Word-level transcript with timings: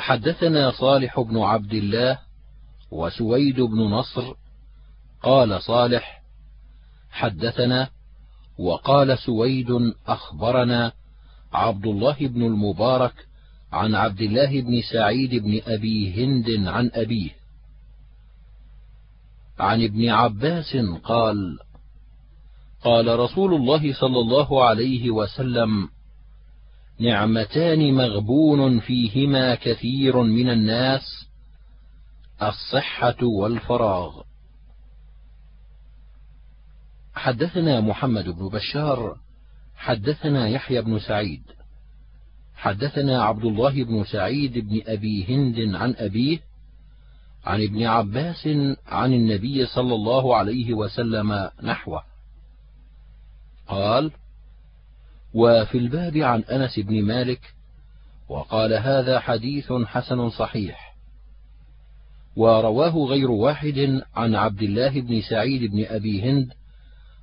حدثنا 0.00 0.70
صالح 0.70 1.20
بن 1.20 1.38
عبد 1.38 1.72
الله 1.72 2.18
وسويد 2.90 3.60
بن 3.60 3.78
نصر 3.78 4.34
قال 5.22 5.62
صالح 5.62 6.22
حدثنا 7.10 7.88
وقال 8.58 9.18
سويد 9.18 9.66
أخبرنا 10.06 10.92
عبد 11.52 11.86
الله 11.86 12.16
بن 12.20 12.42
المبارك 12.42 13.14
عن 13.72 13.94
عبد 13.94 14.20
الله 14.20 14.60
بن 14.60 14.82
سعيد 14.92 15.34
بن 15.34 15.60
أبي 15.66 16.24
هند 16.24 16.68
عن 16.68 16.90
أبيه. 16.94 17.30
عن 19.58 19.84
ابن 19.84 20.08
عباس 20.08 20.76
قال 21.04 21.58
قال 22.84 23.18
رسول 23.18 23.54
الله 23.54 23.92
صلى 23.92 24.18
الله 24.20 24.64
عليه 24.64 25.10
وسلم 25.10 25.88
نعمتان 27.00 27.94
مغبون 27.94 28.80
فيهما 28.80 29.54
كثير 29.54 30.22
من 30.22 30.50
الناس 30.50 31.26
الصحة 32.42 33.16
والفراغ. 33.22 34.22
حدثنا 37.14 37.80
محمد 37.80 38.28
بن 38.28 38.48
بشار 38.48 39.16
حدثنا 39.76 40.48
يحيى 40.48 40.82
بن 40.82 40.98
سعيد 40.98 41.42
حدثنا 42.54 43.22
عبد 43.22 43.44
الله 43.44 43.84
بن 43.84 44.04
سعيد 44.04 44.58
بن 44.58 44.80
أبي 44.86 45.24
هند 45.24 45.74
عن 45.74 45.94
أبيه 45.98 46.38
عن 47.44 47.62
ابن 47.62 47.82
عباس 47.82 48.46
عن 48.86 49.12
النبي 49.12 49.66
صلى 49.66 49.94
الله 49.94 50.36
عليه 50.36 50.74
وسلم 50.74 51.50
نحوه. 51.62 52.02
قال 53.68 54.12
وفي 55.34 55.78
الباب 55.78 56.16
عن 56.16 56.40
أنس 56.40 56.78
بن 56.78 57.02
مالك 57.02 57.54
وقال 58.28 58.72
هذا 58.72 59.20
حديث 59.20 59.72
حسن 59.72 60.30
صحيح. 60.30 60.96
ورواه 62.36 62.96
غير 63.06 63.30
واحد 63.30 64.02
عن 64.14 64.34
عبد 64.34 64.62
الله 64.62 65.00
بن 65.00 65.20
سعيد 65.20 65.70
بن 65.70 65.84
أبي 65.84 66.22
هند 66.22 66.52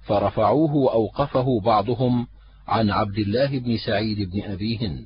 فرفعوه 0.01 0.75
وأوقفه 0.75 1.59
بعضهم 1.59 2.27
عن 2.67 2.89
عبد 2.89 3.17
الله 3.17 3.59
بن 3.59 3.77
سعيد 3.77 4.31
بن 4.31 4.41
أبي 4.41 4.77
هند. 4.77 5.05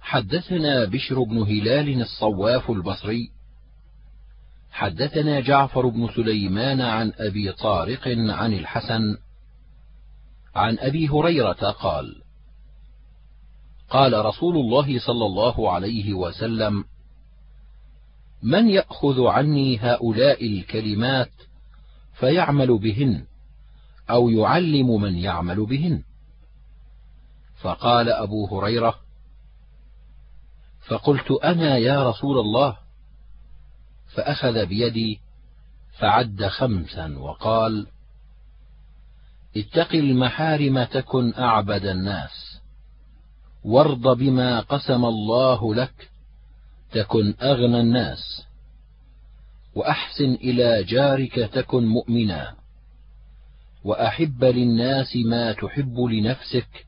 حدثنا 0.00 0.84
بشر 0.84 1.22
بن 1.22 1.38
هلال 1.38 2.00
الصواف 2.02 2.70
البصري. 2.70 3.30
حدثنا 4.70 5.40
جعفر 5.40 5.88
بن 5.88 6.08
سليمان 6.16 6.80
عن 6.80 7.12
أبي 7.16 7.52
طارق 7.52 8.08
عن 8.08 8.52
الحسن 8.52 9.16
عن 10.54 10.78
أبي 10.78 11.08
هريرة 11.08 11.70
قال 11.70 12.22
قال 13.90 14.24
رسول 14.24 14.56
الله 14.56 14.98
صلى 14.98 15.26
الله 15.26 15.72
عليه 15.72 16.14
وسلم 16.14 16.84
من 18.42 18.68
يأخذ 18.68 19.26
عني 19.26 19.78
هؤلاء 19.78 20.46
الكلمات 20.46 21.32
فيعمل 22.14 22.78
بهن 22.78 23.26
أو 24.10 24.28
يعلم 24.28 25.00
من 25.00 25.16
يعمل 25.16 25.66
بهن؟ 25.66 26.02
فقال 27.60 28.08
أبو 28.08 28.46
هريرة 28.46 28.94
فقلت 30.88 31.30
أنا 31.30 31.76
يا 31.76 32.10
رسول 32.10 32.38
الله؟ 32.38 32.76
فأخذ 34.14 34.66
بيدي 34.66 35.20
فعد 35.98 36.46
خمسا 36.46 37.18
وقال 37.18 37.86
اتق 39.56 39.94
المحارم 39.94 40.84
تكن 40.84 41.34
أعبد 41.34 41.86
الناس. 41.86 42.60
وارض 43.64 44.18
بما 44.18 44.60
قسم 44.60 45.04
الله 45.04 45.74
لك 45.74 46.10
تكن 46.92 47.34
أغنى 47.42 47.80
الناس. 47.80 48.46
وأحسن 49.74 50.34
إلى 50.34 50.84
جارك 50.84 51.34
تكن 51.34 51.86
مؤمنا. 51.86 52.54
وأحب 53.84 54.44
للناس 54.44 55.16
ما 55.16 55.52
تحب 55.52 56.00
لنفسك 56.00 56.86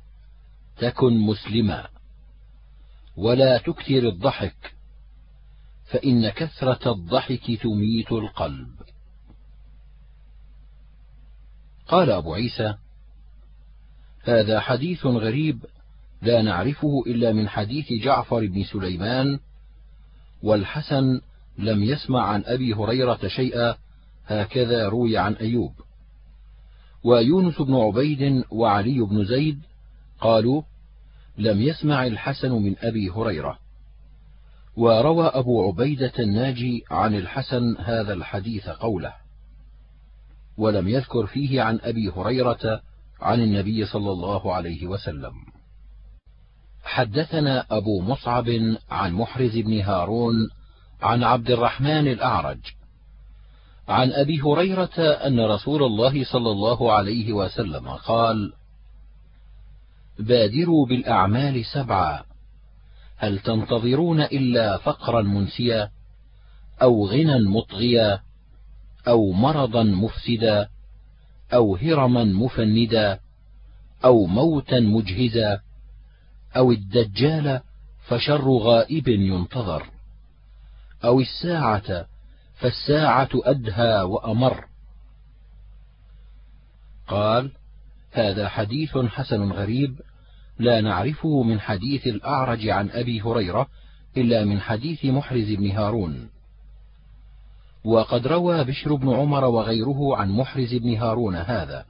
تكن 0.79 1.19
مسلما. 1.19 1.89
ولا 3.17 3.59
تكثر 3.59 4.09
الضحك 4.09 4.75
فإن 5.85 6.29
كثرة 6.29 6.93
الضحك 6.93 7.61
تميت 7.63 8.13
القلب. 8.13 8.84
قال 11.89 12.11
أبو 12.11 12.35
عيسى 12.35 12.75
هذا 14.23 14.61
حديث 14.61 15.07
غريب 15.07 15.65
لا 16.23 16.43
نعرفه 16.43 17.03
إلا 17.07 17.33
من 17.33 17.49
حديث 17.49 17.93
جعفر 17.93 18.47
بن 18.47 18.65
سليمان 18.65 19.39
والحسن 20.43 21.21
لم 21.59 21.85
يسمع 21.85 22.23
عن 22.23 22.43
أبي 22.47 22.75
هريرة 22.75 23.21
شيئا 23.27 23.77
هكذا 24.27 24.89
روي 24.89 25.19
عن 25.19 25.33
أيوب. 25.33 25.73
ويونس 27.05 27.63
بن 27.63 27.75
عبيد 27.75 28.45
وعلي 28.51 29.01
بن 29.01 29.25
زيد 29.25 29.61
قالوا 30.21 30.63
لم 31.39 31.63
يسمع 31.63 32.07
الحسن 32.07 32.53
من 32.53 32.75
أبي 32.79 33.11
هريرة. 33.11 33.59
وروى 34.77 35.27
أبو 35.27 35.69
عبيدة 35.69 36.13
الناجي 36.19 36.85
عن 36.91 37.15
الحسن 37.15 37.77
هذا 37.79 38.13
الحديث 38.13 38.69
قوله. 38.69 39.24
ولم 40.57 40.89
يذكر 40.89 41.27
فيه 41.27 41.63
عن 41.63 41.81
أبي 41.83 42.11
هريرة 42.17 42.81
عن 43.21 43.41
النبي 43.43 43.87
صلى 43.87 44.11
الله 44.11 44.55
عليه 44.55 44.87
وسلم. 44.87 45.33
حدثنا 46.85 47.67
أبو 47.71 48.01
مصعب 48.01 48.49
عن 48.91 49.13
محرز 49.13 49.57
بن 49.57 49.81
هارون 49.81 50.35
عن 51.03 51.23
عبد 51.23 51.51
الرحمن 51.51 52.09
الأعرج 52.09 52.61
عن 53.89 54.13
أبي 54.13 54.41
هريرة 54.41 55.01
أن 55.01 55.41
رسول 55.41 55.83
الله 55.83 56.25
صلى 56.25 56.51
الله 56.51 56.93
عليه 56.93 57.33
وسلم 57.33 57.89
قال 57.89 58.53
بادروا 60.19 60.87
بالأعمال 60.87 61.65
سبعا 61.65 62.23
هل 63.17 63.39
تنتظرون 63.39 64.21
إلا 64.21 64.77
فقرا 64.77 65.23
منسيا 65.23 65.91
أو 66.83 67.07
غنى 67.07 67.41
مطغيا 67.49 68.21
أو 69.09 69.33
مرضا 69.33 69.83
مفسدا 69.83 70.69
أو 71.53 71.77
هرما 71.77 72.25
مفندا 72.25 73.21
أو 74.05 74.27
موتا 74.27 74.81
مجهزا 74.81 75.61
أو 76.57 76.73
الدجال 76.73 77.61
فشر 78.09 78.51
غائب 78.51 79.09
ينتظر 79.09 79.87
أو 81.05 81.21
الساعة 81.21 82.07
فالساعة 82.55 83.29
أدهى 83.35 84.03
وأمر. 84.03 84.65
قال 87.09 87.51
هذا 88.13 88.49
حديث 88.49 88.97
حسن 88.97 89.53
غريب 89.53 90.01
لا 90.59 90.81
نعرفه 90.81 91.43
من 91.43 91.61
حديث 91.61 92.07
الأعرج 92.07 92.69
عن 92.69 92.91
أبي 92.91 93.21
هريرة 93.21 93.67
إلا 94.17 94.45
من 94.45 94.61
حديث 94.61 95.05
محرز 95.05 95.53
بن 95.53 95.71
هارون. 95.71 96.29
وقد 97.85 98.27
روى 98.27 98.65
بشر 98.65 98.95
بن 98.95 99.15
عمر 99.15 99.45
وغيره 99.45 100.17
عن 100.17 100.31
محرز 100.31 100.75
بن 100.75 100.97
هارون 100.97 101.37
هذا. 101.37 101.85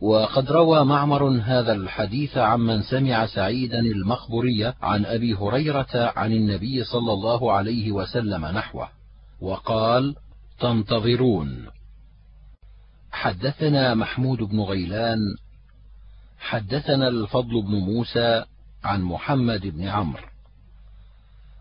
وقد 0.00 0.52
روى 0.52 0.84
معمر 0.84 1.28
هذا 1.28 1.72
الحديث 1.72 2.36
عمن 2.36 2.82
سمع 2.82 3.26
سعيدا 3.26 3.78
المخبري 3.78 4.72
عن 4.82 5.04
أبي 5.04 5.34
هريرة 5.34 6.12
عن 6.16 6.32
النبي 6.32 6.84
صلى 6.84 7.12
الله 7.12 7.52
عليه 7.52 7.92
وسلم 7.92 8.46
نحوه 8.46 8.88
وقال 9.40 10.14
تنتظرون. 10.60 11.66
حدثنا 13.12 13.94
محمود 13.94 14.38
بن 14.38 14.60
غيلان 14.60 15.18
حدثنا 16.38 17.08
الفضل 17.08 17.62
بن 17.62 17.74
موسى 17.74 18.44
عن 18.84 19.02
محمد 19.02 19.66
بن 19.66 19.88
عمرو. 19.88 20.31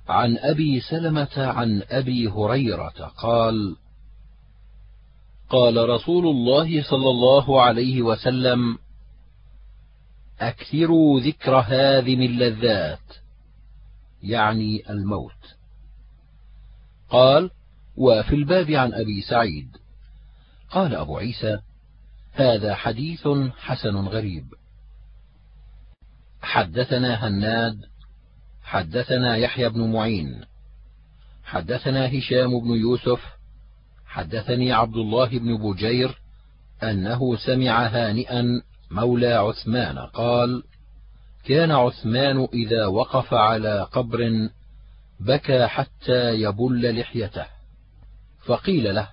عن 0.07 0.37
أبي 0.37 0.79
سلمة 0.79 1.37
عن 1.37 1.83
أبي 1.89 2.27
هريرة 2.27 3.13
قال 3.17 3.75
قال 5.49 5.89
رسول 5.89 6.27
الله 6.27 6.83
صلى 6.83 7.09
الله 7.09 7.61
عليه 7.61 8.01
وسلم 8.01 8.77
أكثروا 10.39 11.19
ذكر 11.19 11.55
هذم 11.55 12.21
اللذات 12.21 13.13
يعني 14.23 14.89
الموت. 14.89 15.55
قال 17.09 17.49
وفي 17.97 18.35
الباب 18.35 18.71
عن 18.71 18.93
أبي 18.93 19.21
سعيد. 19.21 19.77
قال 20.69 20.95
أبو 20.95 21.17
عيسى 21.17 21.59
هذا 22.31 22.75
حديث 22.75 23.27
حسن 23.57 23.95
غريب. 23.95 24.45
حدثنا 26.41 27.27
هناد 27.27 27.90
حدثنا 28.71 29.35
يحيى 29.35 29.69
بن 29.69 29.91
معين. 29.91 30.41
حدثنا 31.43 32.17
هشام 32.17 32.59
بن 32.59 32.69
يوسف. 32.69 33.21
حدثني 34.05 34.71
عبد 34.71 34.95
الله 34.95 35.27
بن 35.27 35.57
بجير 35.57 36.17
أنه 36.83 37.35
سمع 37.35 37.87
هانئا 37.87 38.61
مولى 38.91 39.33
عثمان 39.33 39.99
قال 39.99 40.63
كان 41.45 41.71
عثمان 41.71 42.47
إذا 42.53 42.85
وقف 42.85 43.33
على 43.33 43.87
قبر 43.91 44.49
بكى 45.19 45.67
حتى 45.67 46.41
يبل 46.41 46.99
لحيته. 46.99 47.45
فقيل 48.45 48.95
له 48.95 49.09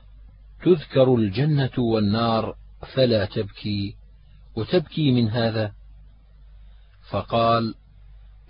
تذكر 0.65 1.15
الجنة 1.15 1.79
والنار 1.79 2.57
فلا 2.95 3.25
تبكي. 3.25 3.95
وتبكي 4.57 5.11
من 5.11 5.31
هذا؟ 5.31 5.73
فقال 7.11 7.75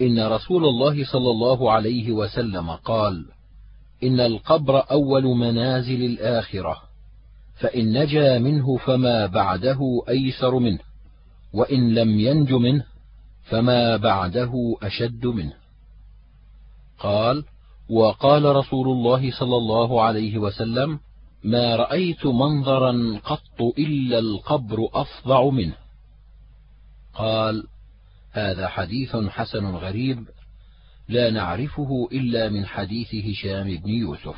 إن 0.00 0.26
رسول 0.26 0.64
الله 0.64 1.04
صلى 1.04 1.30
الله 1.30 1.72
عليه 1.72 2.12
وسلم 2.12 2.70
قال 2.70 3.26
إن 4.02 4.20
القبر 4.20 4.90
أول 4.90 5.24
منازل 5.24 6.04
الآخرة 6.04 6.76
فإن 7.60 8.02
نجا 8.02 8.38
منه 8.38 8.76
فما 8.76 9.26
بعده 9.26 10.02
أيسر 10.08 10.58
منه 10.58 10.78
وإن 11.52 11.94
لم 11.94 12.20
ينج 12.20 12.52
منه 12.52 12.84
فما 13.42 13.96
بعده 13.96 14.76
أشد 14.82 15.26
منه. 15.26 15.54
قال 16.98 17.44
وقال 17.90 18.44
رسول 18.44 18.88
الله 18.88 19.30
صلى 19.30 19.56
الله 19.56 20.02
عليه 20.02 20.38
وسلم 20.38 21.00
ما 21.44 21.76
رأيت 21.76 22.26
منظرا 22.26 23.20
قط 23.24 23.62
إلا 23.78 24.18
القبر 24.18 24.88
أفظع 24.94 25.50
منه. 25.50 25.76
قال 27.14 27.64
هذا 28.38 28.68
حديث 28.68 29.16
حسن 29.16 29.66
غريب 29.66 30.28
لا 31.08 31.30
نعرفه 31.30 32.08
إلا 32.12 32.48
من 32.48 32.66
حديث 32.66 33.14
هشام 33.14 33.76
بن 33.76 33.90
يوسف. 33.90 34.36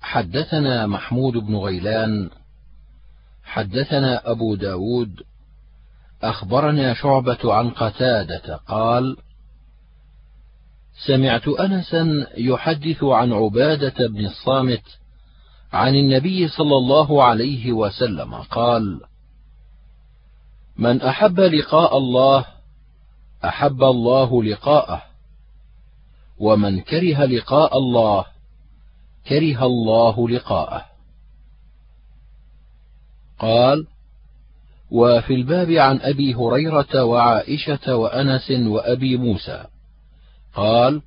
حدثنا 0.00 0.86
محمود 0.86 1.32
بن 1.32 1.56
غيلان 1.56 2.30
حدثنا 3.44 4.30
أبو 4.30 4.54
داود 4.54 5.22
أخبرنا 6.22 6.94
شعبة 6.94 7.54
عن 7.54 7.70
قتادة 7.70 8.56
قال 8.56 9.16
سمعت 11.06 11.48
أنسا 11.48 12.26
يحدث 12.36 13.04
عن 13.04 13.32
عبادة 13.32 14.06
بن 14.06 14.26
الصامت 14.26 14.82
عن 15.72 15.94
النبي 15.94 16.48
صلى 16.48 16.76
الله 16.76 17.24
عليه 17.24 17.72
وسلم 17.72 18.34
قال 18.34 19.00
من 20.76 21.02
أحب 21.02 21.40
لقاء 21.40 21.98
الله 21.98 22.44
أحب 23.44 23.82
الله 23.82 24.42
لقاءه. 24.42 25.02
ومن 26.38 26.80
كره 26.80 27.24
لقاء 27.24 27.78
الله 27.78 28.24
كره 29.28 29.66
الله 29.66 30.28
لقاءه. 30.28 30.86
قال 33.38 33.86
وفي 34.90 35.34
الباب 35.34 35.70
عن 35.70 36.00
أبي 36.00 36.34
هريرة 36.34 37.04
وعائشة 37.04 37.96
وأنس 37.96 38.50
وأبي 38.50 39.16
موسى. 39.16 39.64
قال 40.54 41.02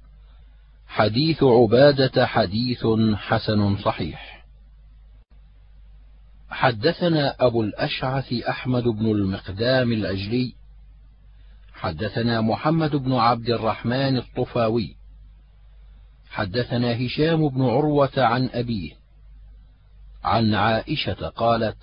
حديث 0.87 1.43
عبادة 1.43 2.25
حديث 2.25 2.87
حسن 3.15 3.77
صحيح. 3.77 4.26
حدثنا 6.49 7.35
أبو 7.39 7.61
الأشعث 7.61 8.33
أحمد 8.33 8.83
بن 8.83 9.05
المقدام 9.05 9.91
الأجلي 9.91 10.53
حدثنا 11.73 12.41
محمد 12.41 12.95
بن 12.95 13.13
عبد 13.13 13.49
الرحمن 13.49 14.17
الطفاوي 14.17 14.95
حدثنا 16.29 17.05
هشام 17.05 17.49
بن 17.49 17.61
عروة 17.61 18.11
عن 18.17 18.49
أبيه 18.53 18.91
عن 20.23 20.53
عائشة 20.53 21.29
قالت 21.29 21.77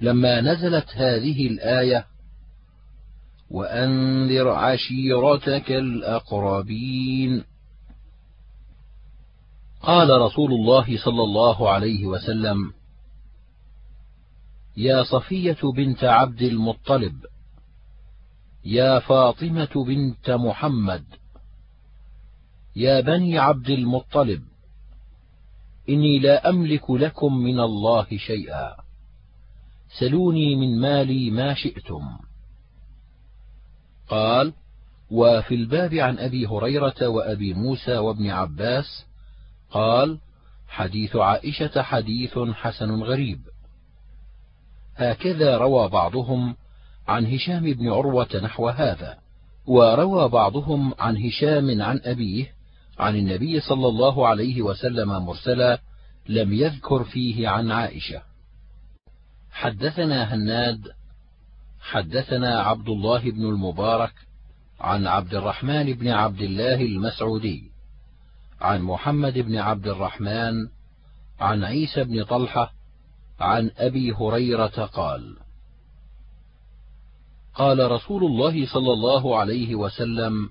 لما 0.00 0.40
نزلت 0.40 0.88
هذه 0.94 1.46
الآية 1.46 2.06
وأنذر 3.50 4.48
عشيرتك 4.48 5.72
الأقربين. 5.72 7.44
قال 9.82 10.20
رسول 10.20 10.52
الله 10.52 11.04
صلى 11.04 11.22
الله 11.22 11.70
عليه 11.70 12.06
وسلم 12.06 12.72
يا 14.78 15.02
صفية 15.02 15.58
بنت 15.76 16.04
عبد 16.04 16.42
المطلب 16.42 17.26
يا 18.64 18.98
فاطمة 18.98 19.84
بنت 19.86 20.30
محمد 20.30 21.04
يا 22.76 23.00
بني 23.00 23.38
عبد 23.38 23.70
المطلب 23.70 24.42
إني 25.88 26.18
لا 26.18 26.48
أملك 26.50 26.90
لكم 26.90 27.36
من 27.36 27.60
الله 27.60 28.06
شيئا. 28.16 28.76
سلوني 30.00 30.56
من 30.56 30.80
مالي 30.80 31.30
ما 31.30 31.54
شئتم. 31.54 32.18
قال 34.08 34.52
وفي 35.10 35.54
الباب 35.54 35.94
عن 35.94 36.18
أبي 36.18 36.46
هريرة 36.46 37.08
وأبي 37.08 37.54
موسى 37.54 37.98
وابن 37.98 38.30
عباس 38.30 39.06
قال 39.70 40.18
حديث 40.68 41.16
عائشة 41.16 41.82
حديث 41.82 42.38
حسن 42.38 43.02
غريب. 43.02 43.40
هكذا 44.98 45.56
روى 45.56 45.88
بعضهم 45.88 46.56
عن 47.08 47.26
هشام 47.26 47.72
بن 47.72 47.88
عروة 47.88 48.40
نحو 48.42 48.68
هذا 48.68 49.18
وروى 49.66 50.28
بعضهم 50.28 50.94
عن 50.98 51.16
هشام 51.16 51.82
عن 51.82 52.00
أبيه 52.04 52.52
عن 52.98 53.16
النبي 53.16 53.60
صلى 53.60 53.88
الله 53.88 54.28
عليه 54.28 54.62
وسلم 54.62 55.08
مرسلا 55.08 55.80
لم 56.28 56.52
يذكر 56.52 57.04
فيه 57.04 57.48
عن 57.48 57.70
عائشة. 57.70 58.22
حدثنا 59.50 60.34
هناد 60.34 60.80
حدثنا 61.80 62.60
عبد 62.60 62.88
الله 62.88 63.30
بن 63.30 63.44
المبارك 63.44 64.12
عن 64.80 65.06
عبد 65.06 65.34
الرحمن 65.34 65.92
بن 65.92 66.08
عبد 66.08 66.40
الله 66.40 66.74
المسعودي 66.74 67.70
عن 68.60 68.82
محمد 68.82 69.38
بن 69.38 69.56
عبد 69.56 69.86
الرحمن 69.86 70.54
عن 71.40 71.64
عيسى 71.64 72.04
بن 72.04 72.24
طلحة 72.24 72.77
عن 73.40 73.70
أبي 73.78 74.12
هريرة 74.12 74.86
قال 74.86 75.36
قال 77.54 77.90
رسول 77.90 78.24
الله 78.24 78.66
صلى 78.66 78.92
الله 78.92 79.38
عليه 79.38 79.74
وسلم 79.74 80.50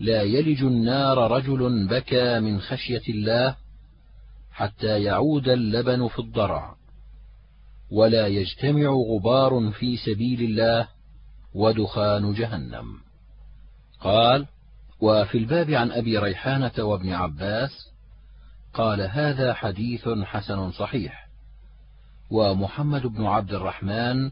لا 0.00 0.22
يلج 0.22 0.62
النار 0.62 1.30
رجل 1.30 1.88
بكى 1.88 2.40
من 2.40 2.60
خشية 2.60 3.02
الله 3.08 3.56
حتى 4.52 5.02
يعود 5.02 5.48
اللبن 5.48 6.08
في 6.08 6.18
الضرع 6.18 6.76
ولا 7.90 8.26
يجتمع 8.26 8.90
غبار 8.90 9.70
في 9.70 9.96
سبيل 9.96 10.42
الله 10.42 10.88
ودخان 11.54 12.32
جهنم. 12.32 12.98
قال 14.00 14.46
وفي 15.00 15.38
الباب 15.38 15.70
عن 15.70 15.92
أبي 15.92 16.18
ريحانة 16.18 16.72
وابن 16.78 17.12
عباس 17.12 17.70
قال 18.74 19.00
هذا 19.00 19.54
حديث 19.54 20.08
حسن 20.08 20.70
صحيح. 20.72 21.29
ومحمد 22.30 23.06
بن 23.06 23.26
عبد 23.26 23.54
الرحمن 23.54 24.30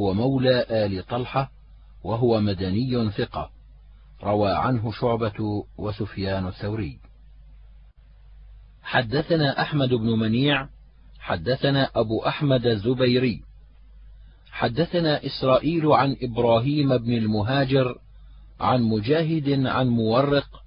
هو 0.00 0.14
مولى 0.14 0.66
آل 0.70 1.06
طلحة 1.06 1.50
وهو 2.04 2.40
مدني 2.40 3.10
ثقة. 3.10 3.50
روى 4.22 4.52
عنه 4.52 4.92
شعبة 4.92 5.64
وسفيان 5.78 6.46
الثوري. 6.46 6.98
حدثنا 8.82 9.62
أحمد 9.62 9.88
بن 9.88 10.18
منيع 10.18 10.68
حدثنا 11.20 11.90
أبو 11.94 12.26
أحمد 12.26 12.66
الزبيري. 12.66 13.42
حدثنا 14.50 15.26
إسرائيل 15.26 15.92
عن 15.92 16.16
إبراهيم 16.22 16.98
بن 16.98 17.12
المهاجر 17.12 17.98
عن 18.60 18.82
مجاهد 18.82 19.66
عن 19.66 19.88
مورق 19.88 20.62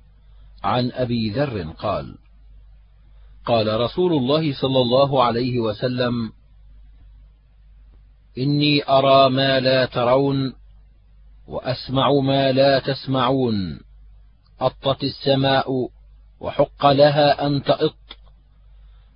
عن 0.63 0.92
أبي 0.92 1.30
ذر 1.30 1.72
قال 1.72 2.15
قال 3.46 3.80
رسول 3.80 4.13
الله 4.13 4.53
صلى 4.62 4.82
الله 4.82 5.24
عليه 5.24 5.60
وسلم 5.60 6.32
إني 8.37 8.89
أرى 8.89 9.29
ما 9.29 9.59
لا 9.59 9.85
ترون 9.85 10.53
وأسمع 11.47 12.11
ما 12.11 12.51
لا 12.51 12.79
تسمعون. 12.79 13.79
أطت 14.61 15.03
السماء 15.03 15.89
وحق 16.39 16.85
لها 16.85 17.47
أن 17.47 17.63
تئط. 17.63 17.95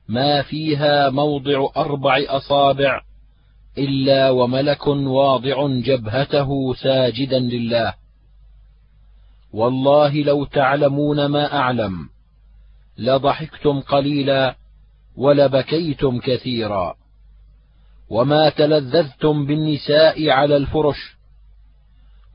ما 0.08 0.42
فيها 0.42 1.10
موضع 1.10 1.68
أربع 1.78 2.24
أصابع 2.28 3.02
إلا 3.78 4.30
وملك 4.30 4.88
واضع 4.88 5.68
جبهته 5.68 6.74
ساجدا 6.74 7.40
لله. 7.40 7.94
والله 9.54 10.22
لو 10.24 10.46
تعلمون 10.46 11.26
ما 11.26 11.58
أعلم 11.58 12.10
لضحكتم 12.98 13.82
قليلا 13.82 14.56
ولبكيتم 15.18 16.20
كثيرا. 16.20 16.96
وما 18.10 18.50
تلذذتم 18.50 19.46
بالنساء 19.46 20.30
على 20.30 20.58
الفرش 20.58 21.18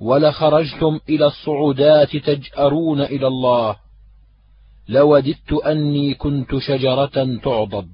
ولخرجتم 0.00 1.00
إلى 1.08 1.26
الصعودات 1.26 2.16
تجارون 2.16 3.00
إلى 3.00 3.26
الله 3.26 3.76
لوددت 4.88 5.52
اني 5.52 6.14
كنت 6.14 6.58
شجره 6.58 7.38
تعضد. 7.44 7.92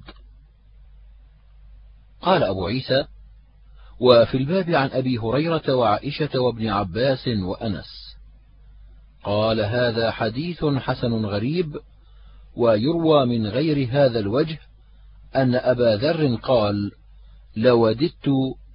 قال 2.21 2.43
ابو 2.43 2.67
عيسى 2.67 3.05
وفي 3.99 4.37
الباب 4.37 4.69
عن 4.69 4.89
أبي 4.89 5.17
هريرة 5.17 5.75
وعائشة 5.75 6.39
وابن 6.39 6.67
عباس 6.67 7.27
وأنس. 7.27 8.15
قال 9.23 9.61
هذا 9.61 10.11
حديث 10.11 10.65
حسن 10.65 11.25
غريب 11.25 11.77
ويروى 12.55 13.25
من 13.25 13.47
غير 13.47 13.87
هذا 13.91 14.19
الوجه 14.19 14.59
أن 15.35 15.55
أبا 15.55 15.95
ذر 15.95 16.35
قال 16.35 16.91
لوددت 17.59 18.29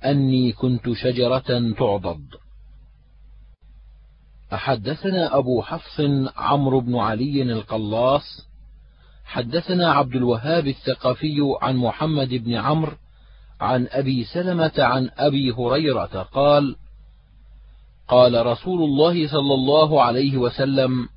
أني 0.05 0.53
كنت 0.53 0.93
شجرة 0.93 1.73
تعضد. 1.79 2.27
حدثنا 4.53 5.39
أبو 5.39 5.63
حفص 5.63 6.01
عمرو 6.37 6.81
بن 6.81 6.97
علي 6.97 7.43
القلاص. 7.43 8.49
حدثنا 9.25 9.93
عبد 9.93 10.17
الوهاب 10.17 10.67
الثقفي 10.67 11.37
عن 11.63 11.77
محمد 11.77 12.29
بن 12.29 12.55
عمرو 12.55 12.97
عن 13.61 13.89
أبي 13.91 14.25
سلمة 14.25 14.73
عن 14.79 15.11
أبي 15.19 15.53
هريرة 15.53 16.23
قال 16.23 16.77
قال 18.09 18.47
رسول 18.47 18.83
الله 18.83 19.29
صلى 19.29 19.55
الله 19.55 20.03
عليه 20.03 20.37
وسلم 20.37 21.09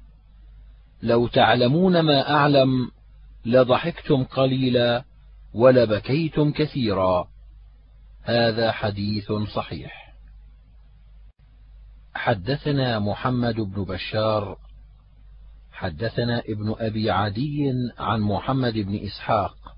لو 1.03 1.27
تعلمون 1.27 2.00
ما 2.00 2.29
أعلم 2.29 2.91
لضحكتم 3.45 4.24
قليلا 4.24 5.03
ولبكيتم 5.53 6.51
كثيرا. 6.51 7.27
هذا 8.27 8.72
حديث 8.72 9.31
صحيح. 9.31 10.13
حدثنا 12.15 13.00
محمد 13.00 13.55
بن 13.55 13.84
بشار 13.84 14.57
حدثنا 15.72 16.39
ابن 16.39 16.75
أبي 16.77 17.12
عدي 17.12 17.74
عن 17.98 18.22
محمد 18.22 18.74
بن 18.74 18.96
إسحاق. 18.96 19.75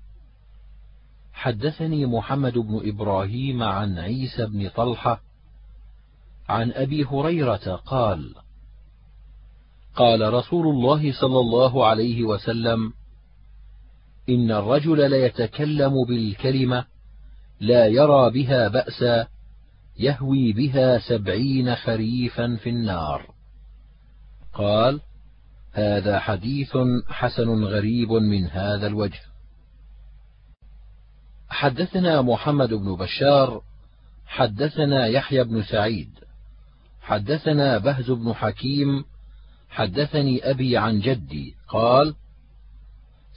حدثني 1.32 2.06
محمد 2.06 2.58
بن 2.58 2.80
إبراهيم 2.84 3.62
عن 3.62 3.98
عيسى 3.98 4.46
بن 4.46 4.68
طلحة 4.68 5.20
عن 6.48 6.72
أبي 6.72 7.04
هريرة 7.04 7.76
قال 7.76 8.34
قال 9.94 10.32
رسول 10.34 10.66
الله 10.66 11.12
صلى 11.20 11.40
الله 11.40 11.86
عليه 11.86 12.24
وسلم 12.24 12.92
إن 14.28 14.50
الرجل 14.50 15.10
ليتكلم 15.10 16.04
بالكلمة 16.08 16.84
لا 17.60 17.86
يرى 17.86 18.30
بها 18.30 18.68
بأسا 18.68 19.26
يهوي 19.98 20.52
بها 20.52 20.98
سبعين 20.98 21.74
خريفا 21.74 22.56
في 22.56 22.70
النار. 22.70 23.34
قال 24.54 25.00
هذا 25.72 26.18
حديث 26.18 26.76
حسن 27.08 27.64
غريب 27.64 28.12
من 28.12 28.46
هذا 28.46 28.86
الوجه. 28.86 29.20
حدثنا 31.48 32.22
محمد 32.22 32.74
بن 32.74 32.96
بشار 32.96 33.62
حدثنا 34.26 35.06
يحيى 35.06 35.44
بن 35.44 35.62
سعيد 35.62 36.10
حدثنا 37.00 37.78
بهز 37.78 38.10
بن 38.10 38.32
حكيم 38.32 39.04
حدثني 39.70 40.50
أبي 40.50 40.76
عن 40.76 41.00
جدي 41.00 41.54
قال 41.68 42.14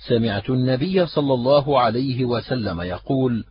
سمعت 0.07 0.49
النبي 0.49 1.05
صلى 1.05 1.33
الله 1.33 1.79
عليه 1.79 2.25
وسلم 2.25 2.81
يقول 2.81 3.45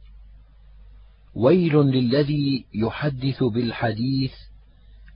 ويل 1.35 1.77
للذي 1.77 2.65
يحدث 2.75 3.43
بالحديث 3.43 4.33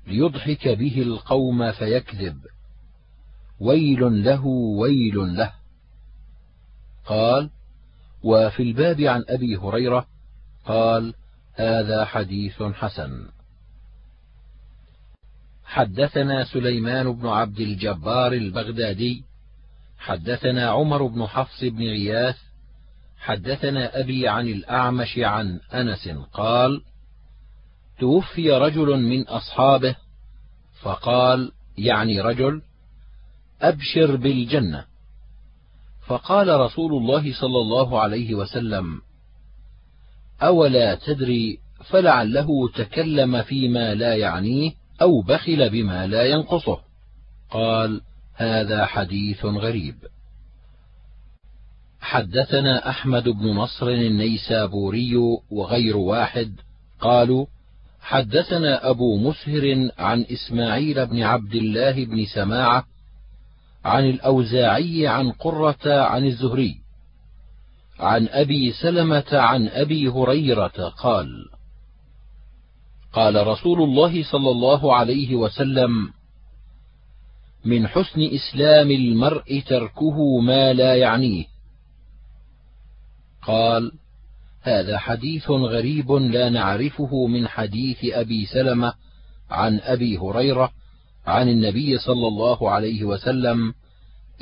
ليضحك 0.06 0.68
به 0.68 1.02
القوم 1.02 1.72
فيكذب. 1.72 2.38
ويل 3.60 4.24
له 4.24 4.46
ويل 4.46 5.36
له. 5.36 5.52
قال 7.06 7.50
وفي 8.22 8.62
الباب 8.62 9.00
عن 9.00 9.24
أبي 9.28 9.56
هريرة 9.56 10.06
قال 10.66 11.14
هذا 11.54 12.04
حديث 12.04 12.62
حسن. 12.62 13.26
حدثنا 15.64 16.44
سليمان 16.44 17.12
بن 17.12 17.26
عبد 17.26 17.60
الجبار 17.60 18.32
البغدادي 18.32 19.24
حدثنا 19.98 20.70
عمر 20.70 21.06
بن 21.06 21.26
حفص 21.26 21.64
بن 21.64 21.82
غياث 21.82 22.36
حدثنا 23.26 24.00
أبي 24.00 24.28
عن 24.28 24.48
الأعمش 24.48 25.18
عن 25.18 25.60
أنس 25.74 26.08
قال 26.32 26.82
توفي 27.98 28.50
رجل 28.50 28.96
من 28.96 29.28
أصحابه 29.28 29.96
فقال 30.82 31.52
يعني 31.78 32.20
رجل 32.20 32.62
أبشر 33.62 34.16
بالجنة. 34.16 34.84
فقال 36.06 36.60
رسول 36.60 36.92
الله 36.92 37.40
صلى 37.40 37.58
الله 37.58 38.00
عليه 38.00 38.34
وسلم 38.34 39.00
أولا 40.42 40.94
تدري 40.94 41.58
فلعله 41.90 42.68
تكلم 42.68 43.42
فيما 43.42 43.94
لا 43.94 44.14
يعنيه 44.14 44.72
أو 45.02 45.20
بخل 45.20 45.70
بما 45.70 46.06
لا 46.06 46.22
ينقصه. 46.22 46.80
قال 47.50 48.00
هذا 48.34 48.86
حديث 48.86 49.44
غريب. 49.44 49.94
حدثنا 52.06 52.88
أحمد 52.88 53.28
بن 53.28 53.46
نصر 53.48 53.88
النيسابوري 53.88 55.16
وغير 55.50 55.96
واحد 55.96 56.52
قالوا 57.00 57.46
حدثنا 58.00 58.90
أبو 58.90 59.16
مسهر 59.16 59.90
عن 59.98 60.26
إسماعيل 60.30 61.06
بن 61.06 61.22
عبد 61.22 61.54
الله 61.54 62.04
بن 62.04 62.24
سماعة 62.24 62.84
عن 63.84 64.10
الأوزاعي 64.10 65.06
عن 65.06 65.32
قرة 65.32 66.02
عن 66.02 66.26
الزهري 66.26 66.76
عن 67.98 68.28
أبي 68.28 68.72
سلمة 68.72 69.32
عن 69.32 69.68
أبي 69.68 70.08
هريرة 70.08 70.88
قال 70.88 71.28
قال 73.12 73.46
رسول 73.46 73.82
الله 73.82 74.22
صلى 74.22 74.50
الله 74.50 74.96
عليه 74.96 75.34
وسلم 75.34 76.10
من 77.64 77.88
حسن 77.88 78.22
إسلام 78.22 78.90
المرء 78.90 79.62
تركه 79.66 80.40
ما 80.40 80.72
لا 80.72 80.94
يعنيه. 80.94 81.55
قال 83.46 83.92
هذا 84.62 84.98
حديث 84.98 85.50
غريب 85.50 86.12
لا 86.12 86.48
نعرفه 86.48 87.26
من 87.26 87.48
حديث 87.48 87.98
أبي 88.04 88.46
سلمة 88.46 88.94
عن 89.50 89.80
أبي 89.80 90.18
هريرة 90.18 90.72
عن 91.26 91.48
النبي 91.48 91.98
صلى 91.98 92.28
الله 92.28 92.70
عليه 92.70 93.04
وسلم 93.04 93.74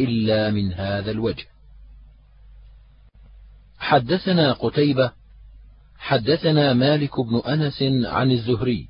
إلا 0.00 0.50
من 0.50 0.73
هذا 0.73 1.11
الوجه. 1.11 1.44
حدثنا 3.78 4.52
قتيبة 4.52 5.12
حدثنا 5.99 6.73
مالك 6.73 7.20
بن 7.20 7.37
أنس 7.37 7.82
عن 8.06 8.30
الزهري 8.30 8.88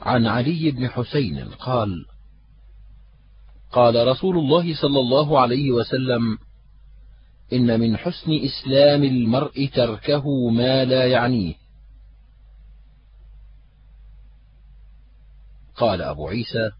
عن 0.00 0.26
علي 0.26 0.70
بن 0.70 0.88
حسين 0.88 1.48
قال 1.48 2.04
قال 3.72 4.08
رسول 4.08 4.38
الله 4.38 4.74
صلى 4.74 5.00
الله 5.00 5.40
عليه 5.40 5.70
وسلم 5.70 6.38
إن 7.52 7.80
من 7.80 7.96
حسن 7.96 8.32
إسلام 8.32 9.04
المرء 9.04 9.70
تركه 9.74 10.48
ما 10.50 10.84
لا 10.84 11.06
يعنيه. 11.06 11.54
قال 15.76 16.02
أبو 16.02 16.28
عيسى 16.28 16.70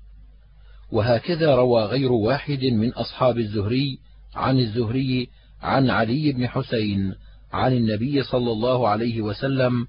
وهكذا 0.93 1.55
روى 1.55 1.85
غير 1.85 2.13
واحد 2.13 2.65
من 2.65 2.93
أصحاب 2.93 3.39
الزهري 3.39 3.99
عن 4.35 4.59
الزهري 4.59 5.29
عن 5.63 5.91
علي 5.91 6.33
بن 6.33 6.49
حسين 6.49 7.15
عن 7.53 7.73
النبي 7.73 8.23
صلى 8.23 8.53
الله 8.53 8.89
عليه 8.89 9.23
وسلم 9.23 9.87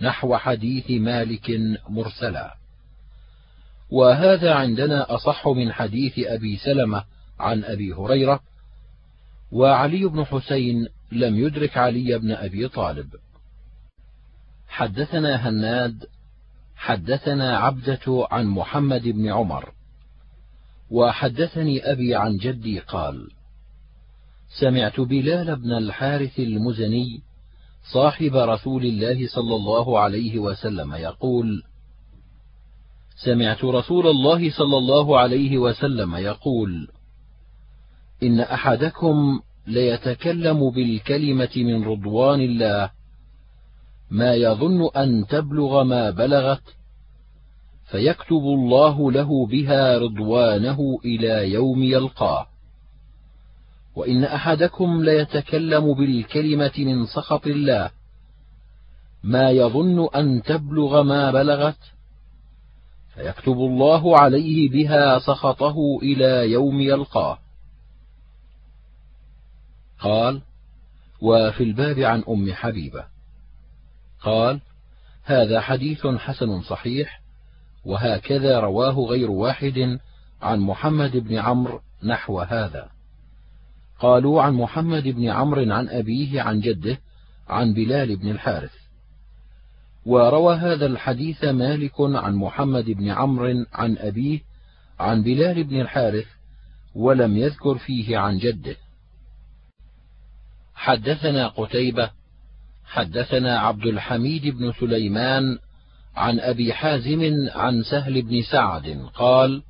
نحو 0.00 0.36
حديث 0.36 0.90
مالك 0.90 1.60
مرسلا. 1.88 2.56
وهذا 3.90 4.54
عندنا 4.54 5.14
أصح 5.14 5.48
من 5.48 5.72
حديث 5.72 6.18
أبي 6.18 6.56
سلمة 6.56 7.04
عن 7.40 7.64
أبي 7.64 7.92
هريرة 7.92 8.40
وعلي 9.52 10.04
بن 10.04 10.24
حسين 10.24 10.86
لم 11.12 11.38
يدرك 11.38 11.78
علي 11.78 12.18
بن 12.18 12.30
أبي 12.30 12.68
طالب. 12.68 13.10
حدثنا 14.68 15.48
هناد 15.48 16.04
حدثنا 16.76 17.58
عبدة 17.58 18.26
عن 18.30 18.46
محمد 18.46 19.02
بن 19.02 19.28
عمر 19.28 19.72
وحدثني 20.90 21.92
أبي 21.92 22.14
عن 22.14 22.36
جدي 22.36 22.78
قال 22.78 23.28
سمعت 24.60 25.00
بلال 25.00 25.56
بن 25.56 25.72
الحارث 25.72 26.38
المزني 26.40 27.22
صاحب 27.92 28.36
رسول 28.36 28.84
الله 28.84 29.26
صلى 29.26 29.54
الله 29.54 29.98
عليه 30.00 30.38
وسلم 30.38 30.94
يقول 30.94 31.62
سمعت 33.24 33.64
رسول 33.64 34.06
الله 34.06 34.50
صلى 34.50 34.78
الله 34.78 35.18
عليه 35.18 35.58
وسلم 35.58 36.14
يقول 36.14 36.88
إن 38.22 38.40
أحدكم 38.40 39.40
ليتكلم 39.66 40.70
بالكلمة 40.70 41.50
من 41.56 41.84
رضوان 41.84 42.40
الله 42.40 42.90
ما 44.10 44.34
يظن 44.34 44.88
أن 44.96 45.26
تبلغ 45.26 45.82
ما 45.82 46.10
بلغت 46.10 46.62
فيكتب 47.90 48.32
الله 48.32 49.12
له 49.12 49.46
بها 49.46 49.98
رضوانه 49.98 50.98
إلى 51.04 51.52
يوم 51.52 51.82
يلقاه. 51.82 52.46
وإن 53.96 54.24
أحدكم 54.24 55.04
ليتكلم 55.04 55.94
بالكلمة 55.94 56.72
من 56.78 57.06
سخط 57.06 57.46
الله 57.46 57.90
ما 59.24 59.50
يظن 59.50 60.08
أن 60.14 60.42
تبلغ 60.42 61.02
ما 61.02 61.30
بلغت 61.30 61.78
فيكتب 63.14 63.52
الله 63.52 64.18
عليه 64.18 64.70
بها 64.70 65.18
سخطه 65.18 65.98
إلى 66.02 66.50
يوم 66.52 66.80
يلقاه. 66.80 67.38
قال 70.02 70.42
وفي 71.20 71.64
الباب 71.64 71.98
عن 71.98 72.24
أم 72.28 72.52
حبيبة. 72.52 73.04
قال 74.20 74.60
هذا 75.24 75.60
حديث 75.60 76.06
حسن 76.06 76.62
صحيح 76.62 77.22
وهكذا 77.84 78.60
رواه 78.60 78.94
غير 78.94 79.30
واحد 79.30 79.98
عن 80.42 80.60
محمد 80.60 81.16
بن 81.16 81.38
عمرو 81.38 81.80
نحو 82.02 82.40
هذا. 82.40 82.88
قالوا 83.98 84.42
عن 84.42 84.52
محمد 84.52 85.08
بن 85.08 85.28
عمرو 85.28 85.72
عن 85.72 85.88
أبيه 85.88 86.42
عن 86.42 86.60
جده 86.60 86.98
عن 87.48 87.74
بلال 87.74 88.16
بن 88.16 88.30
الحارث. 88.30 88.74
وروى 90.06 90.56
هذا 90.56 90.86
الحديث 90.86 91.44
مالك 91.44 91.94
عن 91.98 92.34
محمد 92.34 92.84
بن 92.84 93.08
عمرو 93.08 93.64
عن 93.72 93.98
أبيه 93.98 94.40
عن 95.00 95.22
بلال 95.22 95.64
بن 95.64 95.80
الحارث 95.80 96.26
ولم 96.94 97.36
يذكر 97.36 97.78
فيه 97.78 98.18
عن 98.18 98.38
جده. 98.38 98.76
حدثنا 100.82 101.48
قتيبة 101.48 102.10
حدثنا 102.84 103.58
عبد 103.58 103.86
الحميد 103.86 104.46
بن 104.46 104.72
سليمان 104.80 105.58
عن 106.16 106.40
أبي 106.40 106.72
حازم 106.72 107.48
عن 107.54 107.82
سهل 107.82 108.22
بن 108.22 108.42
سعد 108.42 109.08
قال 109.14 109.62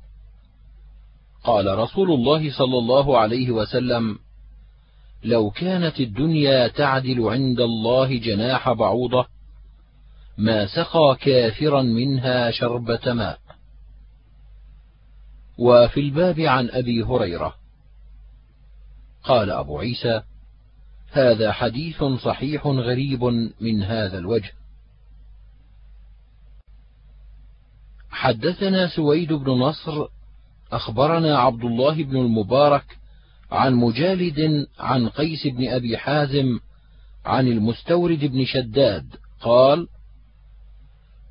قال 1.43 1.77
رسول 1.77 2.11
الله 2.11 2.51
صلى 2.57 2.77
الله 2.77 3.17
عليه 3.17 3.51
وسلم 3.51 4.19
لو 5.23 5.49
كانت 5.49 5.99
الدنيا 5.99 6.67
تعدل 6.67 7.29
عند 7.29 7.59
الله 7.59 8.17
جناح 8.17 8.71
بعوضة 8.71 9.25
ما 10.37 10.65
سقى 10.65 11.17
كافرا 11.21 11.81
منها 11.81 12.51
شربة 12.51 13.13
ماء. 13.13 13.39
وفي 15.57 15.99
الباب 15.99 16.39
عن 16.39 16.69
أبي 16.69 17.03
هريرة 17.03 17.55
قال 19.23 19.51
أبو 19.51 19.79
عيسى 19.79 20.21
هذا 21.13 21.51
حديث 21.51 22.03
صحيح 22.03 22.67
غريب 22.67 23.23
من 23.61 23.83
هذا 23.83 24.17
الوجه. 24.17 24.51
حدثنا 28.09 28.87
سويد 28.87 29.33
بن 29.33 29.51
نصر 29.51 30.07
أخبرنا 30.71 31.37
عبد 31.37 31.63
الله 31.63 32.03
بن 32.03 32.17
المبارك 32.17 32.97
عن 33.51 33.73
مجالد 33.73 34.67
عن 34.79 35.09
قيس 35.09 35.47
بن 35.47 35.67
أبي 35.67 35.97
حازم 35.97 36.59
عن 37.25 37.47
المستورد 37.47 38.25
بن 38.25 38.45
شداد 38.45 39.05
قال 39.41 39.87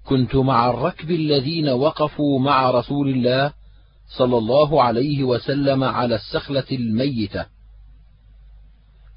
كنت 0.05 0.37
مع 0.37 0.71
الركب 0.71 1.11
الذين 1.11 1.69
وقفوا 1.69 2.41
مع 2.41 2.71
رسول 2.71 3.09
الله 3.09 3.53
صلى 4.19 4.39
الله 4.39 4.83
عليه 4.83 5.25
وسلم 5.25 5.85
على 5.85 6.15
السخلة 6.15 6.67
الميتة 6.73 7.47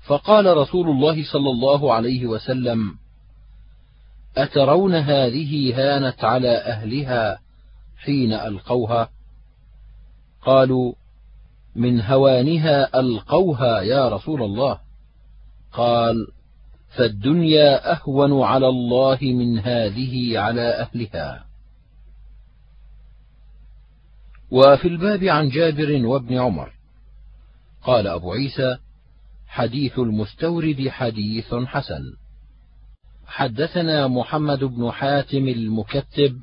فقال 0.05 0.57
رسول 0.57 0.89
الله 0.89 1.23
صلى 1.31 1.49
الله 1.49 1.93
عليه 1.93 2.25
وسلم 2.25 2.95
أترون 4.37 4.95
هذه 4.95 5.73
هانت 5.75 6.23
على 6.23 6.57
أهلها 6.57 7.39
حين 7.97 8.33
ألقوها؟ 8.33 9.09
قالوا 10.41 10.93
من 11.75 12.01
هوانها 12.01 12.99
ألقوها 12.99 13.81
يا 13.81 14.09
رسول 14.09 14.43
الله. 14.43 14.79
قال 15.73 16.27
فالدنيا 16.97 17.93
أهون 17.93 18.41
على 18.43 18.67
الله 18.67 19.17
من 19.21 19.59
هذه 19.59 20.39
على 20.39 20.61
أهلها. 20.61 21.45
وفي 24.51 24.87
الباب 24.87 25.23
عن 25.23 25.49
جابر 25.49 26.05
وابن 26.05 26.37
عمر. 26.37 26.71
قال 27.83 28.07
أبو 28.07 28.31
عيسى 28.33 28.77
حديث 29.55 29.99
المستورد 29.99 30.89
حديث 30.89 31.53
حسن. 31.53 32.03
حدثنا 33.27 34.07
محمد 34.07 34.63
بن 34.63 34.91
حاتم 34.91 35.47
المكتب. 35.47 36.41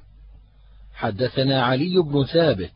حدثنا 0.94 1.62
علي 1.62 2.02
بن 2.02 2.24
ثابت. 2.24 2.72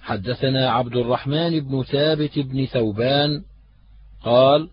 حدثنا 0.00 0.70
عبد 0.70 0.96
الرحمن 0.96 1.60
بن 1.60 1.82
ثابت 1.82 2.38
بن 2.38 2.66
ثوبان. 2.66 3.44
قال 4.24 4.68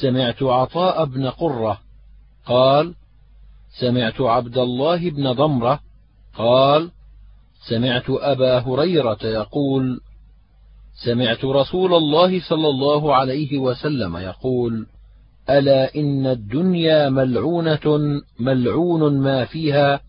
سمعت 0.00 0.42
عطاء 0.42 1.04
بن 1.04 1.30
قرة. 1.30 1.80
قال 2.46 2.94
سمعت 3.80 4.20
عبد 4.20 4.58
الله 4.58 5.10
بن 5.10 5.32
ضمرة. 5.32 5.80
قال 6.34 6.90
سمعت 7.68 8.10
أبا 8.10 8.58
هريرة 8.58 9.18
يقول 9.22 10.00
سمعت 11.04 11.44
رسول 11.44 11.94
الله 11.94 12.40
صلى 12.48 12.68
الله 12.68 13.14
عليه 13.14 13.58
وسلم 13.58 14.16
يقول 14.16 14.86
ألا 15.50 15.94
إن 15.96 16.26
الدنيا 16.26 17.08
ملعونة 17.08 18.20
ملعون 18.40 19.20
ما 19.20 19.44
فيها 19.44 20.00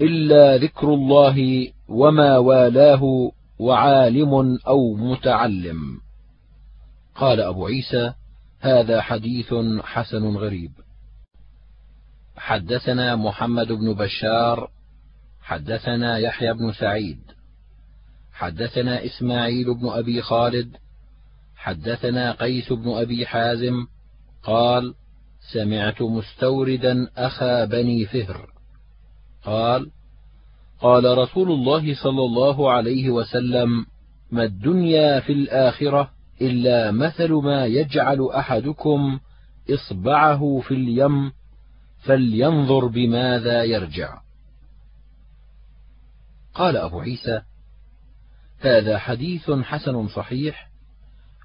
إلا 0.00 0.56
ذكر 0.56 0.94
الله 0.94 1.68
وما 1.88 2.38
والاه 2.38 3.32
وعالم 3.58 4.58
أو 4.66 4.94
متعلم. 4.94 5.78
قال 7.16 7.40
أبو 7.40 7.66
عيسى 7.66 8.12
هذا 8.60 9.00
حديث 9.00 9.54
حسن 9.82 10.36
غريب. 10.36 10.70
حدثنا 12.36 13.16
محمد 13.16 13.72
بن 13.72 13.92
بشار 13.94 14.70
حدثنا 15.42 16.18
يحيى 16.18 16.52
بن 16.52 16.72
سعيد. 16.72 17.31
حدثنا 18.32 19.04
إسماعيل 19.04 19.74
بن 19.74 19.88
أبي 19.88 20.22
خالد 20.22 20.76
حدثنا 21.56 22.32
قيس 22.32 22.72
بن 22.72 22.90
أبي 22.90 23.26
حازم 23.26 23.86
قال 24.42 24.94
سمعت 25.52 26.02
مستوردا 26.02 27.10
أخا 27.16 27.64
بني 27.64 28.06
فهر. 28.06 28.50
قال 29.44 29.90
قال 30.80 31.18
رسول 31.18 31.50
الله 31.50 31.94
صلى 31.94 32.24
الله 32.24 32.70
عليه 32.70 33.10
وسلم 33.10 33.86
ما 34.30 34.44
الدنيا 34.44 35.20
في 35.20 35.32
الآخرة 35.32 36.10
إلا 36.40 36.90
مثل 36.90 37.32
ما 37.32 37.66
يجعل 37.66 38.28
أحدكم 38.36 39.20
إصبعه 39.70 40.60
في 40.60 40.74
اليم 40.74 41.32
فلينظر 42.04 42.86
بماذا 42.86 43.64
يرجع. 43.64 44.20
قال 46.54 46.76
أبو 46.76 47.00
عيسى 47.00 47.42
هذا 48.62 48.98
حديث 48.98 49.50
حسن 49.50 50.08
صحيح 50.08 50.68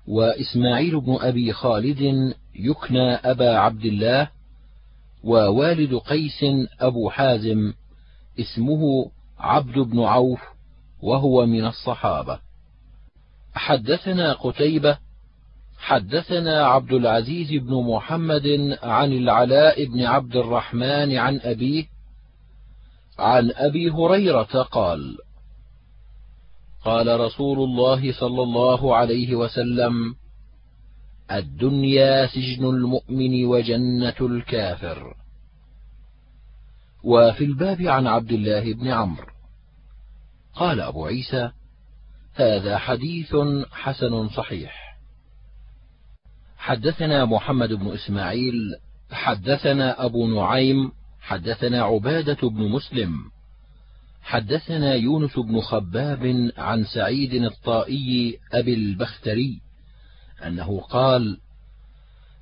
وإسماعيل 0.07 1.01
بن 1.01 1.17
أبي 1.21 1.53
خالد 1.53 2.33
يكنى 2.55 3.13
أبا 3.13 3.57
عبد 3.57 3.85
الله 3.85 4.29
ووالد 5.23 5.95
قيس 5.95 6.45
أبو 6.79 7.09
حازم 7.09 7.73
اسمه 8.39 9.11
عبد 9.39 9.79
بن 9.79 9.99
عوف 9.99 10.41
وهو 11.01 11.45
من 11.45 11.65
الصحابة. 11.65 12.39
حدثنا 13.53 14.33
قتيبة 14.33 14.97
حدثنا 15.77 16.65
عبد 16.65 16.91
العزيز 16.91 17.51
بن 17.51 17.73
محمد 17.73 18.77
عن 18.83 19.13
العلاء 19.13 19.85
بن 19.85 20.03
عبد 20.03 20.35
الرحمن 20.35 21.17
عن 21.17 21.39
أبيه 21.43 21.85
عن 23.19 23.51
أبي 23.55 23.89
هريرة 23.89 24.61
قال 24.71 25.17
قال 26.87 27.19
رسول 27.19 27.59
الله 27.59 28.13
صلى 28.13 28.43
الله 28.43 28.95
عليه 28.95 29.35
وسلم 29.35 30.15
الدنيا 31.31 32.27
سجن 32.27 32.65
المؤمن 32.65 33.45
وجنة 33.45 34.15
الكافر. 34.21 35.15
وفي 37.03 37.43
الباب 37.43 37.81
عن 37.81 38.07
عبد 38.07 38.31
الله 38.31 38.73
بن 38.73 38.87
عمرو. 38.87 39.27
قال 40.55 40.79
أبو 40.81 41.05
عيسى 41.05 41.51
هذا 42.33 42.77
حديث 42.77 43.35
حسن 43.71 44.29
صحيح. 44.29 44.97
حدثنا 46.57 47.25
محمد 47.25 47.73
بن 47.73 47.87
إسماعيل 47.93 48.75
حدثنا 49.11 50.05
أبو 50.05 50.27
نعيم 50.27 50.91
حدثنا 51.21 51.83
عبادة 51.83 52.49
بن 52.49 52.71
مسلم. 52.71 53.36
حدثنا 54.27 54.93
يونس 54.93 55.39
بن 55.39 55.61
خباب 55.61 56.51
عن 56.57 56.83
سعيد 56.83 57.33
الطائي 57.33 58.39
أبي 58.53 58.73
البختري 58.73 59.61
أنه 60.45 60.79
قال 60.79 61.39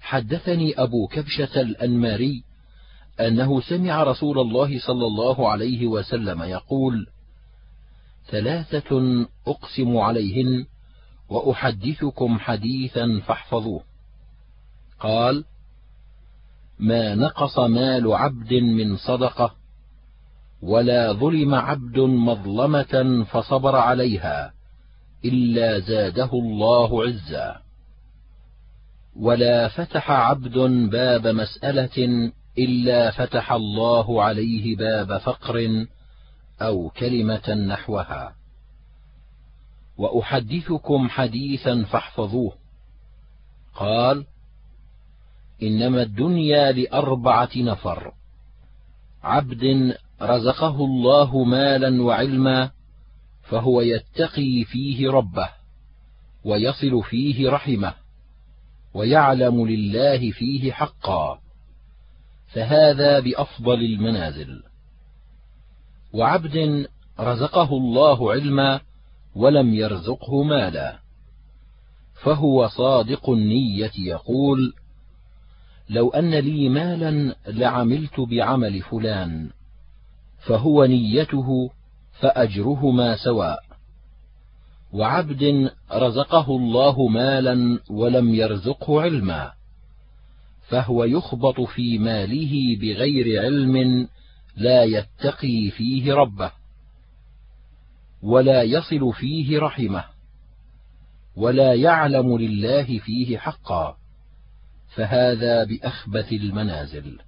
حدثني 0.01 0.73
أبو 0.73 1.07
كبشة 1.07 1.61
الأنماري 1.61 2.43
أنه 3.19 3.61
سمع 3.61 4.03
رسول 4.03 4.39
الله 4.39 4.79
صلى 4.79 5.05
الله 5.05 5.49
عليه 5.49 5.87
وسلم 5.87 6.43
يقول 6.43 7.07
ثلاثة 8.27 9.25
أقسم 9.47 9.97
عليهن 9.97 10.65
وأحدثكم 11.29 12.39
حديثا 12.39 13.19
فاحفظوه. 13.27 13.83
قال 14.99 15.45
ما 16.79 17.15
نقص 17.15 17.59
مال 17.59 18.13
عبد 18.13 18.53
من 18.53 18.97
صدقة 18.97 19.64
ولا 20.65 21.13
ظلم 21.13 21.55
عبد 21.55 21.99
مظلمة 21.99 23.23
فصبر 23.23 23.75
عليها 23.75 24.53
إلا 25.25 25.79
زاده 25.79 26.29
الله 26.33 27.03
عزا. 27.03 27.61
ولا 29.15 29.67
فتح 29.67 30.11
عبد 30.11 30.57
باب 30.91 31.27
مسألة 31.27 32.31
إلا 32.57 33.11
فتح 33.11 33.51
الله 33.51 34.23
عليه 34.23 34.75
باب 34.75 35.17
فقر 35.17 35.85
أو 36.61 36.89
كلمة 36.89 37.49
نحوها. 37.49 38.35
وأحدثكم 39.97 41.09
حديثا 41.09 41.83
فاحفظوه. 41.83 42.53
قال 43.75 44.25
إنما 45.63 46.01
الدنيا 46.01 46.71
لأربعة 46.71 47.49
نفر 47.55 48.13
عبد 49.23 49.95
رزقه 50.21 50.85
الله 50.85 51.43
مالا 51.43 52.03
وعلما 52.03 52.71
فهو 53.43 53.81
يتقي 53.81 54.63
فيه 54.63 55.09
ربه 55.09 55.49
ويصل 56.43 57.03
فيه 57.03 57.49
رحمه 57.49 57.93
ويعلم 58.93 59.67
لله 59.67 60.31
فيه 60.31 60.71
حقا 60.71 61.39
فهذا 62.47 63.19
بأفضل 63.19 63.81
المنازل. 63.81 64.63
وعبد 66.13 66.87
رزقه 67.19 67.77
الله 67.77 68.31
علما 68.31 68.81
ولم 69.35 69.73
يرزقه 69.73 70.43
مالا 70.43 70.99
فهو 72.23 72.67
صادق 72.67 73.29
النية 73.29 73.91
يقول 73.97 74.73
لو 75.89 76.09
أن 76.09 76.35
لي 76.35 76.69
مالا 76.69 77.35
لعملت 77.47 78.19
بعمل 78.19 78.81
فلان 78.81 79.49
فهو 80.47 80.85
نيته 80.85 81.69
فأجرهما 82.19 83.15
سواء. 83.15 83.65
وعبد 84.93 85.71
رزقه 85.91 86.55
الله 86.55 87.07
مالا 87.07 87.79
ولم 87.89 88.35
يرزقه 88.35 89.01
علما 89.01 89.51
فهو 90.67 91.03
يخبط 91.03 91.61
في 91.61 91.97
ماله 91.97 92.77
بغير 92.81 93.41
علم 93.41 94.07
لا 94.57 94.83
يتقي 94.83 95.71
فيه 95.71 96.13
ربه 96.13 96.51
ولا 98.23 98.63
يصل 98.63 99.13
فيه 99.13 99.59
رحمه 99.59 100.03
ولا 101.35 101.73
يعلم 101.73 102.37
لله 102.37 102.99
فيه 102.99 103.37
حقا 103.37 103.97
فهذا 104.95 105.63
بأخبث 105.63 106.31
المنازل. 106.33 107.19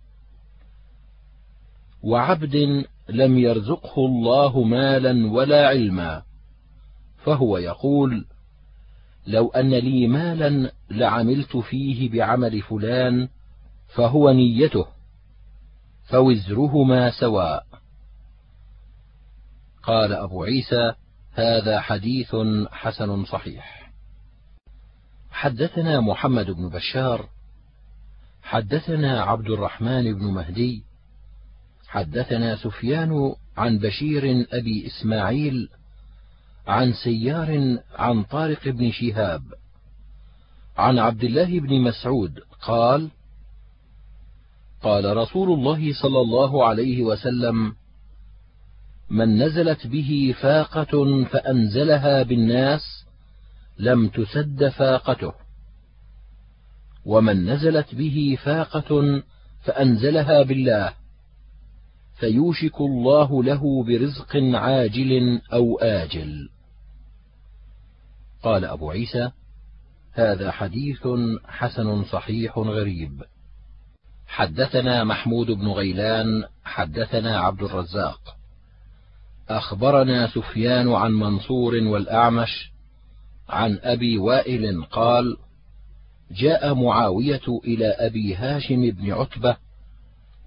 وعبد 2.03 2.86
لم 3.09 3.37
يرزقه 3.37 4.05
الله 4.05 4.63
مالا 4.63 5.31
ولا 5.31 5.67
علما. 5.67 6.23
فهو 7.23 7.57
يقول 7.57 8.25
لو 9.27 9.49
أن 9.49 9.69
لي 9.69 10.07
مالا 10.07 10.71
لعملت 10.89 11.57
فيه 11.57 12.09
بعمل 12.09 12.61
فلان 12.61 13.29
فهو 13.87 14.31
نيته 14.31 14.85
فوزرهما 16.09 17.11
سواء. 17.11 17.65
قال 19.83 20.13
أبو 20.13 20.43
عيسى 20.43 20.93
هذا 21.33 21.79
حديث 21.79 22.35
حسن 22.71 23.25
صحيح. 23.25 23.91
حدثنا 25.31 25.99
محمد 25.99 26.51
بن 26.51 26.69
بشار 26.69 27.29
حدثنا 28.43 29.21
عبد 29.21 29.49
الرحمن 29.49 30.13
بن 30.13 30.25
مهدي 30.25 30.83
حدثنا 31.88 32.56
سفيان 32.56 33.36
عن 33.58 33.78
بشير 33.78 34.47
أبي 34.52 34.88
إسماعيل 34.88 35.69
عن 36.67 36.93
سيار 36.93 37.80
عن 37.95 38.23
طارق 38.23 38.67
بن 38.67 38.91
شهاب 38.91 39.41
عن 40.78 41.00
عبد 41.00 41.23
الله 41.23 41.60
بن 41.60 41.82
مسعود 41.82 42.39
قال 42.62 43.10
قال 44.82 45.17
رسول 45.17 45.52
الله 45.52 45.93
صلى 45.93 46.21
الله 46.21 46.65
عليه 46.65 47.04
وسلم 47.04 47.76
من 49.10 49.43
نزلت 49.43 49.88
به 49.88 50.36
فاقة 50.41 51.23
فأنزلها 51.23 52.23
بالناس 52.23 53.06
لم 53.78 54.08
تسد 54.08 54.67
فاقته 54.69 55.34
ومن 57.06 57.45
نزلت 57.45 57.95
به 57.95 58.38
فاقة 58.43 59.21
فأنزلها 59.63 60.43
بالله 60.43 60.93
فيوشك 62.19 62.82
الله 62.82 63.43
له 63.43 63.84
برزق 63.84 64.36
عاجل 64.36 65.41
أو 65.53 65.80
آجل. 65.80 66.49
قال 68.43 68.65
أبو 68.65 68.91
عيسى 68.91 69.32
هذا 70.13 70.51
حديث 70.51 71.08
حسن 71.45 72.03
صحيح 72.03 72.58
غريب. 72.58 73.23
حدثنا 74.27 75.03
محمود 75.03 75.47
بن 75.47 75.67
غيلان 75.67 76.43
حدثنا 76.65 77.39
عبد 77.39 77.63
الرزاق. 77.63 78.38
أخبرنا 79.49 80.27
سفيان 80.27 80.93
عن 80.93 81.12
منصور 81.12 81.75
والأعمش 81.75 82.71
عن 83.49 83.80
أبي 83.84 84.17
وائل 84.17 84.84
قال 84.84 85.38
جاء 86.32 86.73
معاوية 86.73 87.41
إلى 87.63 87.86
أبي 87.86 88.36
هاشم 88.36 88.91
بن 88.91 89.12
عتبة 89.12 89.58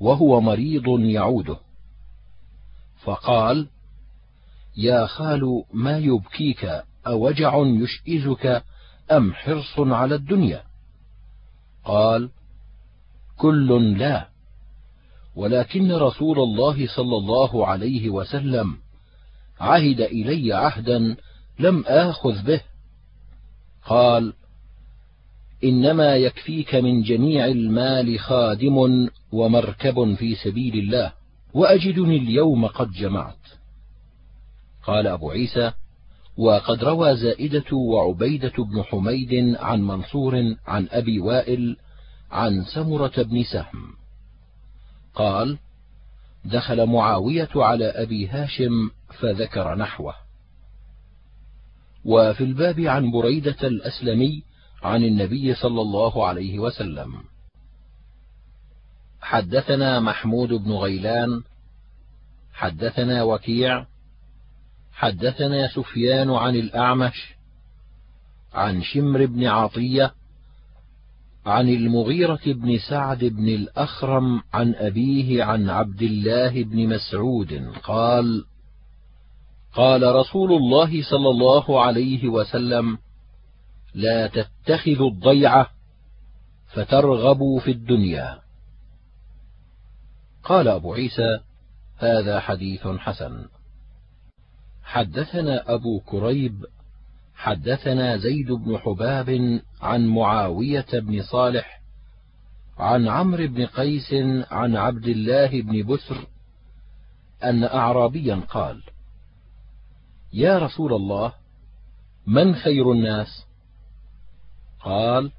وهو 0.01 0.41
مريض 0.41 0.89
يعوده. 1.01 1.57
فقال 3.03 3.69
يا 4.77 5.07
خال 5.07 5.65
ما 5.73 5.99
يبكيك؟ 5.99 6.83
أوجع 7.07 7.55
يشئزك 7.57 8.63
أم 9.13 9.33
حرص 9.35 9.79
على 9.79 10.15
الدنيا؟ 10.15 10.63
قال 11.85 12.31
كل 13.37 13.99
لا. 13.99 14.29
ولكن 15.37 15.93
رسول 15.93 16.39
الله 16.39 16.87
صلى 16.97 17.17
الله 17.17 17.67
عليه 17.67 18.11
وسلم 18.11 18.77
عهد 19.61 20.01
إلي 20.01 20.53
عهدا 20.53 21.17
لم 21.59 21.85
آخذ 21.87 22.43
به. 22.43 22.61
قال 23.87 24.33
إنما 25.65 26.17
يكفيك 26.17 26.75
من 26.75 27.03
جميع 27.03 27.47
المال 27.47 28.19
خادم 28.21 29.09
ومركب 29.33 30.15
في 30.15 30.35
سبيل 30.35 30.79
الله 30.79 31.13
وأجدني 31.55 32.17
اليوم 32.17 32.67
قد 32.67 32.93
جمعت. 32.93 33.37
قال 34.83 35.07
أبو 35.07 35.31
عيسى 35.31 35.73
وقد 36.37 36.85
روى 36.85 37.17
زائدة 37.17 37.77
وعبيدة 37.77 38.53
بن 38.59 38.83
حميد 38.83 39.57
عن 39.57 39.83
منصور 39.83 40.57
عن 40.67 40.89
أبي 40.91 41.19
وائل 41.19 41.77
عن 42.31 42.65
سمرة 42.65 43.23
بن 43.23 43.43
سهم. 43.43 43.95
قال 45.15 45.59
دخل 46.45 46.87
معاوية 46.87 47.49
على 47.57 47.85
أبي 47.85 48.29
هاشم 48.29 48.91
فذكر 49.21 49.75
نحوه. 49.75 50.15
وفي 52.05 52.45
الباب 52.45 52.81
عن 52.81 53.11
بريدة 53.11 53.57
الأسلمي 53.63 54.43
عن 54.83 55.05
النبي 55.05 55.55
صلى 55.55 55.81
الله 55.81 56.27
عليه 56.27 56.59
وسلم. 56.59 57.15
حدثنا 59.21 60.01
محمود 60.01 60.49
بن 60.49 60.73
غيلان 60.73 61.43
حدثنا 62.53 63.23
وكيع 63.23 63.87
حدثنا 64.93 65.69
سفيان 65.69 66.31
عن 66.31 66.57
الأعمش 66.57 67.35
عن 68.55 68.83
شمر 68.83 69.27
بن 69.27 69.47
عطية 69.47 70.15
عن 71.47 71.69
المغيرة 71.69 72.41
بن 72.47 72.79
سعد 72.79 73.25
بن 73.25 73.49
الأخرم 73.49 74.43
عن 74.53 74.75
أبيه 74.75 75.45
عن 75.45 75.71
عبد 75.71 76.03
الله 76.03 76.63
بن 76.65 76.89
مسعود 76.89 77.73
قال 77.83 78.45
قال 79.75 80.15
رسول 80.15 80.53
الله 80.53 81.03
صلى 81.03 81.31
الله 81.31 81.85
عليه 81.85 82.29
وسلم 82.29 82.99
لا 83.95 84.27
تتخذوا 84.27 85.11
الضيعة 85.11 85.71
فترغبوا 86.73 87.61
في 87.61 87.71
الدنيا. 87.71 88.41
قال 90.45 90.69
أبو 90.69 90.95
عيسى 90.95 91.41
هذا 91.99 92.41
حديث 92.41 92.87
حسن. 92.87 93.49
حدثنا 94.83 95.75
أبو 95.75 96.01
كريب 96.01 96.65
حدثنا 97.35 98.17
زيد 98.17 98.53
بن 98.53 98.79
حباب 98.79 99.61
عن 99.81 100.07
معاوية 100.07 100.87
بن 100.93 101.23
صالح 101.23 101.81
عن 102.79 103.09
عمرو 103.09 103.47
بن 103.47 103.67
قيس 103.67 104.13
عن 104.51 104.77
عبد 104.77 105.07
الله 105.07 105.63
بن 105.63 105.83
بسر 105.83 106.27
أن 107.45 107.65
اعرابيا 107.65 108.35
قال 108.35 108.83
يا 110.33 110.59
رسول 110.59 110.93
الله 110.93 111.33
من 112.27 112.55
خير 112.55 112.93
الناس؟ 112.93 113.47
قال 114.81 115.31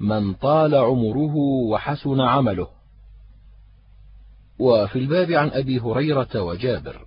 من 0.00 0.34
طال 0.34 0.74
عمره 0.74 1.34
وحسن 1.70 2.20
عمله. 2.20 2.68
وفي 4.58 4.98
الباب 4.98 5.30
عن 5.30 5.48
أبي 5.48 5.80
هريرة 5.80 6.42
وجابر. 6.42 7.06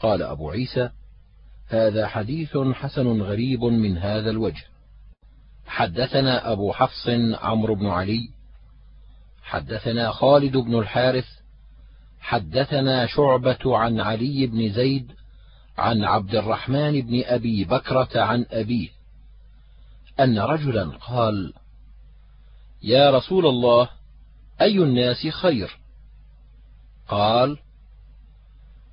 قال 0.00 0.22
أبو 0.22 0.50
عيسى 0.50 0.90
هذا 1.68 2.06
حديث 2.06 2.58
حسن 2.58 3.22
غريب 3.22 3.64
من 3.64 3.98
هذا 3.98 4.30
الوجه. 4.30 4.64
حدثنا 5.66 6.52
أبو 6.52 6.72
حفص 6.72 7.08
عمرو 7.34 7.74
بن 7.74 7.86
علي. 7.86 8.28
حدثنا 9.42 10.10
خالد 10.10 10.56
بن 10.56 10.78
الحارث. 10.78 11.26
حدثنا 12.20 13.06
شعبة 13.06 13.78
عن 13.78 14.00
علي 14.00 14.46
بن 14.46 14.72
زيد 14.72 15.12
عن 15.78 16.04
عبد 16.04 16.34
الرحمن 16.34 17.00
بن 17.00 17.22
أبي 17.24 17.64
بكرة 17.64 18.20
عن 18.20 18.46
أبيه. 18.50 19.01
أن 20.20 20.38
رجلا 20.38 20.84
قال 20.84 21.52
يا 22.82 23.10
رسول 23.10 23.46
الله 23.46 23.88
أي 24.60 24.78
الناس 24.78 25.26
خير؟ 25.26 25.78
قال 27.08 27.58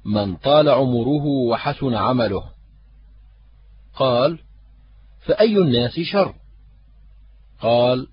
من 0.06 0.36
طال 0.36 0.70
عمره 0.70 1.26
وحسن 1.26 1.94
عمله. 1.94 2.44
قال 3.96 4.40
فأي 5.20 5.58
الناس 5.58 6.00
شر؟ 6.00 6.36
قال 7.62 8.08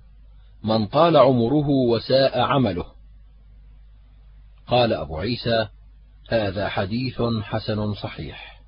من 0.64 0.86
طال 0.86 1.16
عمره 1.16 1.68
وساء 1.68 2.40
عمله. 2.40 2.86
قال 4.66 4.92
أبو 4.92 5.18
عيسى 5.18 5.68
هذا 6.28 6.68
حديث 6.68 7.22
حسن 7.42 7.94
صحيح. 7.94 8.62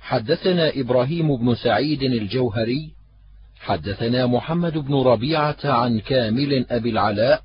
حدثنا 0.00 0.72
إبراهيم 0.74 1.36
بن 1.36 1.54
سعيد 1.54 2.02
الجوهري 2.02 2.99
حدثنا 3.60 4.26
محمد 4.26 4.78
بن 4.78 4.94
ربيعة 4.94 5.58
عن 5.64 6.00
كامل 6.00 6.66
أبي 6.70 6.90
العلاء 6.90 7.42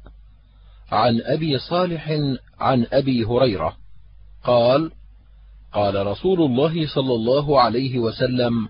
عن 0.92 1.22
أبي 1.22 1.60
صالح 1.60 2.12
عن 2.60 2.86
أبي 2.94 3.26
هريرة. 3.26 3.78
قال 4.44 4.92
قال 5.74 6.08
رسول 6.08 6.42
الله 6.42 6.88
صلى 6.88 7.14
الله 7.14 7.62
عليه 7.62 8.00
وسلم 8.00 8.68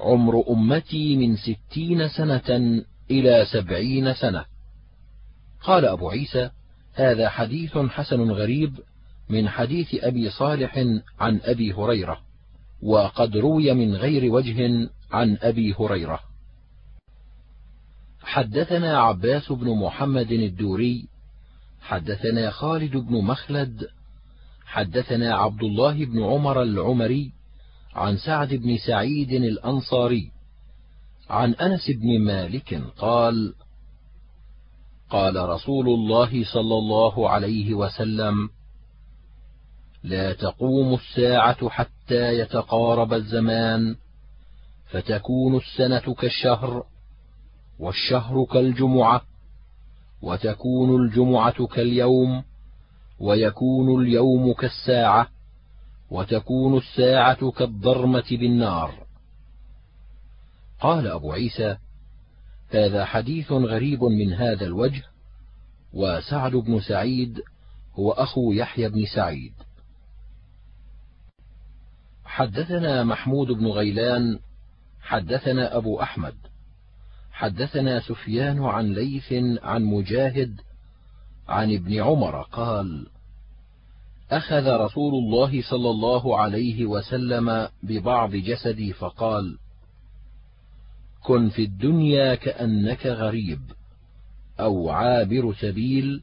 عمر 0.00 0.44
أمتي 0.50 1.16
من 1.16 1.36
ستين 1.36 2.08
سنة 2.08 2.82
إلى 3.10 3.46
سبعين 3.52 4.14
سنة. 4.14 4.44
قال 5.62 5.84
أبو 5.84 6.10
عيسى 6.10 6.50
هذا 6.94 7.28
حديث 7.28 7.78
حسن 7.78 8.30
غريب 8.30 8.78
من 9.28 9.48
حديث 9.48 9.94
أبي 9.94 10.30
صالح 10.30 10.78
عن 11.20 11.40
أبي 11.44 11.72
هريرة 11.72 12.18
وقد 12.82 13.36
روي 13.36 13.74
من 13.74 13.94
غير 13.94 14.32
وجه 14.32 14.88
عن 15.12 15.38
أبي 15.42 15.74
هريرة. 15.80 16.35
حدثنا 18.26 18.98
عباس 18.98 19.52
بن 19.52 19.70
محمد 19.70 20.32
الدوري 20.32 21.08
حدثنا 21.80 22.50
خالد 22.50 22.96
بن 22.96 23.24
مخلد 23.24 23.88
حدثنا 24.64 25.34
عبد 25.34 25.62
الله 25.62 26.04
بن 26.04 26.22
عمر 26.22 26.62
العمري 26.62 27.32
عن 27.94 28.16
سعد 28.16 28.54
بن 28.54 28.76
سعيد 28.78 29.32
الأنصاري 29.32 30.30
عن 31.30 31.54
أنس 31.54 31.90
بن 31.90 32.20
مالك 32.20 32.82
قال 32.98 33.54
قال 35.10 35.48
رسول 35.48 35.88
الله 35.88 36.44
صلى 36.44 36.74
الله 36.74 37.30
عليه 37.30 37.74
وسلم 37.74 38.48
لا 40.02 40.32
تقوم 40.32 40.94
الساعة 40.94 41.68
حتى 41.68 42.38
يتقارب 42.38 43.12
الزمان 43.12 43.96
فتكون 44.90 45.56
السنة 45.56 46.14
كالشهر. 46.14 46.86
والشهر 47.78 48.44
كالجمعة 48.44 49.22
وتكون 50.22 51.02
الجمعة 51.02 51.66
كاليوم 51.66 52.44
ويكون 53.20 54.02
اليوم 54.02 54.52
كالساعة 54.52 55.28
وتكون 56.10 56.76
الساعة 56.76 57.50
كالضرمة 57.50 58.24
بالنار. 58.30 59.06
قال 60.80 61.06
أبو 61.06 61.32
عيسى 61.32 61.76
هذا 62.68 63.04
حديث 63.04 63.52
غريب 63.52 64.04
من 64.04 64.32
هذا 64.32 64.64
الوجه 64.64 65.02
وسعد 65.92 66.52
بن 66.52 66.80
سعيد 66.80 67.40
هو 67.94 68.10
أخو 68.10 68.52
يحيى 68.52 68.88
بن 68.88 69.06
سعيد. 69.14 69.52
حدثنا 72.24 73.04
محمود 73.04 73.46
بن 73.46 73.66
غيلان 73.66 74.38
حدثنا 75.00 75.76
أبو 75.76 76.02
أحمد 76.02 76.34
حدثنا 77.36 78.00
سفيان 78.00 78.64
عن 78.64 78.92
ليث 78.92 79.32
عن 79.62 79.84
مجاهد 79.84 80.60
عن 81.48 81.74
ابن 81.74 82.00
عمر 82.00 82.42
قال 82.42 83.06
أخذ 84.30 84.66
رسول 84.66 85.14
الله 85.14 85.62
صلى 85.62 85.90
الله 85.90 86.38
عليه 86.38 86.86
وسلم 86.86 87.68
ببعض 87.82 88.34
جسدي 88.34 88.92
فقال 88.92 89.58
كن 91.22 91.48
في 91.48 91.64
الدنيا 91.64 92.34
كأنك 92.34 93.06
غريب 93.06 93.60
أو 94.60 94.90
عابر 94.90 95.54
سبيل 95.60 96.22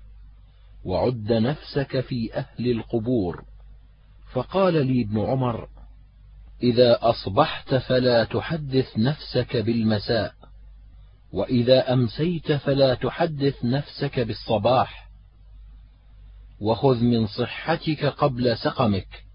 وعد 0.85 1.33
نفسك 1.33 1.99
في 1.99 2.33
أهل 2.33 2.71
القبور. 2.71 3.43
فقال 4.31 4.87
لي 4.87 5.01
ابن 5.01 5.19
عمر 5.19 5.67
إذا 6.63 6.99
أصبحت 7.01 7.75
فلا 7.75 8.23
تحدث 8.23 8.97
نفسك 8.97 9.57
بالمساء. 9.57 10.42
وإذا 11.33 11.93
أمسيت 11.93 12.51
فلا 12.51 12.93
تحدث 12.93 13.65
نفسك 13.65 14.19
بالصباح 14.19 15.09
وخذ 16.61 17.03
من 17.03 17.27
صحتك 17.27 18.05
قبل 18.05 18.57
سقمك 18.57 19.25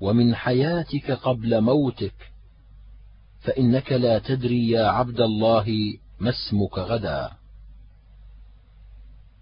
ومن 0.00 0.34
حياتك 0.34 1.10
قبل 1.10 1.60
موتك 1.60 2.32
فإنك 3.40 3.92
لا 3.92 4.18
تدري 4.18 4.70
يا 4.70 4.86
عبد 4.86 5.20
الله 5.20 5.98
ما 6.20 6.30
اسمك 6.30 6.78
غدا. 6.78 7.30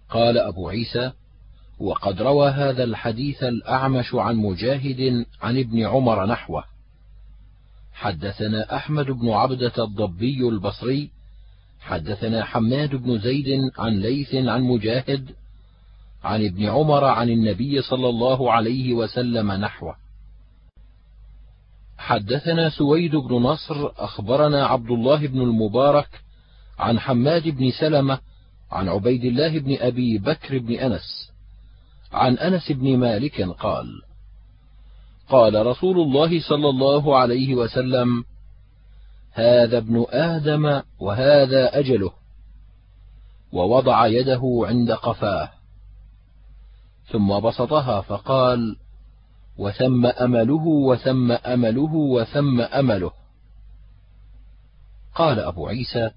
قال 0.09 0.37
أبو 0.37 0.69
عيسى 0.69 1.11
وقد 1.79 2.21
روى 2.21 2.49
هذا 2.49 2.83
الحديث 2.83 3.43
الأعمش 3.43 4.15
عن 4.15 4.35
مجاهد 4.35 5.25
عن 5.41 5.59
ابن 5.59 5.85
عمر 5.85 6.25
نحوه. 6.25 6.63
حدثنا 7.93 8.75
أحمد 8.75 9.05
بن 9.05 9.29
عبدة 9.29 9.83
الضبي 9.83 10.47
البصري 10.49 11.11
حدثنا 11.83 12.45
حماد 12.45 12.95
بن 12.95 13.19
زيد 13.19 13.71
عن 13.77 13.99
ليث 13.99 14.35
عن 14.35 14.61
مجاهد 14.61 15.29
عن 16.23 16.45
ابن 16.45 16.65
عمر 16.65 17.03
عن 17.03 17.29
النبي 17.29 17.81
صلى 17.81 18.09
الله 18.09 18.51
عليه 18.51 18.93
وسلم 18.93 19.51
نحوه. 19.51 19.95
حدثنا 21.97 22.69
سويد 22.69 23.15
بن 23.15 23.35
نصر 23.35 23.91
أخبرنا 23.97 24.65
عبد 24.65 24.91
الله 24.91 25.27
بن 25.27 25.41
المبارك 25.41 26.09
عن 26.79 26.99
حماد 26.99 27.47
بن 27.47 27.71
سلمة 27.71 28.19
عن 28.71 28.89
عبيد 28.89 29.23
الله 29.23 29.59
بن 29.59 29.77
أبي 29.79 30.17
بكر 30.17 30.57
بن 30.59 30.73
أنس 30.73 31.31
عن 32.11 32.37
أنس 32.37 32.71
بن 32.71 32.97
مالك 32.97 33.41
قال 33.41 34.01
قال 35.29 35.65
رسول 35.65 35.99
الله 35.99 36.41
صلى 36.41 36.69
الله 36.69 37.17
عليه 37.17 37.55
وسلم 37.55 38.23
هذا 39.33 39.77
ابن 39.77 40.05
آدم 40.09 40.81
وهذا 40.99 41.79
أجله. 41.79 42.11
ووضع 43.53 44.07
يده 44.07 44.41
عند 44.63 44.91
قفاه. 44.91 45.49
ثم 47.11 47.39
بسطها 47.39 48.01
فقال 48.01 48.75
وثم 49.57 50.05
أمله 50.05 50.65
وثم 50.67 51.31
أمله 51.31 51.93
وثم 51.93 52.61
أمله. 52.61 53.11
قال 55.15 55.39
أبو 55.39 55.67
عيسى 55.67 56.11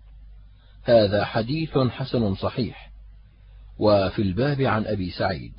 هذا 0.84 1.24
حديث 1.24 1.78
حسن 1.78 2.34
صحيح. 2.34 2.90
وفي 3.78 4.22
الباب 4.22 4.60
عن 4.60 4.86
أبي 4.86 5.10
سعيد. 5.10 5.52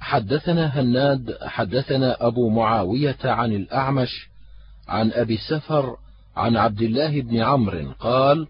حدثنا 0.00 0.80
هناد 0.80 1.38
حدثنا 1.42 2.26
أبو 2.26 2.48
معاوية 2.48 3.18
عن 3.24 3.52
الأعمش 3.52 4.28
عن 4.88 5.12
أبي 5.12 5.34
السفر 5.34 5.96
عن 6.36 6.56
عبد 6.56 6.82
الله 6.82 7.20
بن 7.20 7.36
عمرو 7.36 7.92
قال 8.00 8.48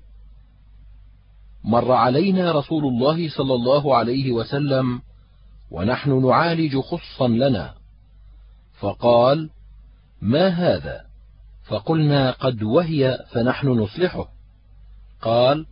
مر 1.65 1.93
علينا 1.93 2.53
رسول 2.53 2.85
الله 2.85 3.29
صلى 3.29 3.55
الله 3.55 3.97
عليه 3.97 4.33
وسلم 4.33 5.01
ونحن 5.71 6.27
نعالج 6.27 6.79
خصا 6.79 7.29
لنا. 7.29 7.75
فقال 8.81 9.51
ما 10.23 10.49
هذا؟ 10.49 11.05
فقلنا 11.65 12.31
قد 12.31 12.63
وهي 12.63 13.19
فنحن 13.31 13.69
نصلحه. 13.69 14.29
قال 15.23 15.67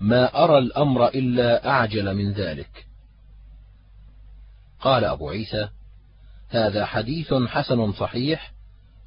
ما 0.00 0.44
أرى 0.44 0.58
الأمر 0.58 1.08
إلا 1.08 1.68
أعجل 1.68 2.14
من 2.14 2.32
ذلك. 2.32 2.85
قال 4.86 5.04
أبو 5.04 5.28
عيسى 5.28 5.68
هذا 6.48 6.84
حديث 6.84 7.34
حسن 7.34 7.92
صحيح 7.92 8.52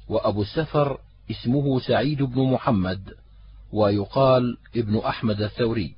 وأبو 0.08 0.42
السفر 0.42 0.98
اسمه 1.30 1.80
سعيد 1.80 2.22
بن 2.22 2.42
محمد 2.42 3.00
ويقال 3.72 4.56
ابن 4.76 4.98
أحمد 4.98 5.42
الثوري. 5.42 5.94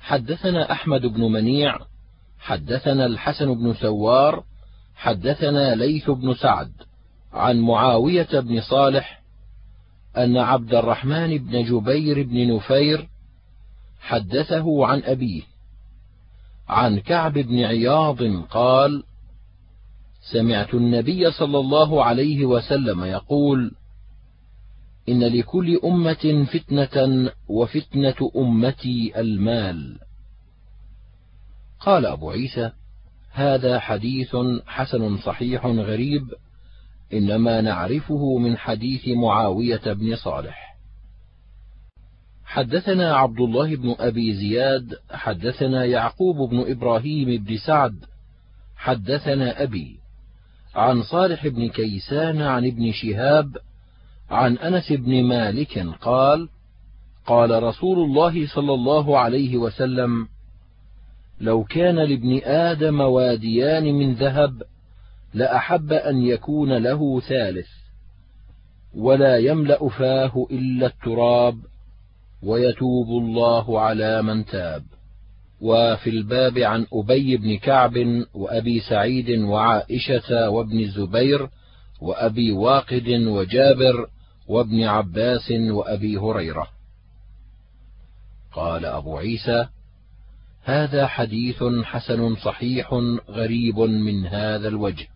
حدثنا 0.00 0.72
أحمد 0.72 1.06
بن 1.06 1.20
منيع 1.32 1.78
حدثنا 2.38 3.06
الحسن 3.06 3.54
بن 3.54 3.74
سوار 3.74 4.44
حدثنا 4.94 5.74
ليث 5.74 6.10
بن 6.10 6.34
سعد 6.34 6.72
عن 7.32 7.60
معاوية 7.60 8.40
بن 8.40 8.60
صالح 8.60 9.22
أن 10.16 10.36
عبد 10.36 10.74
الرحمن 10.74 11.38
بن 11.38 11.64
جبير 11.64 12.22
بن 12.22 12.56
نفير 12.56 13.08
حدثه 14.00 14.86
عن 14.86 15.02
أبيه. 15.02 15.42
عن 16.68 16.98
كعب 16.98 17.32
بن 17.32 17.64
عياض 17.64 18.22
قال 18.42 19.02
سمعت 20.32 20.74
النبي 20.74 21.30
صلى 21.30 21.58
الله 21.58 22.04
عليه 22.04 22.46
وسلم 22.46 23.04
يقول 23.04 23.72
إن 25.08 25.24
لكل 25.24 25.80
أمة 25.84 26.46
فتنة 26.52 27.30
وفتنة 27.48 28.30
أمتي 28.36 29.20
المال. 29.20 29.98
قال 31.80 32.06
أبو 32.06 32.30
عيسى 32.30 32.70
هذا 33.30 33.78
حديث 33.78 34.36
حسن 34.66 35.18
صحيح 35.18 35.66
غريب 35.66 36.22
إنما 37.12 37.60
نعرفه 37.60 38.38
من 38.38 38.56
حديث 38.56 39.08
معاوية 39.08 39.92
بن 39.92 40.16
صالح. 40.16 40.65
حدثنا 42.46 43.16
عبد 43.16 43.40
الله 43.40 43.76
بن 43.76 43.94
أبي 43.98 44.34
زياد 44.34 44.94
حدثنا 45.10 45.84
يعقوب 45.84 46.50
بن 46.50 46.70
إبراهيم 46.70 47.44
بن 47.44 47.56
سعد 47.56 48.04
حدثنا 48.76 49.62
أبي 49.62 49.96
عن 50.74 51.02
صالح 51.02 51.46
بن 51.46 51.68
كيسان 51.68 52.42
عن 52.42 52.66
ابن 52.66 52.92
شهاب 52.92 53.56
عن 54.30 54.58
أنس 54.58 54.92
بن 54.92 55.24
مالك 55.24 55.78
قال 56.00 56.48
قال 57.26 57.62
رسول 57.62 57.98
الله 57.98 58.46
صلى 58.46 58.74
الله 58.74 59.18
عليه 59.18 59.56
وسلم 59.56 60.28
لو 61.40 61.64
كان 61.64 61.96
لابن 61.96 62.40
آدم 62.44 63.00
واديان 63.00 63.84
من 63.84 64.14
ذهب 64.14 64.62
لأحب 65.34 65.92
أن 65.92 66.22
يكون 66.22 66.72
له 66.72 67.20
ثالث 67.20 67.68
ولا 68.94 69.36
يملأ 69.36 69.88
فاه 69.88 70.46
إلا 70.50 70.86
التراب 70.86 71.58
ويتوب 72.42 73.08
الله 73.08 73.80
على 73.80 74.22
من 74.22 74.44
تاب. 74.44 74.84
وفي 75.60 76.10
الباب 76.10 76.58
عن 76.58 76.86
أبي 76.92 77.36
بن 77.36 77.58
كعب 77.58 78.24
وأبي 78.34 78.80
سعيد 78.80 79.30
وعائشة 79.30 80.50
وابن 80.50 80.80
الزبير 80.80 81.48
وأبي 82.00 82.52
واقد 82.52 83.08
وجابر 83.08 84.06
وابن 84.48 84.82
عباس 84.82 85.50
وأبي 85.50 86.16
هريرة. 86.16 86.68
قال 88.52 88.84
أبو 88.84 89.16
عيسى 89.16 89.68
هذا 90.62 91.06
حديث 91.06 91.64
حسن 91.84 92.36
صحيح 92.36 92.94
غريب 93.28 93.78
من 93.78 94.26
هذا 94.26 94.68
الوجه. 94.68 95.06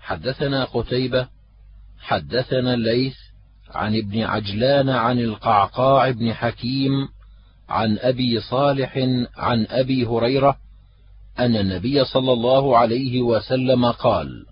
حدثنا 0.00 0.64
قتيبة 0.64 1.28
حدثنا 1.98 2.74
الليث 2.74 3.14
عن 3.74 3.96
ابن 3.96 4.20
عجلان 4.22 4.88
عن 4.88 5.18
القعقاع 5.18 6.10
بن 6.10 6.32
حكيم 6.32 7.08
عن 7.68 7.98
أبي 7.98 8.40
صالح 8.40 8.98
عن 9.36 9.66
أبي 9.70 10.06
هريرة 10.06 10.56
أن 11.38 11.56
النبي 11.56 12.04
صلى 12.04 12.32
الله 12.32 12.78
عليه 12.78 13.22
وسلم 13.22 13.90
قال 13.90 14.46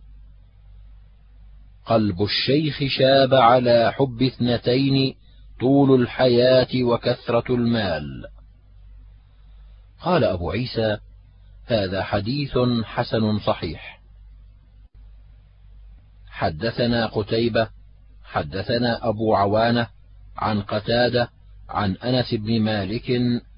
قلب 1.86 2.22
الشيخ 2.22 2.78
شاب 2.98 3.34
على 3.34 3.92
حب 3.92 4.22
اثنتين 4.22 5.14
طول 5.60 6.02
الحياة 6.02 6.82
وكثرة 6.82 7.54
المال. 7.54 8.24
قال 10.02 10.24
أبو 10.24 10.50
عيسى 10.50 10.98
هذا 11.66 12.02
حديث 12.02 12.58
حسن 12.84 13.38
صحيح. 13.38 14.00
حدثنا 16.28 17.06
قتيبة 17.06 17.68
حدثنا 18.32 19.08
أبو 19.08 19.34
عوانة 19.34 19.86
عن 20.36 20.62
قتادة 20.62 21.30
عن 21.68 21.96
أنس 21.96 22.34
بن 22.34 22.60
مالك 22.60 23.10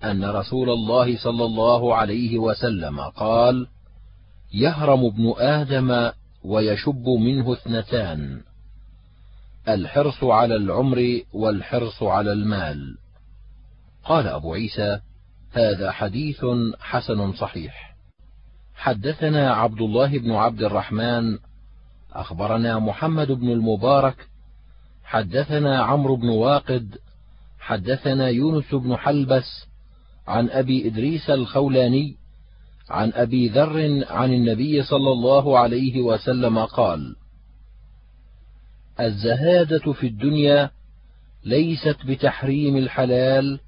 أن 0.05 0.25
رسول 0.25 0.71
الله 0.71 1.19
صلى 1.19 1.45
الله 1.45 1.95
عليه 1.95 2.39
وسلم 2.39 3.01
قال 3.01 3.67
يهرم 4.53 5.05
ابن 5.05 5.35
آدم 5.39 6.11
ويشب 6.45 7.09
منه 7.09 7.53
اثنتان 7.53 8.41
الحرص 9.69 10.25
على 10.25 10.57
العمر 10.57 11.21
والحرص 11.33 12.03
على 12.03 12.33
المال. 12.33 12.99
قال 14.05 14.27
أبو 14.27 14.55
عيسى 14.55 15.01
هذا 15.53 15.91
حديث 15.91 16.45
حسن 16.81 17.33
صحيح. 17.33 17.97
حدثنا 18.75 19.55
عبد 19.55 19.81
الله 19.81 20.19
بن 20.19 20.31
عبد 20.31 20.63
الرحمن 20.63 21.39
أخبرنا 22.13 22.79
محمد 22.79 23.33
بن 23.33 23.49
المبارك 23.49 24.30
حدثنا 25.11 25.83
عمرو 25.83 26.17
بن 26.17 26.29
واقد 26.29 26.99
حدثنا 27.61 28.29
يونس 28.29 28.75
بن 28.75 28.97
حلبس 28.97 29.67
عن 30.29 30.51
أبي 30.51 30.87
إدريس 30.89 31.31
الخولاني 31.31 32.17
عن 32.91 33.13
أبي 33.15 33.49
ذر 33.49 34.05
عن 34.09 34.33
النبي 34.33 34.83
صلى 34.83 35.13
الله 35.13 35.59
عليه 35.59 36.01
وسلم 36.01 36.59
قال 36.59 37.17
الزهادة 39.01 39.93
في 39.93 40.07
الدنيا 40.07 40.71
ليست 41.45 41.97
بتحريم 42.07 42.77
الحلال 42.77 43.61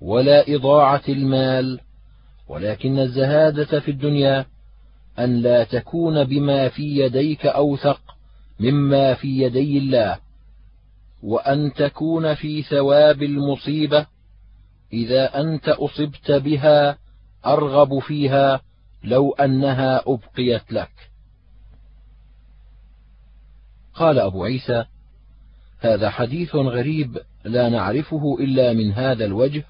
ولا 0.00 0.54
إضاعة 0.54 1.02
المال 1.08 1.80
ولكن 2.48 2.98
الزهادة 2.98 3.80
في 3.80 3.90
الدنيا 3.90 4.46
أن 5.18 5.36
لا 5.42 5.64
تكون 5.64 6.24
بما 6.24 6.68
في 6.68 6.82
يديك 6.82 7.46
أوثق 7.46 8.00
مما 8.60 9.14
في 9.14 9.28
يدي 9.42 9.78
الله. 9.78 10.23
وأن 11.24 11.72
تكون 11.72 12.34
في 12.34 12.62
ثواب 12.62 13.22
المصيبة 13.22 14.06
إذا 14.92 15.40
أنت 15.40 15.68
أصبت 15.68 16.30
بها 16.30 16.98
أرغب 17.46 17.98
فيها 17.98 18.60
لو 19.04 19.32
أنها 19.32 20.02
أبقيت 20.06 20.72
لك. 20.72 20.90
قال 23.94 24.18
أبو 24.18 24.44
عيسى 24.44 24.84
هذا 25.80 26.10
حديث 26.10 26.54
غريب 26.54 27.18
لا 27.44 27.68
نعرفه 27.68 28.36
إلا 28.40 28.72
من 28.72 28.92
هذا 28.92 29.24
الوجه 29.24 29.64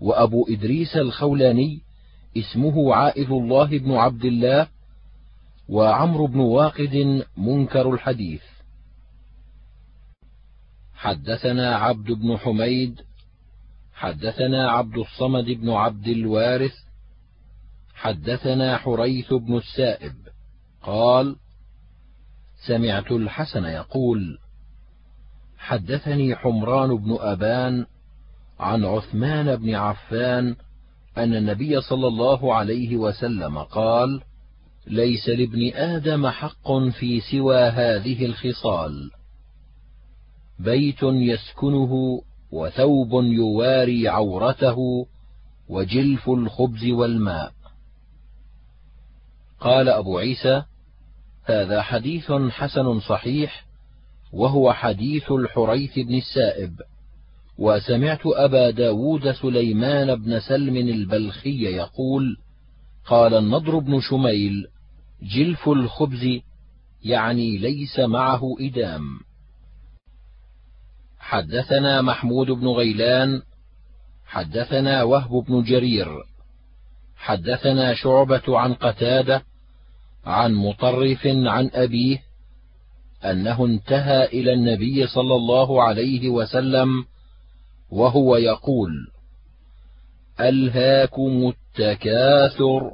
وأبو 0.00 0.46
إدريس 0.48 0.96
الخولاني 0.96 1.80
اسمه 2.36 2.94
عائذ 2.94 3.30
الله 3.30 3.78
بن 3.78 3.92
عبد 3.92 4.24
الله 4.24 4.68
وعمرو 5.68 6.26
بن 6.26 6.40
واقد 6.40 7.24
منكر 7.36 7.94
الحديث. 7.94 8.42
حدثنا 11.00 11.76
عبد 11.76 12.12
بن 12.12 12.36
حميد 12.36 13.00
حدثنا 13.94 14.70
عبد 14.70 14.98
الصمد 14.98 15.44
بن 15.44 15.70
عبد 15.70 16.08
الوارث 16.08 16.74
حدثنا 17.94 18.76
حريث 18.76 19.32
بن 19.32 19.56
السائب 19.56 20.12
قال 20.82 21.36
سمعت 22.66 23.12
الحسن 23.12 23.64
يقول 23.64 24.38
حدثني 25.58 26.36
حمران 26.36 26.96
بن 26.96 27.16
أبان 27.20 27.86
عن 28.58 28.84
عثمان 28.84 29.56
بن 29.56 29.74
عفان 29.74 30.56
أن 31.18 31.34
النبي 31.34 31.80
صلى 31.80 32.06
الله 32.06 32.54
عليه 32.54 32.96
وسلم 32.96 33.58
قال 33.58 34.22
ليس 34.86 35.28
لابن 35.28 35.72
آدم 35.74 36.26
حق 36.26 36.72
في 36.72 37.20
سوى 37.20 37.58
هذه 37.58 38.26
الخصال. 38.26 39.10
بيت 40.64 41.02
يسكنه 41.02 42.22
وثوب 42.52 43.24
يواري 43.24 44.08
عورته 44.08 45.06
وجلف 45.68 46.30
الخبز 46.30 46.84
والماء. 46.86 47.52
قال 49.60 49.88
أبو 49.88 50.18
عيسى 50.18 50.62
هذا 51.44 51.82
حديث 51.82 52.32
حسن 52.32 53.00
صحيح 53.00 53.64
وهو 54.32 54.72
حديث 54.72 55.32
الحريث 55.32 55.98
بن 55.98 56.14
السائب. 56.14 56.80
وسمعت 57.58 58.20
أبا 58.24 58.70
داود 58.70 59.30
سليمان 59.30 60.14
بن 60.14 60.40
سلم 60.40 60.76
البلخي 60.76 61.62
يقول 61.62 62.36
قال 63.06 63.34
النضر 63.34 63.78
بن 63.78 64.00
شميل 64.00 64.66
جلف 65.22 65.68
الخبز 65.68 66.40
يعني 67.04 67.58
ليس 67.58 67.98
معه 67.98 68.42
إدام. 68.60 69.02
حدثنا 71.30 72.02
محمود 72.02 72.46
بن 72.50 72.66
غيلان 72.68 73.42
حدثنا 74.26 75.02
وهب 75.02 75.44
بن 75.44 75.62
جرير 75.62 76.08
حدثنا 77.16 77.94
شعبة 77.94 78.58
عن 78.58 78.74
قتادة 78.74 79.42
عن 80.24 80.54
مطرف 80.54 81.26
عن 81.26 81.70
أبيه 81.74 82.22
أنه 83.24 83.66
انتهى 83.66 84.24
إلى 84.24 84.52
النبي 84.52 85.06
صلى 85.06 85.34
الله 85.34 85.82
عليه 85.82 86.28
وسلم 86.28 87.04
وهو 87.90 88.36
يقول 88.36 88.90
ألهاكم 90.40 91.52
التكاثر؟ 91.52 92.92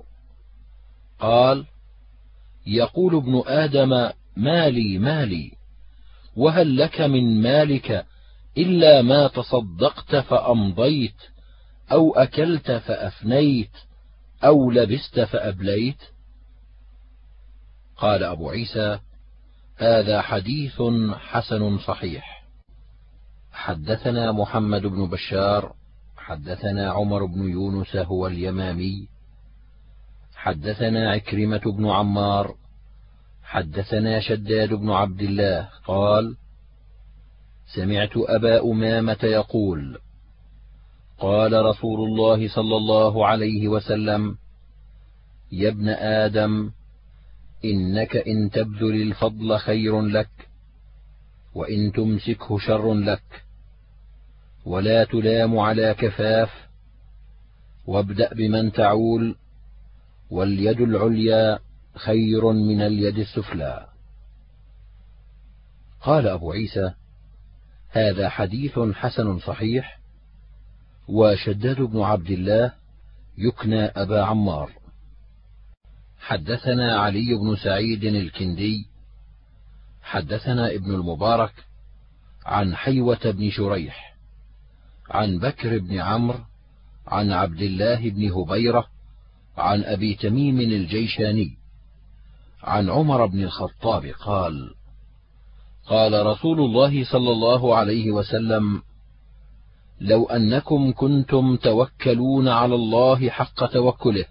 قال 1.21 1.65
يقول 2.67 3.17
ابن 3.17 3.43
آدم 3.47 4.11
مالي 4.37 4.99
مالي 4.99 5.53
وهل 6.37 6.77
لك 6.77 7.01
من 7.01 7.43
مالك 7.43 8.07
إلا 8.59 9.03
ما 9.03 9.29
تصدقت 9.29 10.17
فأمضيت 10.17 11.17
أو 11.93 12.15
أكلت 12.15 12.73
فأفنيت 12.73 13.71
أو 14.45 14.71
لبست 14.71 15.21
فأبليت. 15.21 16.03
قال 17.97 18.25
أبو 18.25 18.51
عيسى 18.51 18.99
هذا 19.77 20.23
حديث 20.23 20.83
حسن 21.15 21.79
صحيح. 21.79 22.37
حدثنا 23.53 24.33
محمد 24.33 24.83
بن 24.83 25.07
بشار 25.07 25.75
حدثنا 26.17 26.91
عمر 26.91 27.25
بن 27.25 27.49
يونس 27.51 27.97
هو 27.97 28.27
اليمامي 28.27 29.09
حدثنا 30.35 31.11
عكرمة 31.11 31.61
بن 31.67 31.91
عمار 31.91 32.55
حدثنا 33.45 34.21
شداد 34.21 34.75
بن 34.75 34.91
عبد 34.91 35.21
الله 35.21 35.69
قال 35.85 36.37
سمعت 37.75 38.13
أبا 38.17 38.63
أمامة 38.63 39.19
يقول 39.23 39.99
قال 41.19 41.65
رسول 41.65 42.09
الله 42.09 42.49
صلى 42.49 42.77
الله 42.77 43.27
عليه 43.27 43.69
وسلم 43.69 44.39
يا 45.53 45.69
ابن 45.69 45.89
آدم 45.89 46.71
إنك 47.65 48.17
إن 48.17 48.51
تبذل 48.51 49.03
الفضل 49.03 49.59
خير 49.59 50.01
لك 50.01 50.49
وإن 51.55 51.93
تمسكه 51.93 52.59
شر 52.59 52.95
لك 52.95 53.45
ولا 54.67 55.05
تلام 55.05 55.59
على 55.59 55.95
كفاف 55.95 56.51
وابدأ 57.87 58.35
بمن 58.35 58.73
تعول 58.73 59.37
واليد 60.31 60.81
العليا 60.81 61.59
خير 61.95 62.53
من 62.53 62.81
اليد 62.81 63.19
السفلى. 63.19 63.87
قال 66.01 66.29
أبو 66.29 66.53
عيسى 66.53 66.95
هذا 67.97 68.29
حديث 68.29 68.79
حسن 68.79 69.39
صحيح 69.39 69.99
وشداد 71.09 71.81
بن 71.81 72.01
عبد 72.01 72.31
الله 72.31 72.73
يكنى 73.39 73.85
أبا 73.85 74.23
عمار. 74.23 74.73
حدثنا 76.21 77.01
علي 77.01 77.35
بن 77.35 77.57
سعيد 77.57 78.05
الكندي 78.05 78.87
حدثنا 80.03 80.75
ابن 80.75 80.95
المبارك 80.95 81.53
عن 82.47 82.77
حيوة 82.77 83.31
بن 83.31 83.51
شريح 83.51 84.17
عن 85.11 85.39
بكر 85.39 85.79
بن 85.79 85.99
عمرو 85.99 86.41
عن 87.07 87.33
عبد 87.33 87.63
الله 87.63 88.11
بن 88.11 88.31
هبيرة 88.33 88.87
عن 89.57 89.85
أبي 89.85 90.15
تميم 90.15 90.61
الجيشاني 90.61 91.59
عن 92.63 92.91
عمر 92.91 93.27
بن 93.27 93.43
الخطاب 93.43 94.07
قال 94.07 94.75
قال 95.89 96.27
رسول 96.27 96.61
الله 96.61 97.05
صلى 97.05 97.31
الله 97.31 97.77
عليه 97.77 98.11
وسلم 98.11 98.83
لو 100.01 100.25
أنكم 100.25 100.93
كنتم 100.93 101.57
توكلون 101.57 102.49
على 102.49 102.75
الله 102.75 103.31
حق 103.31 103.67
توكله 103.67 104.25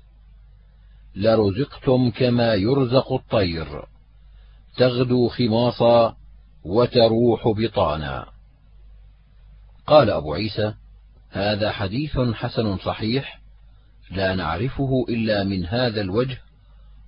لرزقتم 1.16 2.10
كما 2.10 2.54
يرزق 2.54 3.14
الطير 3.14 3.86
تغدو 4.78 5.28
خماصا 5.28 6.16
وتروح 6.66 7.48
بطانا. 7.48 8.26
قال 9.88 10.10
أبو 10.10 10.34
عيسى 10.34 10.74
هذا 11.30 11.72
حديث 11.72 12.20
حسن 12.20 12.78
صحيح 12.78 13.42
لا 14.12 14.36
نعرفه 14.36 15.06
إلا 15.10 15.44
من 15.44 15.66
هذا 15.66 16.02
الوجه 16.02 16.42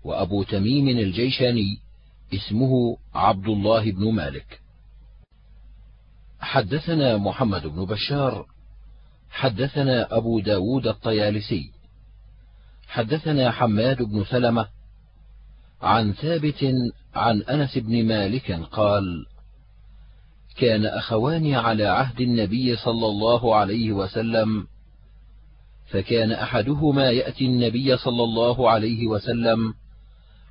وأبو 0.03 0.43
تميم 0.43 0.87
الجيشاني. 0.87 1.86
اسمه 2.33 2.97
عبد 3.15 3.47
الله 3.47 3.91
بن 3.91 4.11
مالك. 4.11 4.61
حدثنا 6.39 7.17
محمد 7.17 7.67
بن 7.67 7.85
بشار. 7.85 8.45
حدثنا 9.29 10.17
أبو 10.17 10.39
داود 10.39 10.87
الطيالسي. 10.87 11.71
حدثنا 12.87 13.51
حماد 13.51 14.03
بن 14.03 14.23
سلمة. 14.23 14.67
عن 15.81 16.13
ثابت 16.13 16.73
عن 17.15 17.41
أنس 17.41 17.77
بن 17.77 18.05
مالك 18.05 18.51
قال 18.51 19.25
كان 20.57 20.85
أخوان 20.85 21.53
على 21.53 21.85
عهد 21.85 22.21
النبي 22.21 22.75
صلى 22.75 23.05
الله 23.05 23.55
عليه 23.55 23.91
وسلم 23.91 24.67
فكان 25.87 26.31
أحدهما 26.31 27.09
يأتي 27.11 27.45
النبي 27.45 27.97
صلى 27.97 28.23
الله 28.23 28.69
عليه 28.69 29.07
وسلم 29.07 29.73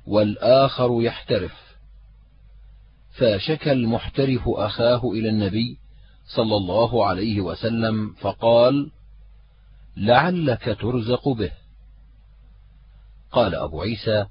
والآخر 0.07 0.97
يحترف. 1.01 1.66
فشكى 3.17 3.71
المحترف 3.71 4.41
أخاه 4.47 5.01
إلى 5.11 5.29
النبي 5.29 5.77
صلى 6.35 6.55
الله 6.55 7.05
عليه 7.05 7.41
وسلم 7.41 8.13
فقال 8.13 8.91
لعلك 9.97 10.77
ترزق 10.81 11.29
به. 11.29 11.51
قال 13.31 13.55
أبو 13.55 13.81
عيسى 13.81 14.25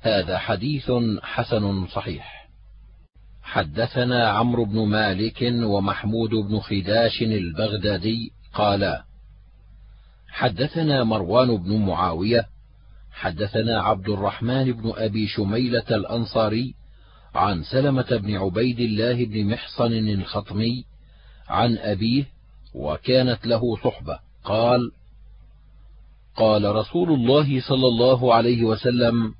هذا 0.00 0.38
حديث 0.38 0.92
حسن 1.22 1.86
صحيح. 1.86 2.40
حدثنا 3.42 4.28
عمرو 4.28 4.64
بن 4.64 4.86
مالك 4.86 5.42
ومحمود 5.62 6.30
بن 6.30 6.60
خداش 6.60 7.22
البغدادي 7.22 8.32
قالا 8.54 9.04
حدثنا 10.28 11.04
مروان 11.04 11.56
بن 11.56 11.76
معاوية 11.76 12.46
حدثنا 13.12 13.82
عبد 13.82 14.08
الرحمن 14.08 14.72
بن 14.72 14.92
أبي 14.96 15.26
شميلة 15.26 15.84
الأنصاري 15.90 16.74
عن 17.34 17.62
سلمة 17.62 18.16
بن 18.16 18.36
عبيد 18.36 18.80
الله 18.80 19.24
بن 19.24 19.46
محصن 19.46 19.92
الخطمي 19.92 20.84
عن 21.48 21.78
أبيه 21.78 22.24
وكانت 22.74 23.46
له 23.46 23.76
صحبة. 23.76 24.18
قال 24.44 24.92
قال 26.36 26.74
رسول 26.74 27.12
الله 27.12 27.60
صلى 27.60 27.86
الله 27.86 28.34
عليه 28.34 28.64
وسلم 28.64 29.34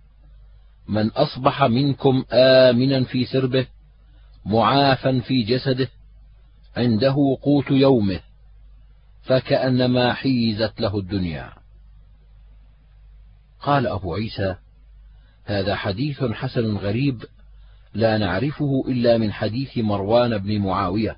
من 0.89 1.09
أصبح 1.09 1.63
منكم 1.63 2.25
آمنا 2.33 3.05
في 3.05 3.25
سربه 3.25 3.67
معافا 4.47 5.21
في 5.21 5.43
جسده 5.43 5.89
عنده 6.77 7.39
قوت 7.43 7.71
يومه 7.71 8.21
فكأنما 9.23 10.13
حيزت 10.13 10.81
له 10.81 10.99
الدنيا. 10.99 11.53
قال 13.61 13.87
أبو 13.87 14.15
عيسى 14.15 14.57
هذا 15.45 15.75
حديث 15.75 16.25
حسن 16.25 16.77
غريب 16.77 17.25
لا 17.95 18.19
نعرفه 18.19 18.85
إلا 18.89 19.19
من 19.19 19.33
حديث 19.33 19.79
مروان 19.79 20.39
بن 20.39 20.59
معاوية 20.59 21.17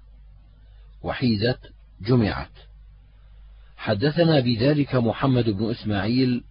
وحيزت 1.02 1.72
جمعت. 2.00 2.50
حدثنا 3.76 4.40
بذلك 4.40 4.94
محمد 4.94 5.50
بن 5.50 5.70
إسماعيل 5.70 6.44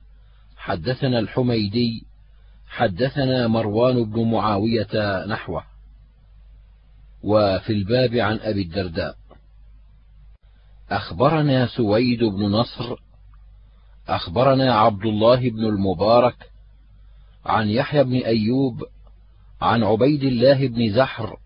حدثنا 0.57 1.19
الحميدي 1.19 2.03
حدثنا 2.67 3.47
مروان 3.47 4.03
بن 4.03 4.31
معاوية 4.31 5.25
نحوه. 5.25 5.63
وفي 7.23 7.73
الباب 7.73 8.15
عن 8.15 8.39
أبي 8.39 8.61
الدرداء. 8.61 9.15
أخبرنا 10.91 11.67
سويد 11.67 12.23
بن 12.23 12.43
نصر 12.43 12.95
أخبرنا 14.07 14.73
عبد 14.75 15.05
الله 15.05 15.49
بن 15.49 15.65
المبارك 15.65 16.51
عن 17.45 17.67
يحيى 17.69 18.03
بن 18.03 18.15
أيوب 18.15 18.83
عن 19.61 19.83
عبيد 19.83 20.23
الله 20.23 20.67
بن 20.67 20.93
زحر 20.93 21.37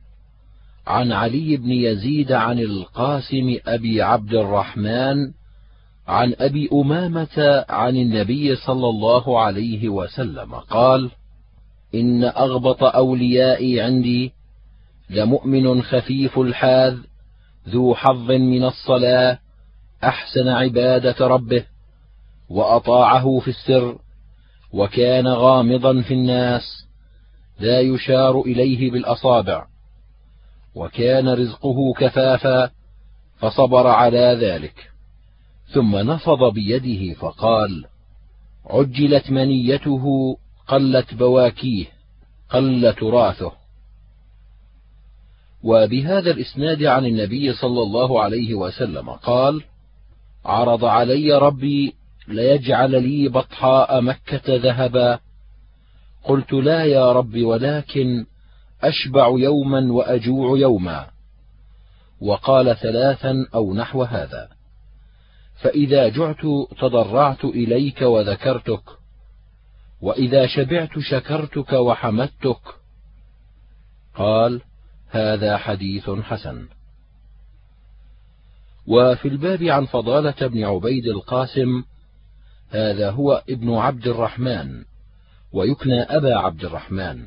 عن 0.88 1.12
علي 1.12 1.58
بن 1.58 1.72
يزيد 1.72 2.32
عن 2.32 2.60
القاسم 2.60 3.58
أبي 3.68 4.02
عبد 4.02 4.34
الرحمن 4.34 5.32
عن 6.08 6.36
أبي 6.40 6.70
أمامة 6.74 7.66
عن 7.70 7.96
النبي 7.98 8.56
صلى 8.56 8.90
الله 8.90 9.40
عليه 9.40 9.90
وسلم 9.90 10.56
قال 10.56 11.12
إن 11.96 12.24
أغبط 12.24 12.84
أوليائي 12.84 13.82
عندي 13.82 14.32
لمؤمن 15.10 15.82
خفيف 15.82 16.40
الحاذ 16.40 16.98
ذو 17.70 17.96
حظ 17.96 18.32
من 18.32 18.64
الصلاة 18.64 19.40
أحسن 20.04 20.48
عبادة 20.48 21.28
ربه 21.28 21.66
وأطاعه 22.50 23.40
في 23.40 23.48
السر 23.48 23.98
وكان 24.74 25.28
غامضا 25.28 26.02
في 26.02 26.14
الناس 26.14 26.85
لا 27.60 27.80
يشار 27.80 28.42
إليه 28.42 28.92
بالأصابع. 28.92 29.66
وكان 30.76 31.30
رزقه 31.30 31.94
كفافا 32.00 32.70
فصبر 33.38 33.88
على 33.88 34.38
ذلك. 34.42 34.92
ثم 35.74 35.96
نفض 35.96 36.54
بيده 36.54 37.14
فقال 37.14 37.86
عجلت 38.66 39.32
منيته 39.32 40.38
قلت 40.68 41.14
بواكيه 41.14 41.86
قل 42.50 42.94
تراثه 43.00 43.52
وبهذا 45.64 46.32
الإسناد 46.32 46.84
عن 46.84 47.06
النبي 47.06 47.54
صلى 47.54 47.82
الله 47.82 48.22
عليه 48.22 48.54
وسلم 48.54 49.10
قال 49.10 49.64
عرض 50.46 50.86
علي 50.86 51.34
ربي 51.34 51.96
ليجعل 52.28 53.04
لي 53.04 53.28
بطحاء 53.28 54.02
مكة 54.02 54.44
ذهبا 54.48 55.20
قلت 56.26 56.54
لا 56.54 56.84
يا 56.84 57.12
رب 57.12 57.38
ولكن 57.38 58.26
أشبع 58.82 59.28
يوما 59.28 59.94
وأجوع 59.94 60.58
يوما. 60.58 61.08
وقال 62.22 62.78
ثلاثا 62.78 63.48
أو 63.56 63.74
نحو 63.74 64.04
هذا. 64.04 64.50
فإذا 65.56 66.10
جعت 66.10 66.46
تضرعت 66.80 67.46
إليك 67.46 68.02
وذكرتك 68.02 68.84
وإذا 70.02 70.48
شبعت 70.48 71.00
شكرتك 71.00 71.74
وحمدتك. 71.74 72.62
قال 74.16 74.62
هذا 75.10 75.58
حديث 75.58 76.10
حسن. 76.10 76.68
وفي 78.88 79.28
الباب 79.28 79.64
عن 79.64 79.86
فضالة 79.86 80.48
بن 80.48 80.64
عبيد 80.64 81.08
القاسم 81.08 81.84
هذا 82.70 83.12
هو 83.12 83.44
ابن 83.50 83.74
عبد 83.74 84.08
الرحمن. 84.08 84.86
ويكنى 85.56 86.02
أبا 86.02 86.36
عبد 86.36 86.66
الرحمن. 86.66 87.26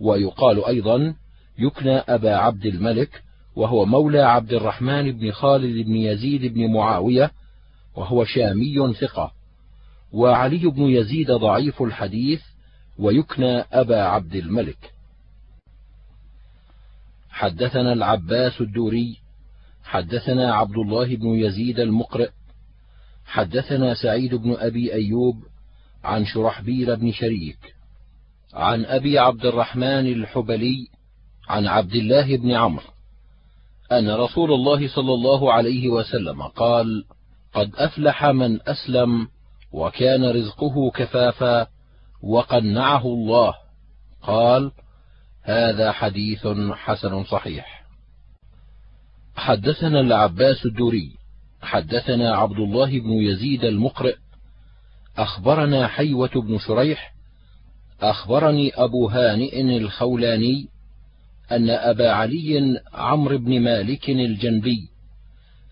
ويقال 0.00 0.64
أيضا 0.64 1.14
يكنى 1.58 1.96
أبا 1.96 2.36
عبد 2.36 2.66
الملك 2.66 3.22
وهو 3.56 3.84
مولى 3.84 4.20
عبد 4.20 4.52
الرحمن 4.52 5.12
بن 5.12 5.32
خالد 5.32 5.86
بن 5.86 5.96
يزيد 5.96 6.54
بن 6.54 6.72
معاوية 6.72 7.30
وهو 7.94 8.24
شامي 8.24 8.94
ثقة. 9.00 9.32
وعلي 10.12 10.70
بن 10.70 10.82
يزيد 10.82 11.30
ضعيف 11.30 11.82
الحديث 11.82 12.42
ويكنى 12.98 13.58
أبا 13.72 14.02
عبد 14.02 14.34
الملك. 14.34 14.94
حدثنا 17.30 17.92
العباس 17.92 18.60
الدوري 18.60 19.18
حدثنا 19.84 20.54
عبد 20.54 20.78
الله 20.78 21.16
بن 21.16 21.26
يزيد 21.26 21.80
المقرئ 21.80 22.30
حدثنا 23.26 23.94
سعيد 23.94 24.34
بن 24.34 24.56
أبي 24.58 24.94
أيوب 24.94 25.44
عن 26.04 26.26
شرحبيل 26.26 26.96
بن 26.96 27.12
شريك 27.12 27.74
عن 28.54 28.84
أبي 28.84 29.18
عبد 29.18 29.46
الرحمن 29.46 30.06
الحبلي 30.12 30.88
عن 31.48 31.66
عبد 31.66 31.94
الله 31.94 32.36
بن 32.36 32.50
عمرو 32.50 32.86
أن 33.92 34.10
رسول 34.10 34.52
الله 34.52 34.88
صلى 34.88 35.14
الله 35.14 35.52
عليه 35.52 35.88
وسلم 35.88 36.42
قال 36.42 37.04
قد 37.54 37.70
أفلح 37.76 38.24
من 38.24 38.58
أسلم 38.68 39.28
وكان 39.72 40.24
رزقه 40.24 40.90
كفافا 40.90 41.66
وقنعه 42.22 43.06
الله. 43.06 43.54
قال 44.22 44.72
هذا 45.42 45.92
حديث 45.92 46.46
حسن 46.72 47.24
صحيح. 47.24 47.84
حدثنا 49.36 50.00
العباس 50.00 50.66
الدوري 50.66 51.12
حدثنا 51.62 52.36
عبد 52.36 52.58
الله 52.58 53.00
بن 53.00 53.10
يزيد 53.10 53.64
المقرئ 53.64 54.16
أخبرنا 55.18 55.86
حيوة 55.86 56.30
بن 56.34 56.58
شريح 56.58 57.14
أخبرني 58.00 58.72
أبو 58.74 59.08
هانئ 59.08 59.60
الخولاني 59.60 60.68
أن 61.52 61.70
أبا 61.70 62.10
علي 62.10 62.80
عمرو 62.94 63.38
بن 63.38 63.60
مالك 63.60 64.10
الجنبي 64.10 64.88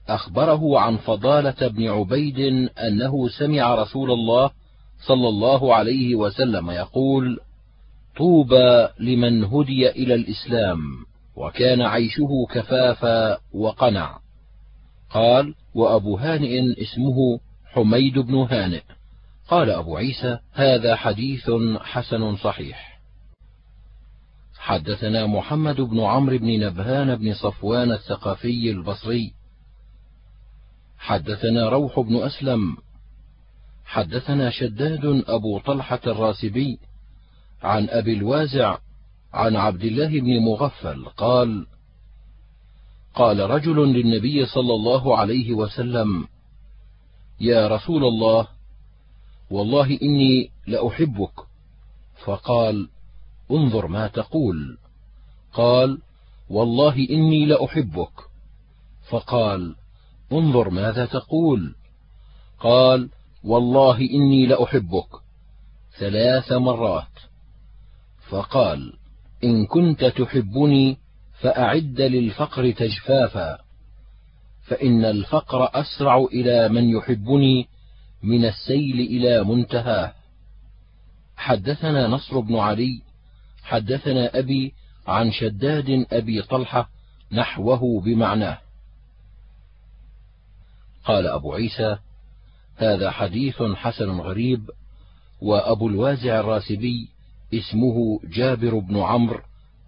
أخبره 0.08 0.78
عن 0.78 0.96
فضالة 0.96 1.68
بن 1.68 1.88
عبيد 1.88 2.38
أنه 2.78 3.28
سمع 3.28 3.74
رسول 3.74 4.10
الله 4.10 4.50
صلى 5.06 5.28
الله 5.28 5.74
عليه 5.74 6.14
وسلم 6.14 6.70
يقول: 6.70 7.40
طوبى 8.16 8.88
لمن 9.00 9.44
هدي 9.44 9.90
إلى 9.90 10.14
الإسلام 10.14 10.78
وكان 11.36 11.82
عيشه 11.82 12.46
كفافا 12.50 13.38
وقنع. 13.54 14.18
قال: 15.10 15.54
وأبو 15.74 16.16
هانئ 16.16 16.82
اسمه 16.82 17.40
حميد 17.66 18.18
بن 18.18 18.34
هانئ. 18.34 18.82
قال 19.52 19.70
أبو 19.70 19.96
عيسى: 19.96 20.38
هذا 20.52 20.96
حديث 20.96 21.50
حسن 21.80 22.36
صحيح. 22.36 23.00
حدثنا 24.58 25.26
محمد 25.26 25.80
بن 25.80 26.00
عمرو 26.00 26.38
بن 26.38 26.66
نبهان 26.66 27.16
بن 27.16 27.34
صفوان 27.34 27.92
الثقفي 27.92 28.70
البصري 28.70 29.32
حدثنا 30.98 31.68
روح 31.68 32.00
بن 32.00 32.16
أسلم 32.16 32.76
حدثنا 33.84 34.50
شداد 34.50 35.24
أبو 35.26 35.58
طلحة 35.58 36.00
الراسبي 36.06 36.78
عن 37.62 37.88
أبي 37.88 38.12
الوازع 38.12 38.78
عن 39.32 39.56
عبد 39.56 39.84
الله 39.84 40.20
بن 40.20 40.40
مغفل 40.40 41.04
قال 41.04 41.66
قال 43.14 43.50
رجل 43.50 43.76
للنبي 43.76 44.46
صلى 44.46 44.74
الله 44.74 45.18
عليه 45.18 45.52
وسلم 45.52 46.28
يا 47.40 47.68
رسول 47.68 48.04
الله 48.04 48.61
والله 49.52 49.98
إني 50.02 50.50
لأحبك. 50.66 51.32
فقال 52.24 52.88
انظر 53.50 53.86
ما 53.86 54.06
تقول. 54.06 54.78
قال 55.52 55.98
والله 56.50 56.96
إني 57.10 57.46
لأحبك. 57.46 58.12
فقال 59.10 59.74
انظر 60.32 60.70
ماذا 60.70 61.06
تقول. 61.06 61.74
قال 62.60 63.10
والله 63.44 64.00
إني 64.00 64.46
لأحبك. 64.46 65.08
ثلاث 65.98 66.52
مرات. 66.52 67.18
فقال 68.28 68.92
إن 69.44 69.66
كنت 69.66 70.04
تحبني 70.04 70.98
فأعد 71.40 72.00
للفقر 72.00 72.70
تجفافا 72.70 73.58
فإن 74.62 75.04
الفقر 75.04 75.70
أسرع 75.74 76.16
إلى 76.32 76.68
من 76.68 76.88
يحبني 76.88 77.68
من 78.22 78.44
السيل 78.44 79.00
إلى 79.00 79.44
منتهاه 79.44 80.12
حدثنا 81.36 82.06
نصر 82.06 82.40
بن 82.40 82.56
علي 82.56 83.02
حدثنا 83.62 84.38
أبي 84.38 84.74
عن 85.06 85.32
شداد 85.32 86.06
أبي 86.12 86.42
طلحة 86.42 86.88
نحوه 87.32 88.00
بمعناه. 88.00 88.58
قال 91.04 91.26
أبو 91.26 91.54
عيسى 91.54 91.96
هذا 92.76 93.10
حديث 93.10 93.62
حسن 93.62 94.10
غريب 94.10 94.70
وأبو 95.40 95.88
الوازع 95.88 96.40
الراسبي 96.40 97.08
اسمه 97.54 98.20
جابر 98.24 98.78
بن 98.78 98.96
عمرو 98.96 99.40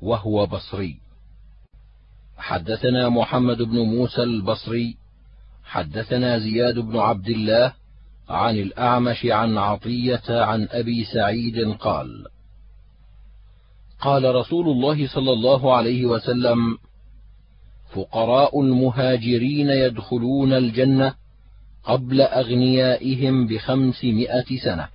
وهو 0.03 0.47
بصري. 0.47 0.97
حدثنا 2.37 3.09
محمد 3.09 3.63
بن 3.63 3.79
موسى 3.79 4.23
البصري 4.23 4.97
حدثنا 5.65 6.39
زياد 6.39 6.79
بن 6.79 6.99
عبد 6.99 7.29
الله 7.29 7.73
عن 8.29 8.57
الأعمش 8.57 9.27
عن 9.27 9.59
عطية 9.59 10.23
عن 10.29 10.69
أبي 10.71 11.05
سعيد 11.05 11.73
قال 11.73 12.27
قال 14.01 14.35
رسول 14.35 14.69
الله 14.69 15.09
صلى 15.09 15.33
الله 15.33 15.77
عليه 15.77 16.05
وسلم 16.05 16.79
فقراء 17.95 18.61
المهاجرين 18.61 19.71
يدخلون 19.71 20.53
الجنة 20.53 21.15
قبل 21.85 22.21
أغنيائهم 22.21 23.47
بخمسمائة 23.47 24.59
سنة. 24.65 24.89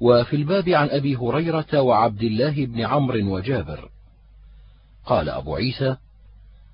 وفي 0.00 0.36
الباب 0.36 0.68
عن 0.68 0.88
أبي 0.88 1.16
هريرة 1.16 1.80
وعبد 1.80 2.22
الله 2.22 2.66
بن 2.66 2.80
عمرو 2.80 3.34
وجابر 3.34 3.88
قال 5.06 5.28
أبو 5.28 5.56
عيسى 5.56 5.96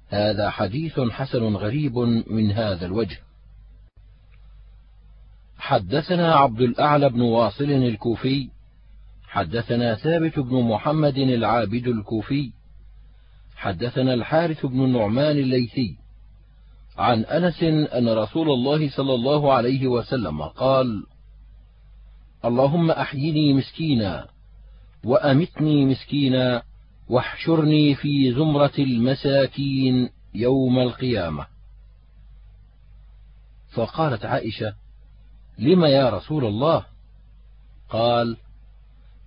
هذا 0.08 0.50
حديث 0.50 1.00
حسن 1.00 1.56
غريب 1.56 1.98
من 2.26 2.52
هذا 2.52 2.86
الوجه. 2.86 3.18
حدثنا 5.58 6.34
عبد 6.34 6.60
الأعلى 6.60 7.08
بن 7.08 7.20
واصل 7.20 7.64
الكوفي 7.64 8.48
حدثنا 9.28 9.94
ثابت 9.94 10.38
بن 10.38 10.62
محمد 10.62 11.18
العابد 11.18 11.86
الكوفي 11.86 12.52
حدثنا 13.56 14.14
الحارث 14.14 14.66
بن 14.66 14.84
النعمان 14.84 15.38
الليثي. 15.38 15.96
عن 16.98 17.24
أنس 17.24 17.62
أن 17.92 18.08
رسول 18.08 18.50
الله 18.50 18.90
صلى 18.90 19.14
الله 19.14 19.52
عليه 19.52 19.86
وسلم 19.86 20.42
قال 20.42 21.06
اللهم 22.44 22.90
أحيني 22.90 23.54
مسكينا 23.54 24.26
وأمتني 25.04 25.84
مسكينا 25.84 26.62
واحشرني 27.08 27.94
في 27.94 28.34
زمرة 28.34 28.72
المساكين 28.78 30.10
يوم 30.34 30.78
القيامة. 30.78 31.46
فقالت 33.70 34.24
عائشة 34.24 34.74
لم 35.58 35.84
يا 35.84 36.10
رسول 36.10 36.44
الله؟ 36.44 36.84
قال 37.90 38.36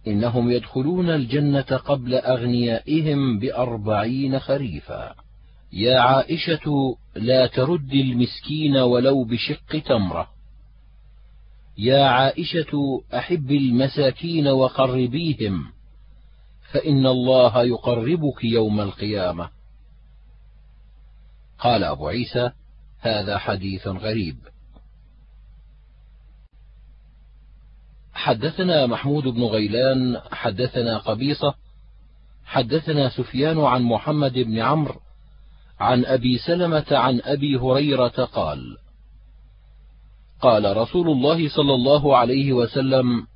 إنهم 0.08 0.52
يدخلون 0.52 1.10
الجنة 1.10 1.62
قبل 1.62 2.16
أغنيائهم 2.16 3.40
بأربعين 3.40 4.40
خريفا. 4.40 5.16
يا 5.74 6.00
عائشة 6.00 6.98
لا 7.16 7.48
ترد 7.48 7.94
المسكين 7.94 8.78
ولو 8.78 9.24
بشق 9.24 9.80
تمرة. 9.86 10.28
يا 11.78 12.04
عائشة 12.04 13.02
أحب 13.14 13.52
المساكين 13.52 14.48
وقربيهم 14.48 15.66
فإن 16.72 17.08
الله 17.08 17.64
يقربك 17.64 18.44
يوم 18.44 18.82
القيامة. 18.82 19.50
قال 21.60 21.84
أبو 21.84 22.08
عيسى 22.08 22.52
هذا 23.00 23.38
حديث 23.38 23.88
غريب. 23.88 24.38
حدثنا 28.14 28.86
محمود 28.86 29.24
بن 29.24 29.44
غيلان 29.44 30.22
حدثنا 30.32 30.98
قبيصة 30.98 31.54
حدثنا 32.46 33.10
سفيان 33.10 33.60
عن 33.60 33.82
محمد 33.82 34.34
بن 34.34 34.60
عمرو 34.60 35.00
عن 35.80 36.06
أبي 36.06 36.38
سلمة 36.38 36.86
عن 36.92 37.22
أبي 37.24 37.56
هريرة 37.56 38.08
قال 38.08 38.78
قال 40.42 40.78
رسول 40.78 41.10
الله 41.10 41.50
صلى 41.50 41.74
الله 41.74 42.18
عليه 42.18 42.54
وسلم 42.54 43.28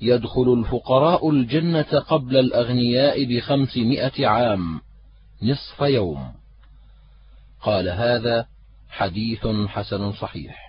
يدخل 0.00 0.52
الفقراء 0.52 1.30
الجنة 1.30 2.00
قبل 2.08 2.36
الأغنياء 2.36 3.24
بخمسمائة 3.24 4.26
عام 4.26 4.80
نصف 5.42 5.80
يوم. 5.80 6.32
قال 7.62 7.88
هذا 7.88 8.46
حديث 8.90 9.46
حسن 9.46 10.12
صحيح. 10.12 10.63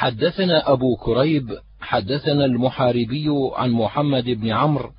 حدثنا 0.00 0.72
أبو 0.72 0.96
كريب 0.96 1.58
حدثنا 1.80 2.44
المحاربي 2.44 3.26
عن 3.54 3.70
محمد 3.70 4.24
بن 4.24 4.50
عمرو 4.50 4.92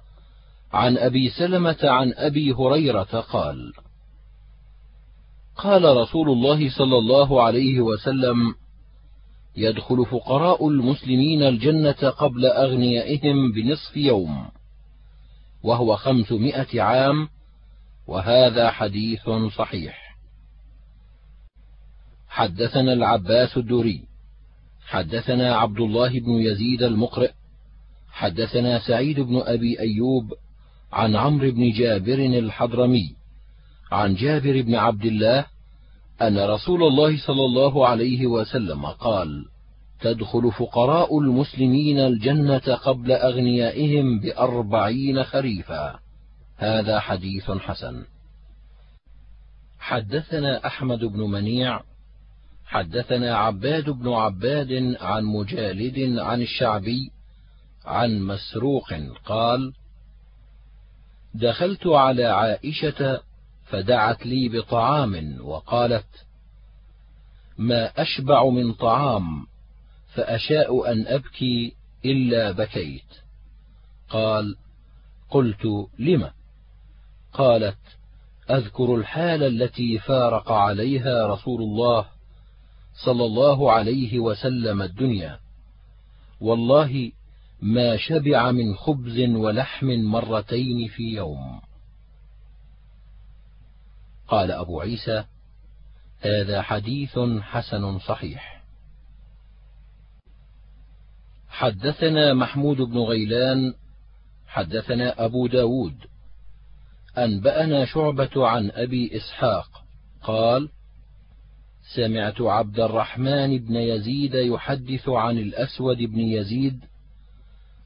عن 0.74 0.98
أبي 0.98 1.30
سلمة 1.30 1.78
عن 1.84 2.14
أبي 2.16 2.54
هريرة 2.54 3.04
قال 3.04 3.74
قال 5.56 5.98
رسول 5.98 6.30
الله 6.30 6.70
صلى 6.70 6.98
الله 6.98 7.44
عليه 7.44 7.82
وسلم 7.82 8.56
يدخل 9.58 10.06
فقراء 10.06 10.68
المسلمين 10.68 11.44
الجنة 11.44 12.10
قبل 12.10 12.46
أغنيائهم 12.46 13.52
بنصف 13.52 13.98
يوم 13.98 14.50
وهو 15.64 15.96
خمسمائة 15.96 16.82
عام 16.82 17.30
وهذا 18.08 18.72
حديث 18.72 19.30
صحيح. 19.58 20.18
حدثنا 22.28 22.94
العباس 22.94 23.58
الدوري. 23.58 24.11
حدثنا 24.92 25.56
عبد 25.56 25.80
الله 25.80 26.20
بن 26.20 26.32
يزيد 26.32 26.84
المقرئ 26.84 27.32
حدثنا 28.12 28.80
سعيد 28.80 29.20
بن 29.20 29.42
أبي 29.46 29.80
أيوب 29.80 30.34
عن 30.92 31.16
عمرو 31.16 31.52
بن 31.52 31.72
جابر 31.72 32.14
الحضرمي 32.14 33.16
عن 33.92 34.16
جابر 34.16 34.62
بن 34.62 34.76
عبد 34.76 35.06
الله 35.06 35.46
أن 36.22 36.40
رسول 36.40 36.84
الله 36.84 37.18
صلى 37.18 37.46
الله 37.46 37.88
عليه 37.88 38.28
وسلم 38.28 38.86
قال: 38.86 39.46
تدخل 40.02 40.52
فقراء 40.52 41.20
المسلمين 41.20 42.00
الجنة 42.00 42.76
قبل 42.76 43.12
أغنيائهم 43.12 44.20
بأربعين 44.20 45.24
خريفا. 45.24 46.00
هذا 46.58 47.00
حديث 47.00 47.52
حسن. 47.52 48.04
حدثنا 49.80 50.66
أحمد 50.68 51.00
بن 51.00 51.20
منيع، 51.20 51.82
حدثنا 52.72 53.38
عباد 53.38 53.90
بن 53.90 54.14
عباد 54.14 54.96
عن 55.02 55.26
مجالد 55.26 56.20
عن 56.20 56.42
الشعبي، 56.42 57.12
عن 57.86 58.20
مسروق 58.20 58.94
قال: 59.26 59.74
دخلت 61.34 61.88
على 61.88 62.26
عائشة 62.26 63.22
فدعت 63.66 64.26
لي 64.26 64.50
بطعام 64.50 65.38
وقالت 65.42 66.26
ما 67.58 68.02
أشبع 68.02 68.50
من 68.50 68.74
طعام 68.74 69.48
فأشاء 70.14 70.92
أن 70.92 71.08
أبكي 71.08 71.74
إلا 72.06 72.52
بكيت. 72.52 73.12
قال 74.10 74.56
قلت 75.30 75.90
لم؟ 76.00 76.32
قالت 77.34 77.78
أذكر 78.50 78.96
الحال 78.96 79.44
التي 79.44 80.00
فارق 80.00 80.52
عليها 80.52 81.28
رسول 81.28 81.62
الله 81.62 82.21
صلى 82.94 83.26
الله 83.26 83.72
عليه 83.72 84.20
وسلم 84.20 84.82
الدنيا. 84.82 85.40
والله 86.42 87.12
ما 87.62 87.98
شبع 87.98 88.52
من 88.52 88.76
خبز 88.76 89.20
ولحم 89.20 89.88
مرتين 89.88 90.88
في 90.88 91.04
يوم. 91.04 91.62
قال 94.28 94.52
أبو 94.52 94.82
عيسى 94.82 95.24
هذا 96.20 96.62
حديث 96.62 97.20
حسن 97.42 98.00
صحيح. 98.00 98.62
حدثنا 101.50 102.34
محمود 102.34 102.78
بن 102.78 102.98
غيلان 102.98 103.74
حدثنا 104.48 105.26
أبو 105.26 105.48
داود 105.48 105.96
أنبأنا 107.18 107.86
شعبة 107.86 108.48
عن 108.48 108.72
أبي 108.72 109.18
إسحاق 109.18 109.84
قال 110.24 110.70
سمعت 111.96 112.42
عبد 112.42 112.80
الرحمن 112.80 113.58
بن 113.58 113.76
يزيد 113.76 114.36
يحدث 114.36 115.10
عن 115.10 115.38
الأسود 115.38 115.98
بن 115.98 116.20
يزيد 116.20 116.80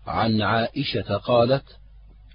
عن 0.08 0.42
عائشة 0.42 1.18
قالت 1.18 1.64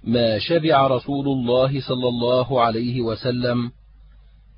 ما 0.03 0.39
شبع 0.39 0.87
رسول 0.87 1.27
الله 1.27 1.81
صلى 1.81 2.07
الله 2.07 2.61
عليه 2.61 3.01
وسلم 3.01 3.71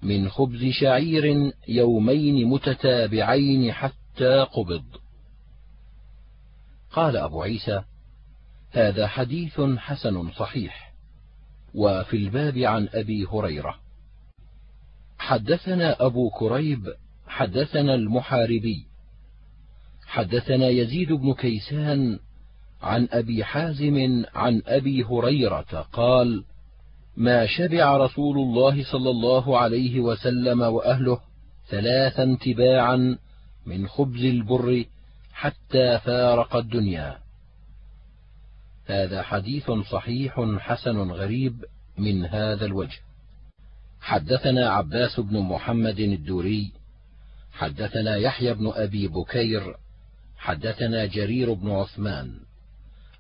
من 0.04 0.30
خبز 0.30 0.66
شعير 0.66 1.54
يومين 1.68 2.48
متتابعين 2.50 3.72
حتى 3.72 4.48
قبض. 4.54 4.84
قال 6.92 7.18
أبو 7.18 7.42
عيسى 7.42 7.84
هذا 8.72 9.08
حديث 9.08 9.62
حسن 9.62 10.32
صحيح. 10.32 10.94
وفي 11.76 12.18
الباب 12.18 12.58
عن 12.58 12.90
أبي 12.94 13.26
هريرة 13.26 13.76
حدثنا 15.20 16.06
أبو 16.06 16.30
كريب 16.30 16.94
حدثنا 17.34 17.96
المحاربي. 17.96 18.86
حدثنا 20.08 20.68
يزيد 20.68 21.12
بن 21.14 21.34
كيسان 21.34 22.20
عن 22.82 23.08
أبي 23.12 23.44
حازم 23.44 24.26
عن 24.36 24.62
أبي 24.66 25.04
هريرة 25.04 25.88
قال 25.94 26.44
ما 27.18 27.46
شبع 27.46 27.98
رسول 27.98 28.38
الله 28.38 28.84
صلى 28.92 29.10
الله 29.10 29.58
عليه 29.58 30.00
وسلم 30.00 30.62
وأهله 30.62 31.20
ثلاثا 31.70 32.38
تباعا 32.42 33.18
من 33.66 33.88
خبز 33.88 34.26
البر 34.26 34.86
حتى 35.34 36.00
فارق 36.00 36.56
الدنيا. 36.56 37.18
هذا 38.86 39.22
حديث 39.22 39.72
صحيح 39.72 40.58
حسن 40.60 41.12
غريب 41.12 41.66
من 41.98 42.26
هذا 42.26 42.66
الوجه. 42.66 43.00
حدثنا 44.02 44.70
عباس 44.70 45.20
بن 45.20 45.40
محمد 45.40 46.00
الدوري 46.00 46.83
حدثنا 47.54 48.16
يحيى 48.16 48.54
بن 48.54 48.72
أبي 48.76 49.08
بكير 49.08 49.76
حدثنا 50.38 51.06
جرير 51.06 51.54
بن 51.54 51.72
عثمان 51.72 52.40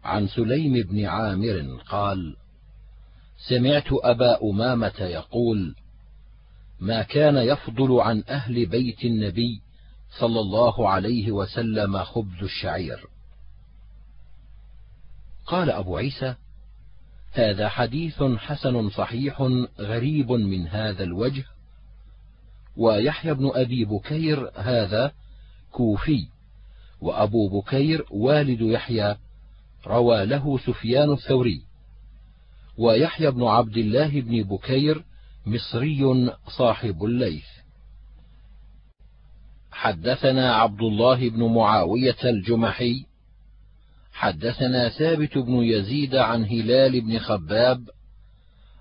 عن 0.03 0.27
سليم 0.27 0.73
بن 0.73 1.05
عامر 1.05 1.81
قال 1.87 2.35
سمعت 3.37 3.87
أبا 3.91 4.43
أمامة 4.43 4.99
يقول: 4.99 5.75
ما 6.79 7.03
كان 7.03 7.37
يفضل 7.37 7.99
عن 7.99 8.23
أهل 8.29 8.65
بيت 8.65 9.05
النبي 9.05 9.61
صلى 10.19 10.39
الله 10.39 10.89
عليه 10.89 11.31
وسلم 11.31 12.03
خبز 12.03 12.43
الشعير. 12.43 13.07
قال 15.45 15.69
أبو 15.69 15.97
عيسى: 15.97 16.35
هذا 17.31 17.69
حديث 17.69 18.23
حسن 18.23 18.89
صحيح 18.89 19.41
غريب 19.79 20.31
من 20.31 20.67
هذا 20.67 21.03
الوجه، 21.03 21.45
ويحيى 22.77 23.33
بن 23.33 23.51
أبي 23.53 23.85
بكير 23.85 24.51
هذا 24.55 25.11
كوفي، 25.71 26.27
وأبو 27.01 27.59
بكير 27.59 28.05
والد 28.11 28.61
يحيى 28.61 29.15
روى 29.87 30.25
له 30.25 30.57
سفيان 30.57 31.11
الثوري. 31.11 31.61
ويحيى 32.77 33.31
بن 33.31 33.43
عبد 33.43 33.77
الله 33.77 34.21
بن 34.21 34.43
بكير 34.43 35.03
مصري 35.45 36.31
صاحب 36.57 37.03
الليث. 37.03 37.45
حدثنا 39.71 40.55
عبد 40.55 40.81
الله 40.81 41.29
بن 41.29 41.43
معاوية 41.43 42.17
الجمحي. 42.23 43.05
حدثنا 44.13 44.89
ثابت 44.89 45.37
بن 45.37 45.53
يزيد 45.53 46.15
عن 46.15 46.45
هلال 46.45 47.01
بن 47.01 47.19
خباب. 47.19 47.89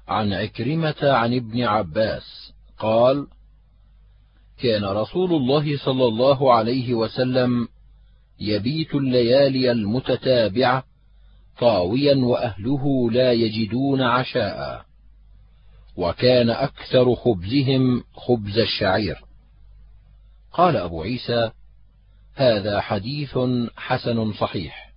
عن 0.08 0.32
عكرمة 0.32 0.96
عن 1.02 1.34
ابن 1.34 1.62
عباس 1.62 2.52
قال 2.78 3.26
كان 4.62 4.84
رسول 4.84 5.34
الله 5.34 5.78
صلى 5.84 6.04
الله 6.04 6.54
عليه 6.54 6.94
وسلم 6.94 7.68
يبيت 8.40 8.94
الليالي 8.94 9.70
المتتابعة 9.70 10.84
طاويا 11.58 12.14
وأهله 12.16 13.10
لا 13.10 13.32
يجدون 13.32 14.02
عشاء 14.02 14.84
وكان 15.96 16.50
أكثر 16.50 17.14
خبزهم 17.14 18.04
خبز 18.14 18.58
الشعير. 18.58 19.24
قال 20.52 20.76
أبو 20.76 21.02
عيسى 21.02 21.50
هذا 22.34 22.80
حديث 22.80 23.38
حسن 23.76 24.32
صحيح. 24.32 24.92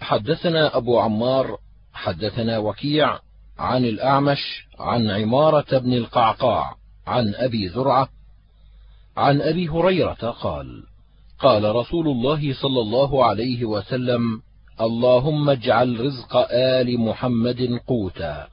حدثنا 0.00 0.76
أبو 0.76 0.98
عمار 0.98 1.58
حدثنا 1.92 2.58
وكيع 2.58 3.18
عن 3.58 3.84
الأعمش 3.84 4.66
عن 4.78 5.10
عمارة 5.10 5.78
بن 5.78 5.92
القعقاع 5.92 6.79
عن 7.06 7.34
أبي 7.34 7.68
زرعة 7.68 8.08
عن 9.16 9.40
أبي 9.40 9.68
هريرة 9.68 10.30
قال 10.30 10.82
قال 11.38 11.76
رسول 11.76 12.08
الله 12.08 12.54
صلى 12.54 12.80
الله 12.80 13.24
عليه 13.24 13.64
وسلم 13.64 14.42
اللهم 14.80 15.50
اجعل 15.50 16.00
رزق 16.00 16.36
آل 16.52 17.00
محمد 17.00 17.80
قوتا 17.86 18.48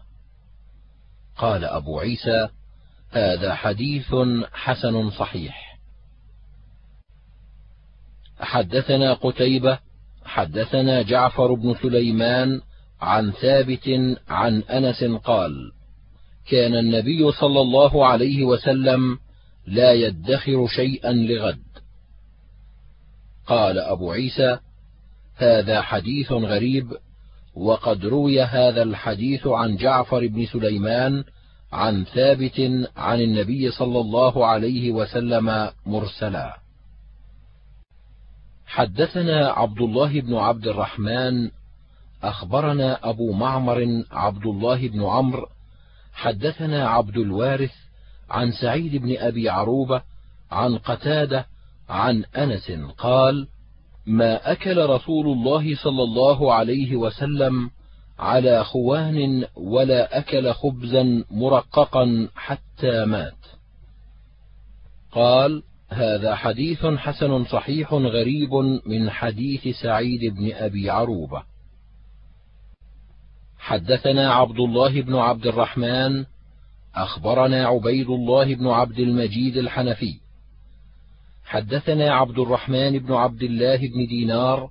قال 1.37 1.65
أبو 1.65 1.99
عيسى 1.99 2.49
هذا 3.11 3.55
حديث 3.55 4.15
حسن 4.53 5.09
صحيح 5.09 5.79
حدثنا 8.39 9.13
قتيبة 9.13 9.79
حدثنا 10.25 11.01
جعفر 11.01 11.53
بن 11.53 11.75
سليمان 11.81 12.61
عن 13.01 13.31
ثابت 13.31 13.89
عن 14.27 14.61
أنس 14.61 15.03
قال 15.03 15.71
كان 16.47 16.75
النبي 16.75 17.31
صلى 17.31 17.61
الله 17.61 18.07
عليه 18.07 18.43
وسلم 18.43 19.17
لا 19.67 19.93
يدخر 19.93 20.67
شيئا 20.67 21.11
لغد. 21.13 21.59
قال 23.47 23.79
أبو 23.79 24.11
عيسى 24.11 24.59
هذا 25.35 25.81
حديث 25.81 26.31
غريب 26.31 26.87
وقد 27.55 28.05
روي 28.05 28.41
هذا 28.41 28.83
الحديث 28.83 29.47
عن 29.47 29.75
جعفر 29.75 30.27
بن 30.27 30.45
سليمان 30.45 31.23
عن 31.73 32.03
ثابت 32.03 32.87
عن 32.97 33.21
النبي 33.21 33.71
صلى 33.71 33.99
الله 33.99 34.45
عليه 34.45 34.91
وسلم 34.91 35.69
مرسلا. 35.85 36.57
حدثنا 38.65 39.47
عبد 39.47 39.81
الله 39.81 40.21
بن 40.21 40.35
عبد 40.35 40.67
الرحمن 40.67 41.49
أخبرنا 42.23 43.09
أبو 43.09 43.31
معمر 43.31 44.03
عبد 44.11 44.45
الله 44.45 44.87
بن 44.87 45.03
عمرو 45.03 45.47
حدثنا 46.17 46.89
عبد 46.89 47.17
الوارث 47.17 47.73
عن 48.29 48.51
سعيد 48.51 48.95
بن 48.95 49.17
أبي 49.17 49.49
عروبة 49.49 50.01
عن 50.51 50.77
قتادة 50.77 51.45
عن 51.89 52.23
أنس 52.37 52.71
قال 52.97 53.47
ما 54.05 54.51
أكل 54.51 54.85
رسول 54.85 55.27
الله 55.27 55.75
صلى 55.75 56.03
الله 56.03 56.53
عليه 56.53 56.95
وسلم 56.95 57.69
على 58.19 58.63
خوان 58.63 59.45
ولا 59.55 60.17
أكل 60.17 60.53
خبزا 60.53 61.23
مرققا 61.31 62.29
حتى 62.35 63.05
مات. 63.05 63.45
قال 65.11 65.63
هذا 65.89 66.35
حديث 66.35 66.85
حسن 66.85 67.45
صحيح 67.45 67.93
غريب 67.93 68.53
من 68.85 69.09
حديث 69.09 69.67
سعيد 69.81 70.35
بن 70.35 70.53
أبي 70.53 70.89
عروبة. 70.89 71.43
حدثنا 73.67 74.33
عبد 74.33 74.59
الله 74.59 75.01
بن 75.01 75.15
عبد 75.15 75.47
الرحمن 75.47 76.25
أخبرنا 76.95 77.67
عبيد 77.67 78.09
الله 78.09 78.55
بن 78.55 78.67
عبد 78.67 78.99
المجيد 78.99 79.57
الحنفي. 79.57 80.19
حدثنا 81.45 82.13
عبد 82.13 82.39
الرحمن 82.39 82.99
بن 82.99 83.13
عبد 83.13 83.43
الله 83.43 83.77
بن 83.77 84.07
دينار 84.09 84.69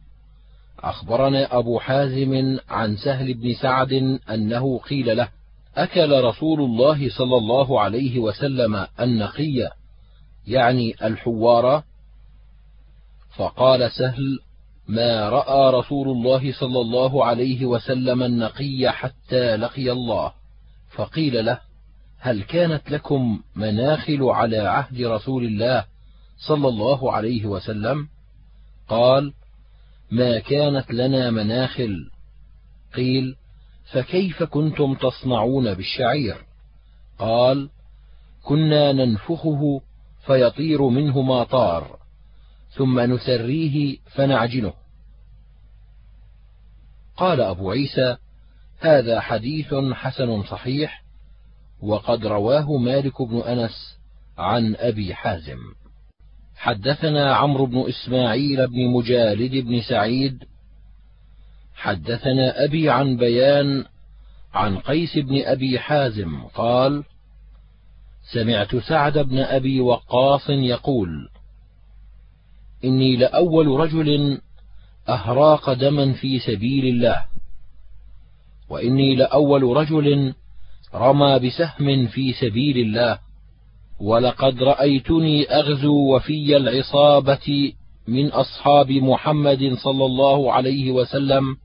أخبرنا 0.78 1.58
أبو 1.58 1.78
حازم 1.78 2.58
عن 2.68 2.96
سهل 2.96 3.34
بن 3.34 3.54
سعد 3.54 3.92
أنه 4.30 4.78
قيل 4.78 5.16
له 5.16 5.28
أكل 5.76 6.24
رسول 6.24 6.60
الله 6.60 7.08
صلى 7.18 7.36
الله 7.36 7.80
عليه 7.80 8.18
وسلم 8.18 8.86
النقي 9.00 9.70
يعني 10.46 10.94
الحوار 11.02 11.82
فقال 13.36 13.90
سهل 13.90 14.38
ما 14.88 15.28
رأى 15.28 15.78
رسول 15.78 16.08
الله 16.08 16.52
صلى 16.52 16.80
الله 16.80 17.24
عليه 17.24 17.66
وسلم 17.66 18.22
النقي 18.22 18.92
حتى 18.92 19.56
لقي 19.56 19.92
الله. 19.92 20.32
فقيل 20.90 21.44
له 21.44 21.60
هل 22.18 22.42
كانت 22.42 22.90
لكم 22.90 23.40
مناخل 23.56 24.22
على 24.22 24.58
عهد 24.58 25.00
رسول 25.00 25.44
الله 25.44 25.84
صلى 26.48 26.68
الله 26.68 27.12
عليه 27.12 27.46
وسلم؟ 27.46 28.08
قال 28.88 29.32
ما 30.10 30.38
كانت 30.38 30.90
لنا 30.90 31.30
مناخل. 31.30 32.10
قيل 32.94 33.36
فكيف 33.92 34.42
كنتم 34.42 34.94
تصنعون 34.94 35.74
بالشعير؟ 35.74 36.36
قال 37.18 37.68
كنا 38.44 38.92
ننفخه 38.92 39.80
فيطير 40.26 40.82
منه 40.82 41.20
ما 41.20 41.44
طار. 41.44 41.95
ثم 42.76 43.00
نسريه 43.00 43.96
فنعجنه. 44.14 44.72
قال 47.16 47.40
أبو 47.40 47.70
عيسى 47.70 48.16
هذا 48.80 49.20
حديث 49.20 49.74
حسن 49.74 50.42
صحيح 50.42 51.02
وقد 51.82 52.26
رواه 52.26 52.76
مالك 52.76 53.22
بن 53.22 53.40
أنس 53.40 53.98
عن 54.38 54.76
أبي 54.76 55.14
حازم. 55.14 55.58
حدثنا 56.56 57.34
عمرو 57.34 57.66
بن 57.66 57.84
إسماعيل 57.88 58.66
بن 58.66 58.86
مجالد 58.86 59.66
بن 59.66 59.80
سعيد. 59.80 60.44
حدثنا 61.74 62.64
أبي 62.64 62.90
عن 62.90 63.16
بيان 63.16 63.84
عن 64.54 64.78
قيس 64.78 65.18
بن 65.18 65.42
أبي 65.44 65.78
حازم 65.78 66.42
قال 66.42 67.04
سمعت 68.32 68.76
سعد 68.76 69.18
بن 69.18 69.38
أبي 69.38 69.80
وقاص 69.80 70.50
يقول 70.50 71.28
إني 72.84 73.16
لأول 73.16 73.66
رجل 73.66 74.38
أهراق 75.08 75.72
دما 75.72 76.12
في 76.12 76.38
سبيل 76.38 76.86
الله 76.86 77.24
وإني 78.70 79.14
لأول 79.16 79.62
رجل 79.62 80.34
رمى 80.94 81.38
بسهم 81.38 82.06
في 82.06 82.32
سبيل 82.32 82.78
الله 82.78 83.18
ولقد 84.00 84.62
رأيتني 84.62 85.44
أغزو 85.50 86.16
وفي 86.16 86.56
العصابة 86.56 87.72
من 88.08 88.26
أصحاب 88.26 88.90
محمد 88.90 89.74
صلى 89.84 90.04
الله 90.04 90.52
عليه 90.52 90.90
وسلم 90.90 91.56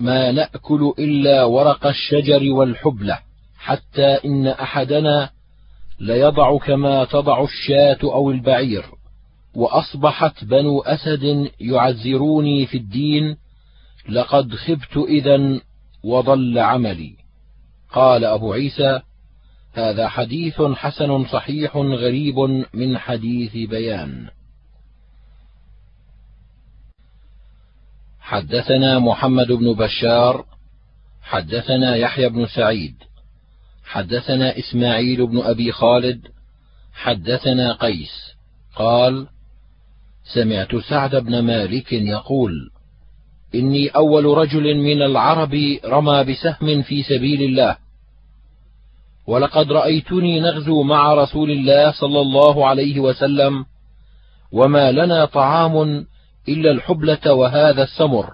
ما 0.00 0.32
نأكل 0.32 0.92
إلا 0.98 1.44
ورق 1.44 1.86
الشجر 1.86 2.52
والحبله 2.52 3.18
حتى 3.58 4.06
إن 4.24 4.46
أحدنا 4.46 5.30
ليضع 6.00 6.58
كما 6.58 7.04
تضع 7.04 7.44
الشاة 7.44 7.98
أو 8.02 8.30
البعير. 8.30 8.84
وأصبحت 9.54 10.44
بنو 10.44 10.80
أسد 10.80 11.50
يعزروني 11.60 12.66
في 12.66 12.76
الدين 12.76 13.36
لقد 14.08 14.54
خبت 14.54 14.96
إذا 14.96 15.60
وضل 16.04 16.58
عملي. 16.58 17.16
قال 17.92 18.24
أبو 18.24 18.52
عيسى 18.52 19.00
هذا 19.72 20.08
حديث 20.08 20.62
حسن 20.62 21.24
صحيح 21.24 21.76
غريب 21.76 22.38
من 22.74 22.98
حديث 22.98 23.70
بيان. 23.70 24.28
حدثنا 28.20 28.98
محمد 28.98 29.52
بن 29.52 29.72
بشار 29.72 30.44
حدثنا 31.22 31.96
يحيى 31.96 32.28
بن 32.28 32.46
سعيد 32.46 32.94
حدثنا 33.84 34.58
إسماعيل 34.58 35.26
بن 35.26 35.38
أبي 35.38 35.72
خالد 35.72 36.28
حدثنا 36.94 37.72
قيس. 37.72 38.34
قال 38.76 39.28
سمعت 40.24 40.76
سعد 40.76 41.16
بن 41.16 41.38
مالك 41.38 41.92
يقول 41.92 42.70
إني 43.54 43.88
أول 43.88 44.24
رجل 44.24 44.76
من 44.76 45.02
العرب 45.02 45.54
رمى 45.84 46.24
بسهم 46.24 46.82
في 46.82 47.02
سبيل 47.02 47.42
الله 47.42 47.76
ولقد 49.26 49.72
رأيتني 49.72 50.40
نغزو 50.40 50.82
مع 50.82 51.14
رسول 51.14 51.50
الله 51.50 51.92
صلى 51.92 52.20
الله 52.20 52.66
عليه 52.66 53.00
وسلم 53.00 53.64
وما 54.52 54.92
لنا 54.92 55.24
طعام 55.24 56.06
إلا 56.48 56.70
الحبلة 56.70 57.32
وهذا 57.32 57.82
السمر 57.82 58.30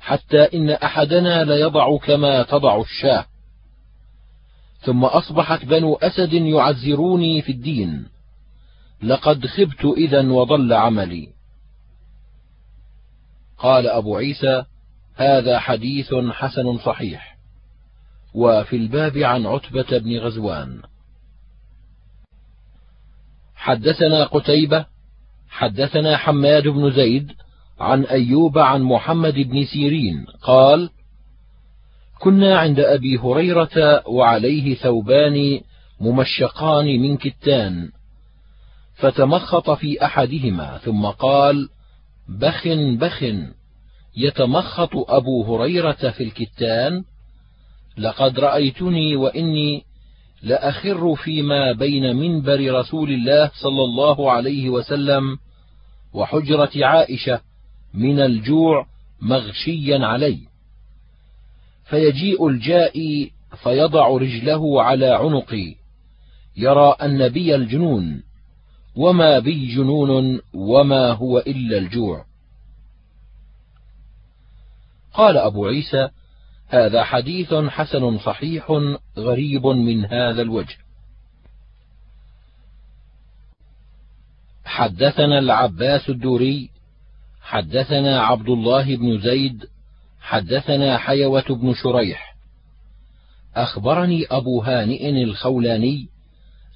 حتى 0.00 0.42
إن 0.54 0.70
أحدنا 0.70 1.44
ليضع 1.44 1.96
كما 1.96 2.42
تضع 2.42 2.80
الشاة. 2.80 3.24
ثم 4.80 5.04
أصبحت 5.04 5.64
بنو 5.64 5.94
أسد 5.94 6.32
يعزروني 6.32 7.42
في 7.42 7.52
الدين. 7.52 8.06
لقد 9.02 9.46
خبت 9.46 9.84
إذا 9.84 10.30
وضل 10.30 10.72
عملي. 10.72 11.28
قال 13.58 13.86
أبو 13.86 14.16
عيسى 14.16 14.64
هذا 15.14 15.58
حديث 15.58 16.14
حسن 16.14 16.78
صحيح. 16.78 17.38
وفي 18.34 18.76
الباب 18.76 19.18
عن 19.18 19.46
عتبة 19.46 19.98
بن 19.98 20.18
غزوان. 20.18 20.82
حدثنا 23.54 24.24
قتيبة 24.24 24.86
حدثنا 25.48 26.16
حماد 26.16 26.68
بن 26.68 26.90
زيد 26.90 27.32
عن 27.80 28.04
أيوب 28.04 28.58
عن 28.58 28.82
محمد 28.82 29.34
بن 29.34 29.64
سيرين 29.64 30.26
قال 30.42 30.90
كنا 32.18 32.58
عند 32.58 32.80
أبي 32.80 33.18
هريرة 33.18 34.08
وعليه 34.08 34.74
ثوبان 34.74 35.60
ممشقان 36.00 36.86
من 36.86 37.16
كتان. 37.16 37.90
فتمخط 38.98 39.70
في 39.70 40.04
أحدهما 40.04 40.78
ثم 40.78 41.06
قال 41.06 41.68
بخ 42.28 42.68
بخ 42.98 43.24
يتمخط 44.16 44.96
أبو 44.96 45.56
هريرة 45.56 46.10
في 46.10 46.22
الكتان 46.22 47.04
لقد 47.98 48.38
رأيتني 48.38 49.16
وإني 49.16 49.84
لأخر 50.42 51.14
فيما 51.14 51.72
بين 51.72 52.16
منبر 52.16 52.74
رسول 52.74 53.10
الله 53.10 53.50
صلى 53.62 53.84
الله 53.84 54.32
عليه 54.32 54.70
وسلم 54.70 55.38
وحجرة 56.14 56.70
عائشة 56.86 57.40
من 57.94 58.20
الجوع 58.20 58.86
مغشيا 59.20 60.06
علي 60.06 60.38
فيجيء 61.84 62.48
الجائي 62.48 63.32
فيضع 63.62 64.08
رجله 64.08 64.82
على 64.82 65.06
عنقي 65.06 65.74
يرى 66.56 66.96
أن 67.02 67.28
بي 67.28 67.54
الجنون 67.54 68.27
وما 68.98 69.38
بي 69.38 69.74
جنون 69.74 70.40
وما 70.54 71.12
هو 71.12 71.38
إلا 71.38 71.78
الجوع. 71.78 72.24
قال 75.14 75.36
أبو 75.36 75.66
عيسى 75.66 76.08
هذا 76.68 77.04
حديث 77.04 77.54
حسن 77.54 78.18
صحيح 78.18 78.72
غريب 79.18 79.66
من 79.66 80.04
هذا 80.04 80.42
الوجه. 80.42 80.76
حدثنا 84.64 85.38
العباس 85.38 86.08
الدوري 86.08 86.70
حدثنا 87.40 88.20
عبد 88.20 88.48
الله 88.48 88.96
بن 88.96 89.20
زيد 89.20 89.64
حدثنا 90.20 90.98
حيوة 90.98 91.44
بن 91.50 91.74
شريح. 91.74 92.36
أخبرني 93.56 94.26
أبو 94.30 94.62
هانئ 94.62 95.22
الخولاني 95.24 96.08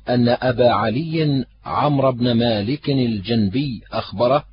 أن 0.09 0.29
أبا 0.29 0.71
علي 0.71 1.45
عمرو 1.65 2.13
بن 2.13 2.33
مالك 2.33 2.91
الجنبي 2.91 3.83
أخبره 3.93 4.45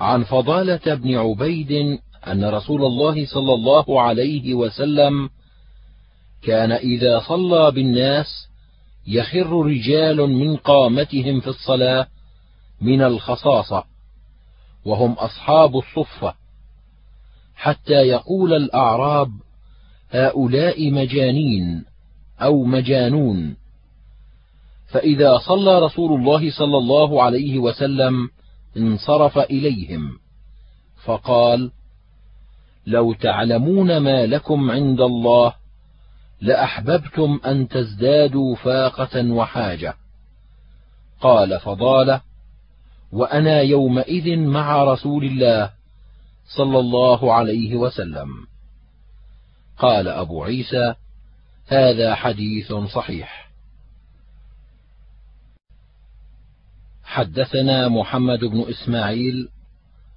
عن 0.00 0.24
فضالة 0.24 0.94
بن 0.94 1.14
عبيد 1.14 1.98
أن 2.26 2.44
رسول 2.44 2.84
الله 2.84 3.26
صلى 3.26 3.54
الله 3.54 4.00
عليه 4.02 4.54
وسلم 4.54 5.30
كان 6.42 6.72
إذا 6.72 7.20
صلى 7.20 7.70
بالناس 7.70 8.48
يخر 9.06 9.66
رجال 9.66 10.16
من 10.16 10.56
قامتهم 10.56 11.40
في 11.40 11.46
الصلاة 11.46 12.06
من 12.80 13.02
الخصاصة 13.02 13.84
وهم 14.84 15.12
أصحاب 15.12 15.76
الصفة 15.76 16.34
حتى 17.54 17.92
يقول 17.92 18.54
الأعراب 18.54 19.30
هؤلاء 20.10 20.90
مجانين 20.90 21.84
أو 22.42 22.64
مجانون 22.64 23.56
فإذا 24.94 25.38
صلى 25.38 25.78
رسول 25.78 26.20
الله 26.20 26.50
صلى 26.50 26.78
الله 26.78 27.22
عليه 27.22 27.58
وسلم 27.58 28.28
انصرف 28.76 29.38
إليهم. 29.38 30.18
فقال 31.04 31.70
لو 32.86 33.12
تعلمون 33.12 33.96
ما 33.96 34.26
لكم 34.26 34.70
عند 34.70 35.00
الله 35.00 35.54
لأحببتم 36.40 37.40
أن 37.46 37.68
تزدادوا 37.68 38.54
فاقة 38.54 39.30
وحاجة. 39.30 39.94
قال 41.20 41.60
فضاله 41.60 42.20
وأنا 43.12 43.60
يومئذ 43.60 44.36
مع 44.36 44.84
رسول 44.84 45.24
الله 45.24 45.70
صلى 46.56 46.78
الله 46.78 47.34
عليه 47.34 47.76
وسلم. 47.76 48.28
قال 49.78 50.08
أبو 50.08 50.44
عيسى 50.44 50.94
هذا 51.66 52.14
حديث 52.14 52.72
صحيح. 52.72 53.43
حدثنا 57.14 57.88
محمد 57.88 58.44
بن 58.44 58.64
إسماعيل 58.70 59.48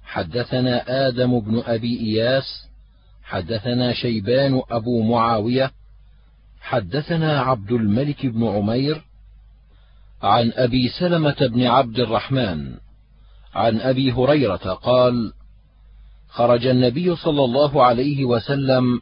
حدثنا 0.04 1.08
آدم 1.08 1.40
بن 1.40 1.62
أبي 1.66 2.00
إياس 2.00 2.68
حدثنا 3.22 3.92
شيبان 3.92 4.62
أبو 4.70 5.02
معاوية 5.02 5.70
حدثنا 6.60 7.40
عبد 7.40 7.72
الملك 7.72 8.26
بن 8.26 8.46
عمير 8.46 9.02
عن 10.22 10.52
أبي 10.56 10.88
سلمة 10.88 11.36
بن 11.40 11.66
عبد 11.66 12.00
الرحمن 12.00 12.74
عن 13.54 13.80
أبي 13.80 14.12
هريرة 14.12 14.56
قال 14.74 15.32
خرج 16.28 16.66
النبي 16.66 17.16
صلى 17.16 17.44
الله 17.44 17.84
عليه 17.84 18.24
وسلم 18.24 19.00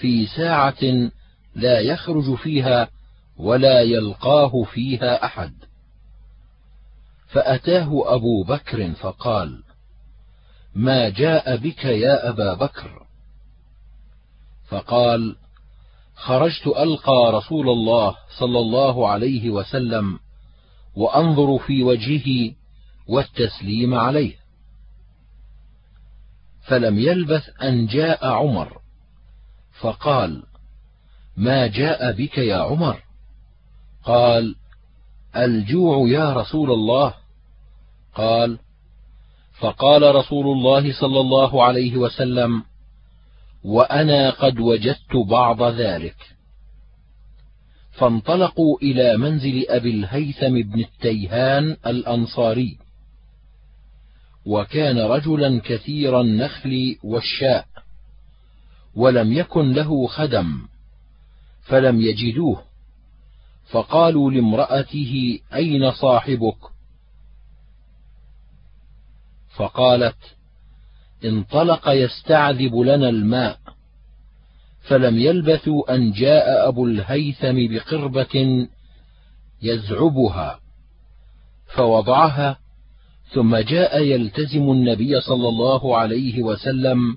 في 0.00 0.26
ساعة 0.26 1.10
لا 1.54 1.80
يخرج 1.80 2.34
فيها 2.34 2.88
ولا 3.36 3.80
يلقاه 3.80 4.62
فيها 4.62 5.24
أحد. 5.24 5.52
فأتاه 7.26 8.14
أبو 8.14 8.42
بكر 8.42 8.92
فقال 8.92 9.62
ما 10.74 11.08
جاء 11.08 11.56
بك 11.56 11.84
يا 11.84 12.28
أبا 12.28 12.54
بكر؟ 12.54 13.06
فقال 14.68 15.36
خرجت 16.14 16.66
ألقى 16.66 17.32
رسول 17.32 17.68
الله 17.68 18.16
صلى 18.38 18.58
الله 18.58 19.08
عليه 19.08 19.50
وسلم 19.50 20.18
وأنظر 20.96 21.58
في 21.58 21.82
وجهه 21.82 22.54
والتسليم 23.06 23.94
عليه. 23.94 24.36
فلم 26.62 26.98
يلبث 26.98 27.62
أن 27.62 27.86
جاء 27.86 28.26
عمر 28.26 28.80
فقال 29.80 30.42
ما 31.36 31.66
جاء 31.66 32.12
بك 32.12 32.38
يا 32.38 32.56
عمر؟ 32.56 33.02
قال 34.04 34.56
الجوع 35.44 36.08
يا 36.08 36.32
رسول 36.32 36.70
الله. 36.70 37.14
قال 38.14 38.58
فقال 39.60 40.14
رسول 40.14 40.46
الله 40.46 41.00
صلى 41.00 41.20
الله 41.20 41.64
عليه 41.64 41.96
وسلم 41.96 42.62
وأنا 43.64 44.30
قد 44.30 44.60
وجدت 44.60 45.16
بعض 45.30 45.62
ذلك. 45.62 46.16
فانطلقوا 47.92 48.78
إلى 48.82 49.16
منزل 49.16 49.64
أبي 49.68 49.90
الهيثم 49.90 50.62
بن 50.62 50.80
التيهان 50.80 51.76
الأنصاري. 51.86 52.78
وكان 54.46 54.98
رجلا 54.98 55.60
كثير 55.64 56.20
النخل 56.20 56.96
والشاء 57.04 57.66
ولم 58.94 59.32
يكن 59.32 59.72
له 59.72 60.06
خدم 60.06 60.58
فلم 61.62 62.00
يجدوه. 62.00 62.62
فقالوا 63.70 64.30
لامرأته 64.30 65.38
أين 65.54 65.90
صاحبك؟ 65.92 66.58
فقالت 69.56 70.36
انطلق 71.24 71.88
يستعذب 71.88 72.76
لنا 72.76 73.08
الماء. 73.08 73.58
فلم 74.80 75.18
يلبثوا 75.18 75.94
أن 75.94 76.12
جاء 76.12 76.68
أبو 76.68 76.86
الهيثم 76.86 77.74
بقربة 77.74 78.66
يزعبها. 79.62 80.60
فوضعها 81.76 82.58
ثم 83.34 83.56
جاء 83.56 84.02
يلتزم 84.02 84.70
النبي 84.70 85.20
صلى 85.20 85.48
الله 85.48 85.96
عليه 85.96 86.42
وسلم 86.42 87.16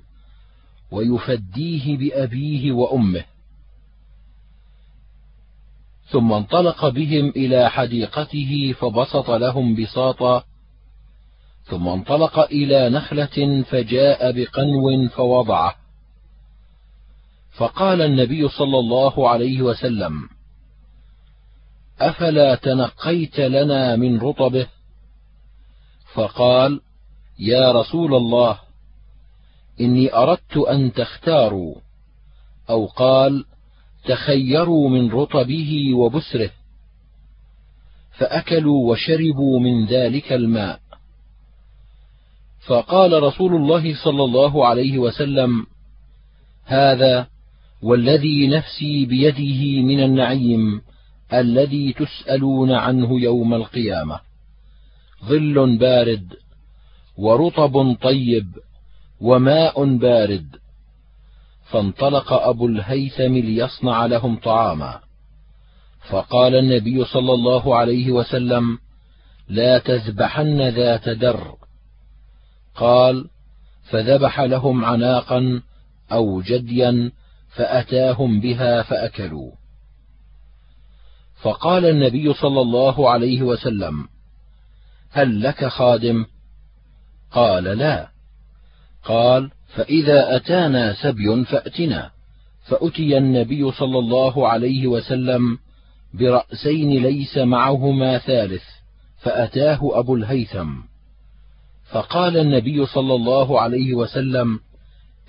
ويفديه 0.90 1.96
بأبيه 1.96 2.72
وأمه. 2.72 3.24
ثم 6.10 6.32
انطلق 6.32 6.88
بهم 6.88 7.28
إلى 7.28 7.70
حديقته 7.70 8.74
فبسط 8.80 9.30
لهم 9.30 9.74
بساطا. 9.82 10.44
ثم 11.64 11.88
انطلق 11.88 12.38
إلى 12.38 12.88
نخلة 12.88 13.62
فجاء 13.62 14.32
بقنو 14.32 15.08
فوضعه. 15.08 15.74
فقال 17.50 18.02
النبي 18.02 18.48
صلى 18.48 18.78
الله 18.78 19.28
عليه 19.28 19.62
وسلم 19.62 20.28
أفلا 22.00 22.54
تنقيت 22.54 23.40
لنا 23.40 23.96
من 23.96 24.18
رطبه؟ 24.18 24.66
فقال 26.14 26.80
يا 27.38 27.72
رسول 27.72 28.14
الله 28.14 28.58
إني 29.80 30.14
أردت 30.14 30.56
أن 30.56 30.92
تختاروا. 30.92 31.74
أو 32.70 32.86
قال 32.86 33.44
تخيروا 34.04 34.88
من 34.88 35.10
رطبه 35.10 35.94
وبسره 35.94 36.50
فأكلوا 38.18 38.90
وشربوا 38.90 39.60
من 39.60 39.86
ذلك 39.86 40.32
الماء. 40.32 40.80
فقال 42.66 43.22
رسول 43.22 43.54
الله 43.54 44.04
صلى 44.04 44.24
الله 44.24 44.66
عليه 44.66 44.98
وسلم 44.98 45.66
هذا 46.64 47.26
والذي 47.82 48.46
نفسي 48.46 49.06
بيده 49.06 49.82
من 49.82 50.00
النعيم 50.04 50.80
الذي 51.32 51.92
تسألون 51.92 52.72
عنه 52.72 53.20
يوم 53.20 53.54
القيامة. 53.54 54.20
ظل 55.24 55.78
بارد 55.78 56.34
ورطب 57.16 57.96
طيب 58.02 58.46
وماء 59.20 59.96
بارد 59.96 60.46
فانطلق 61.70 62.32
أبو 62.32 62.66
الهيثم 62.66 63.34
ليصنع 63.34 64.06
لهم 64.06 64.36
طعاما. 64.36 65.00
فقال 66.08 66.54
النبي 66.54 67.04
صلى 67.04 67.32
الله 67.34 67.76
عليه 67.76 68.10
وسلم 68.10 68.78
لا 69.48 69.78
تذبحن 69.78 70.60
ذات 70.68 71.08
در. 71.08 71.54
قال 72.74 73.28
فذبح 73.90 74.40
لهم 74.40 74.84
عناقا 74.84 75.62
أو 76.12 76.42
جديا 76.42 77.12
فأتاهم 77.56 78.40
بها 78.40 78.82
فأكلوا. 78.82 79.52
فقال 81.42 81.84
النبي 81.84 82.34
صلى 82.34 82.60
الله 82.60 83.10
عليه 83.10 83.42
وسلم 83.42 84.08
هل 85.10 85.42
لك 85.42 85.68
خادم؟ 85.68 86.26
قال 87.30 87.64
لا. 87.64 88.08
قال 89.04 89.50
فإذا 89.74 90.36
أتانا 90.36 90.94
سبي 91.02 91.44
فأتنا. 91.44 92.10
فأتي 92.68 93.18
النبي 93.18 93.72
صلى 93.72 93.98
الله 93.98 94.48
عليه 94.48 94.86
وسلم 94.86 95.58
برأسين 96.14 97.02
ليس 97.02 97.38
معهما 97.38 98.18
ثالث 98.18 98.62
فأتاه 99.18 99.80
أبو 99.82 100.16
الهيثم. 100.16 100.70
فقال 101.90 102.36
النبي 102.36 102.86
صلى 102.86 103.14
الله 103.14 103.60
عليه 103.60 103.94
وسلم 103.94 104.60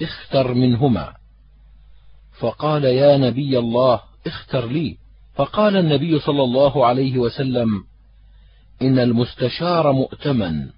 اختر 0.01 0.53
منهما. 0.53 1.13
فقال 2.39 2.83
يا 2.83 3.17
نبي 3.17 3.59
الله 3.59 4.01
اختر 4.27 4.67
لي. 4.67 4.97
فقال 5.35 5.77
النبي 5.77 6.19
صلى 6.19 6.43
الله 6.43 6.85
عليه 6.85 7.17
وسلم 7.17 7.83
إن 8.81 8.99
المستشار 8.99 9.91
مؤتمن 9.91 10.69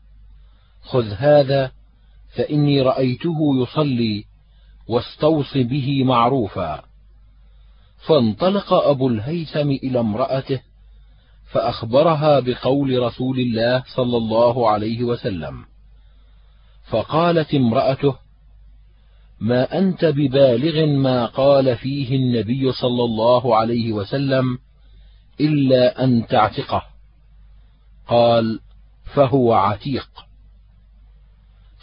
خذ 0.81 1.13
هذا 1.13 1.71
فإني 2.35 2.81
رأيته 2.81 3.37
يصلي 3.61 4.25
واستوص 4.87 5.57
به 5.57 6.03
معروفا. 6.03 6.83
فانطلق 8.07 8.73
أبو 8.73 9.07
الهيثم 9.07 9.69
إلى 9.69 9.99
امرأته 9.99 10.61
فأخبرها 11.51 12.39
بقول 12.39 12.99
رسول 12.99 13.39
الله 13.39 13.83
صلى 13.95 14.17
الله 14.17 14.69
عليه 14.69 15.03
وسلم. 15.03 15.65
فقالت 16.89 17.53
امرأته 17.53 18.15
ما 19.39 19.77
أنت 19.77 20.05
ببالغ 20.05 20.85
ما 20.85 21.25
قال 21.25 21.77
فيه 21.77 22.15
النبي 22.15 22.71
صلى 22.71 23.03
الله 23.03 23.55
عليه 23.55 23.91
وسلم 23.91 24.57
إلا 25.41 26.03
أن 26.03 26.27
تعتقه. 26.27 26.83
قال 28.07 28.59
فهو 29.13 29.53
عتيق. 29.53 30.09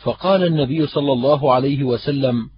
فقال 0.03 0.45
النبي 0.45 0.87
صلى 0.87 1.13
الله 1.13 1.55
عليه 1.55 1.85
وسلم 1.85 2.51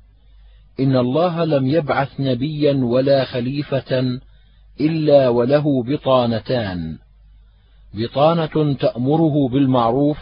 إن 0.80 0.97
الله 0.97 1.45
لم 1.45 1.66
يبعث 1.66 2.20
نبيا 2.20 2.84
ولا 2.84 3.24
خليفة 3.24 4.20
إلا 4.80 5.28
وله 5.28 5.82
بطانتان. 5.82 6.99
بطانة 7.95 8.74
تأمره 8.74 9.49
بالمعروف 9.49 10.18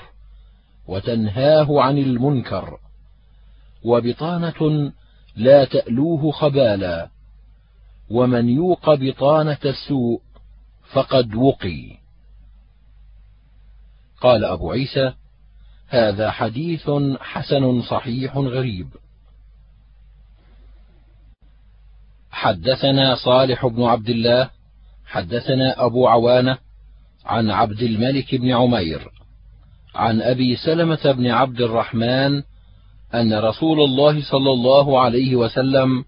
وتنهاه 0.89 1.81
عن 1.83 1.99
المنكر 1.99 2.79
وبطانة 3.85 4.93
لا 5.37 5.65
تألوه 5.65 6.31
خبالا 6.31 7.09
ومن 8.11 8.49
يوق 8.49 8.95
بطانة 8.95 9.59
السوء 9.65 10.21
فقد 10.93 11.35
وقي. 11.35 11.97
قال 14.21 14.45
أبو 14.45 14.71
عيسى 14.71 15.13
هذا 15.91 16.31
حديث 16.31 16.91
حسن 17.21 17.83
صحيح 17.83 18.37
غريب. 18.37 18.87
حدثنا 22.31 23.15
صالح 23.15 23.67
بن 23.67 23.83
عبد 23.83 24.09
الله 24.09 24.51
حدثنا 25.07 25.85
أبو 25.87 26.09
عوانة 26.09 26.59
عن 27.25 27.51
عبد 27.51 27.83
الملك 27.83 28.35
بن 28.35 28.51
عمير 28.51 29.09
عن 29.95 30.23
أبي 30.23 30.57
سلمة 30.57 31.13
بن 31.13 31.27
عبد 31.27 31.61
الرحمن 31.61 32.43
أن 33.15 33.35
رسول 33.35 33.81
الله 33.81 34.23
صلى 34.23 34.51
الله 34.51 35.01
عليه 35.01 35.37
وسلم 35.37 36.05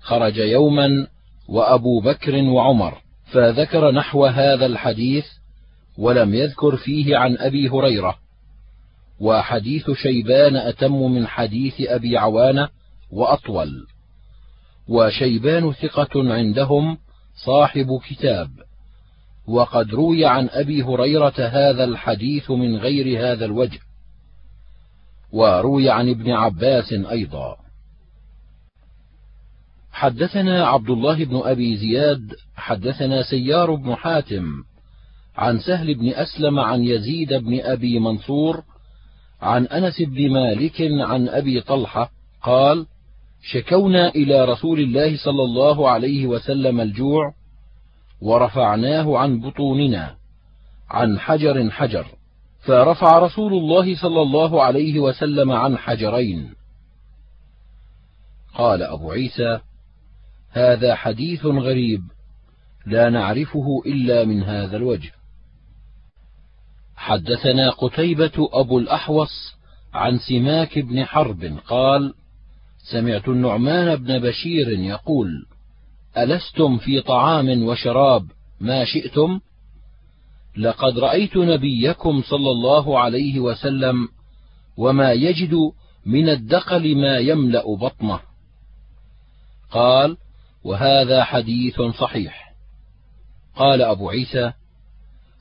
خرج 0.00 0.36
يوما 0.36 1.06
وأبو 1.48 2.00
بكر 2.00 2.36
وعمر 2.36 2.98
فذكر 3.32 3.90
نحو 3.90 4.26
هذا 4.26 4.66
الحديث 4.66 5.24
ولم 5.98 6.34
يذكر 6.34 6.76
فيه 6.76 7.16
عن 7.16 7.36
أبي 7.38 7.68
هريرة. 7.68 8.23
وحديث 9.20 9.90
شيبان 9.90 10.56
أتم 10.56 11.12
من 11.12 11.26
حديث 11.26 11.74
أبي 11.80 12.18
عوانة 12.18 12.68
وأطول. 13.10 13.86
وشيبان 14.88 15.72
ثقة 15.72 16.34
عندهم 16.34 16.98
صاحب 17.44 18.00
كتاب. 18.08 18.50
وقد 19.46 19.90
روي 19.90 20.26
عن 20.26 20.48
أبي 20.48 20.82
هريرة 20.82 21.34
هذا 21.38 21.84
الحديث 21.84 22.50
من 22.50 22.76
غير 22.76 23.32
هذا 23.32 23.44
الوجه. 23.44 23.78
وروي 25.32 25.90
عن 25.90 26.08
ابن 26.08 26.30
عباس 26.30 26.92
أيضا. 26.92 27.56
حدثنا 29.92 30.66
عبد 30.66 30.90
الله 30.90 31.24
بن 31.24 31.36
أبي 31.44 31.76
زياد 31.76 32.34
حدثنا 32.56 33.22
سيار 33.22 33.74
بن 33.74 33.94
حاتم 33.94 34.44
عن 35.36 35.58
سهل 35.58 35.94
بن 35.94 36.08
أسلم 36.08 36.60
عن 36.60 36.84
يزيد 36.84 37.34
بن 37.34 37.60
أبي 37.60 37.98
منصور 37.98 38.62
عن 39.44 39.66
أنس 39.66 40.02
بن 40.02 40.32
مالك 40.32 40.80
عن 40.80 41.28
أبي 41.28 41.60
طلحة 41.60 42.10
قال 42.42 42.86
شكونا 43.42 44.08
إلى 44.08 44.44
رسول 44.44 44.80
الله 44.80 45.16
صلى 45.16 45.42
الله 45.42 45.90
عليه 45.90 46.26
وسلم 46.26 46.80
الجوع 46.80 47.34
ورفعناه 48.20 49.18
عن 49.18 49.40
بطوننا 49.40 50.14
عن 50.90 51.18
حجر 51.18 51.70
حجر 51.70 52.06
فرفع 52.60 53.18
رسول 53.18 53.52
الله 53.52 53.96
صلى 53.96 54.22
الله 54.22 54.62
عليه 54.62 55.00
وسلم 55.00 55.52
عن 55.52 55.76
حجرين. 55.78 56.54
قال 58.54 58.82
أبو 58.82 59.10
عيسى 59.10 59.60
هذا 60.50 60.94
حديث 60.94 61.46
غريب 61.46 62.00
لا 62.86 63.10
نعرفه 63.10 63.82
إلا 63.86 64.24
من 64.24 64.42
هذا 64.42 64.76
الوجه. 64.76 65.12
حدثنا 67.04 67.70
قتيبة 67.70 68.48
أبو 68.52 68.78
الأحوص 68.78 69.56
عن 69.94 70.18
سماك 70.18 70.78
بن 70.78 71.04
حرب 71.04 71.58
قال 71.66 72.14
سمعت 72.90 73.28
النعمان 73.28 73.96
بن 73.96 74.18
بشير 74.18 74.68
يقول 74.68 75.46
ألستم 76.18 76.78
في 76.78 77.00
طعام 77.00 77.62
وشراب 77.62 78.26
ما 78.60 78.84
شئتم؟ 78.84 79.40
لقد 80.56 80.98
رأيت 80.98 81.36
نبيكم 81.36 82.22
صلى 82.22 82.50
الله 82.50 82.98
عليه 82.98 83.40
وسلم 83.40 84.08
وما 84.76 85.12
يجد 85.12 85.54
من 86.06 86.28
الدقل 86.28 86.96
ما 86.96 87.18
يملأ 87.18 87.76
بطنه. 87.76 88.20
قال 89.70 90.16
وهذا 90.64 91.24
حديث 91.24 91.82
صحيح. 91.82 92.54
قال 93.56 93.82
أبو 93.82 94.10
عيسى 94.10 94.52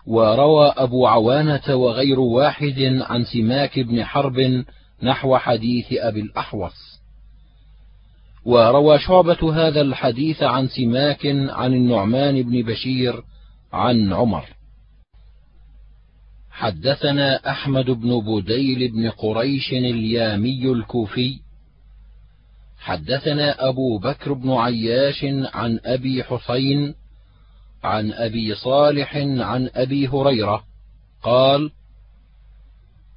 وروى 0.06 0.74
أبو 0.78 1.08
عوانة 1.08 1.76
وغير 1.76 2.20
واحد 2.20 3.02
عن 3.02 3.26
سماك 3.26 3.80
بن 3.80 4.04
حرب 4.04 4.66
نحو 5.04 5.38
حديث 5.38 5.86
أبي 5.92 6.22
الأحوص. 6.22 7.02
وروى 8.46 9.00
شعبة 9.00 9.54
هذا 9.68 9.82
الحديث 9.82 10.44
عن 10.44 10.68
سماك 10.68 11.26
عن 11.50 11.74
النعمان 11.74 12.42
بن 12.44 12.62
بشير 12.62 13.24
عن 13.74 14.14
عمر. 14.14 14.46
حدثنا 16.52 17.50
أحمد 17.50 17.86
بن 17.86 18.20
بديل 18.20 18.92
بن 18.92 19.10
قريش 19.10 19.74
اليامي 19.74 20.72
الكوفي. 20.72 21.40
حدثنا 22.78 23.70
أبو 23.70 23.98
بكر 23.98 24.34
بن 24.34 24.52
عياش 24.52 25.26
عن 25.54 25.80
أبي 25.86 26.24
حسين 26.24 26.96
عن 27.84 28.12
أبي 28.12 28.56
صالح 28.56 29.16
عن 29.18 29.70
أبي 29.76 30.08
هريرة 30.08 30.64
قال 31.24 31.72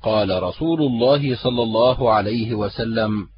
قال 0.03 0.43
رسول 0.43 0.83
الله 0.83 1.37
صلى 1.37 1.63
الله 1.63 2.13
عليه 2.13 2.55
وسلم 2.55 3.29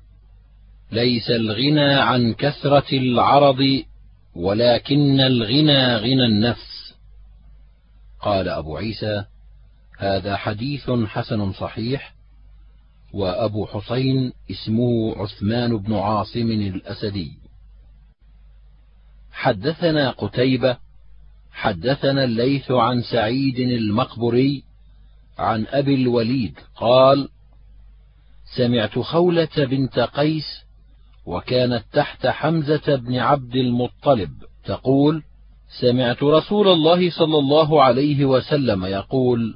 ليس 0.92 1.30
الغنى 1.30 1.94
عن 1.94 2.34
كثرة 2.34 2.92
العرض 2.92 3.82
ولكن 4.34 5.20
الغنى 5.20 5.96
غنى 5.96 6.26
النفس. 6.26 6.94
قال 8.20 8.48
أبو 8.48 8.76
عيسى 8.76 9.24
هذا 9.98 10.36
حديث 10.36 10.90
حسن 10.90 11.52
صحيح 11.52 12.14
وأبو 13.14 13.66
حسين 13.66 14.32
اسمه 14.50 15.14
عثمان 15.16 15.78
بن 15.78 15.94
عاصم 15.94 16.50
الأسدي. 16.50 17.32
حدثنا 19.32 20.10
قتيبة 20.10 20.87
حدثنا 21.58 22.24
الليث 22.24 22.70
عن 22.70 23.02
سعيد 23.02 23.58
المقبري 23.58 24.62
عن 25.38 25.66
أبي 25.66 25.94
الوليد 25.94 26.58
قال 26.76 27.28
سمعت 28.56 28.98
خولة 28.98 29.48
بنت 29.56 29.98
قيس 29.98 30.64
وكانت 31.26 31.84
تحت 31.92 32.26
حمزة 32.26 32.96
بن 32.96 33.16
عبد 33.18 33.56
المطلب 33.56 34.30
تقول 34.64 35.22
سمعت 35.80 36.22
رسول 36.22 36.68
الله 36.68 37.10
صلى 37.10 37.38
الله 37.38 37.82
عليه 37.82 38.24
وسلم 38.24 38.84
يقول 38.84 39.54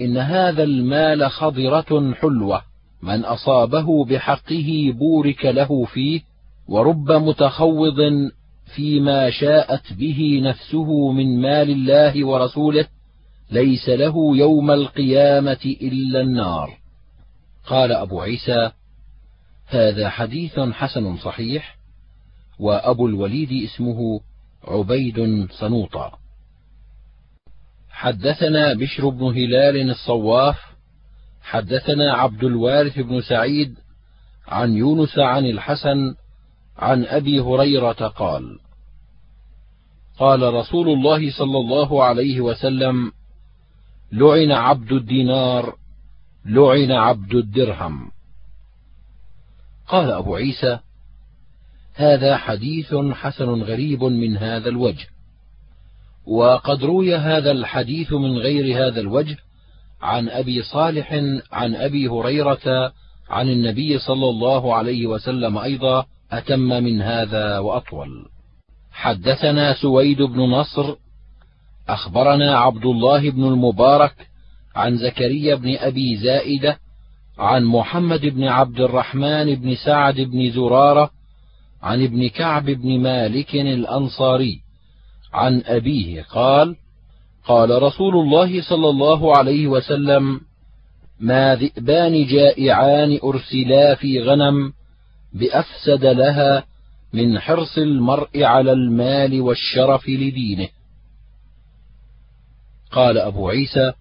إن 0.00 0.16
هذا 0.16 0.62
المال 0.62 1.30
خضرة 1.30 2.14
حلوة 2.14 2.62
من 3.02 3.24
أصابه 3.24 4.04
بحقه 4.04 4.92
بورك 4.98 5.44
له 5.44 5.84
فيه 5.84 6.20
ورب 6.68 7.12
متخوض 7.12 8.00
فيما 8.64 9.30
شاءت 9.30 9.92
به 9.92 10.40
نفسه 10.44 11.12
من 11.12 11.40
مال 11.40 11.70
الله 11.70 12.26
ورسوله 12.26 12.86
ليس 13.50 13.88
له 13.88 14.36
يوم 14.36 14.70
القيامة 14.70 15.76
إلا 15.82 16.20
النار. 16.20 16.78
قال 17.66 17.92
أبو 17.92 18.20
عيسى 18.20 18.70
هذا 19.66 20.08
حديث 20.08 20.60
حسن 20.60 21.16
صحيح 21.16 21.76
وأبو 22.58 23.06
الوليد 23.06 23.52
اسمه 23.64 24.20
عبيد 24.64 25.48
صنوطا. 25.50 26.18
حدثنا 27.90 28.72
بشر 28.74 29.08
بن 29.08 29.24
هلال 29.24 29.90
الصواف 29.90 30.74
حدثنا 31.42 32.12
عبد 32.12 32.44
الوارث 32.44 32.98
بن 32.98 33.20
سعيد 33.20 33.78
عن 34.48 34.74
يونس 34.74 35.18
عن 35.18 35.46
الحسن 35.46 36.14
عن 36.78 37.04
أبي 37.04 37.40
هريرة 37.40 38.08
قال 38.08 38.58
قال 40.18 40.54
رسول 40.54 40.88
الله 40.88 41.30
صلى 41.30 41.58
الله 41.58 42.04
عليه 42.04 42.40
وسلم 42.40 43.12
لعن 44.12 44.52
عبد 44.52 44.92
الدينار 44.92 45.76
لعن 46.44 46.92
عبد 46.92 47.34
الدرهم. 47.34 48.10
قال 49.88 50.10
أبو 50.10 50.34
عيسى 50.34 50.78
هذا 51.94 52.36
حديث 52.36 52.94
حسن 52.94 53.62
غريب 53.62 54.04
من 54.04 54.36
هذا 54.36 54.68
الوجه 54.68 55.06
وقد 56.26 56.84
روي 56.84 57.16
هذا 57.16 57.50
الحديث 57.50 58.12
من 58.12 58.38
غير 58.38 58.86
هذا 58.86 59.00
الوجه 59.00 59.36
عن 60.02 60.28
أبي 60.28 60.62
صالح 60.62 61.12
عن 61.52 61.74
أبي 61.74 62.08
هريرة 62.08 62.92
عن 63.30 63.48
النبي 63.48 63.98
صلى 63.98 64.28
الله 64.28 64.74
عليه 64.74 65.06
وسلم 65.06 65.58
أيضا 65.58 66.06
أتم 66.38 66.68
من 66.68 67.02
هذا 67.02 67.58
وأطول. 67.58 68.26
حدثنا 68.92 69.74
سويد 69.74 70.22
بن 70.22 70.40
نصر 70.40 70.94
أخبرنا 71.88 72.58
عبد 72.58 72.84
الله 72.84 73.30
بن 73.30 73.44
المبارك 73.44 74.14
عن 74.76 74.96
زكريا 74.96 75.54
بن 75.54 75.76
أبي 75.76 76.16
زائدة 76.16 76.78
عن 77.38 77.64
محمد 77.64 78.20
بن 78.20 78.44
عبد 78.44 78.80
الرحمن 78.80 79.54
بن 79.54 79.74
سعد 79.74 80.20
بن 80.20 80.50
زرارة 80.50 81.10
عن 81.82 82.02
ابن 82.02 82.28
كعب 82.28 82.64
بن 82.64 83.00
مالك 83.00 83.54
الأنصاري 83.54 84.60
عن 85.32 85.62
أبيه 85.66 86.22
قال 86.22 86.76
قال 87.46 87.82
رسول 87.82 88.16
الله 88.16 88.62
صلى 88.62 88.88
الله 88.88 89.36
عليه 89.36 89.66
وسلم 89.66 90.40
ما 91.20 91.54
ذئبان 91.54 92.26
جائعان 92.26 93.18
أرسلا 93.24 93.94
في 93.94 94.22
غنم 94.22 94.72
بأفسد 95.34 96.04
لها 96.04 96.64
من 97.12 97.38
حرص 97.38 97.78
المرء 97.78 98.42
على 98.42 98.72
المال 98.72 99.40
والشرف 99.40 100.08
لدينه. 100.08 100.68
قال 102.90 103.18
أبو 103.18 103.48
عيسى 103.48 103.92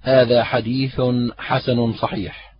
هذا 0.00 0.44
حديث 0.44 1.00
حسن 1.38 1.92
صحيح. 1.92 2.54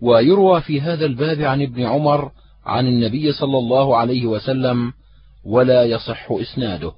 ويروى 0.00 0.60
في 0.60 0.80
هذا 0.80 1.06
الباب 1.06 1.40
عن 1.40 1.62
ابن 1.62 1.82
عمر 1.82 2.32
عن 2.66 2.86
النبي 2.86 3.32
صلى 3.32 3.58
الله 3.58 3.96
عليه 3.96 4.26
وسلم 4.26 4.92
ولا 5.44 5.84
يصح 5.84 6.26
إسناده. 6.30 6.92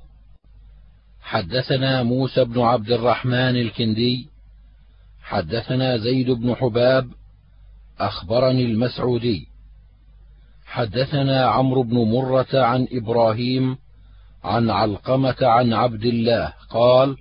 حدثنا 1.20 2.02
موسى 2.02 2.44
بن 2.44 2.60
عبد 2.60 2.90
الرحمن 2.90 3.56
الكندي 3.56 4.28
حدثنا 5.22 5.96
زيد 5.96 6.30
بن 6.30 6.54
حباب 6.54 7.08
أخبرني 7.99 8.64
المسعودي. 8.64 9.49
حدثنا 10.66 11.47
عمرو 11.47 11.82
بن 11.82 11.97
مرة 11.97 12.47
عن 12.55 12.88
إبراهيم 12.92 13.78
عن 14.44 14.70
علقمة 14.70 15.36
عن 15.42 15.72
عبد 15.72 16.05
الله 16.05 16.53
قال 16.70 17.16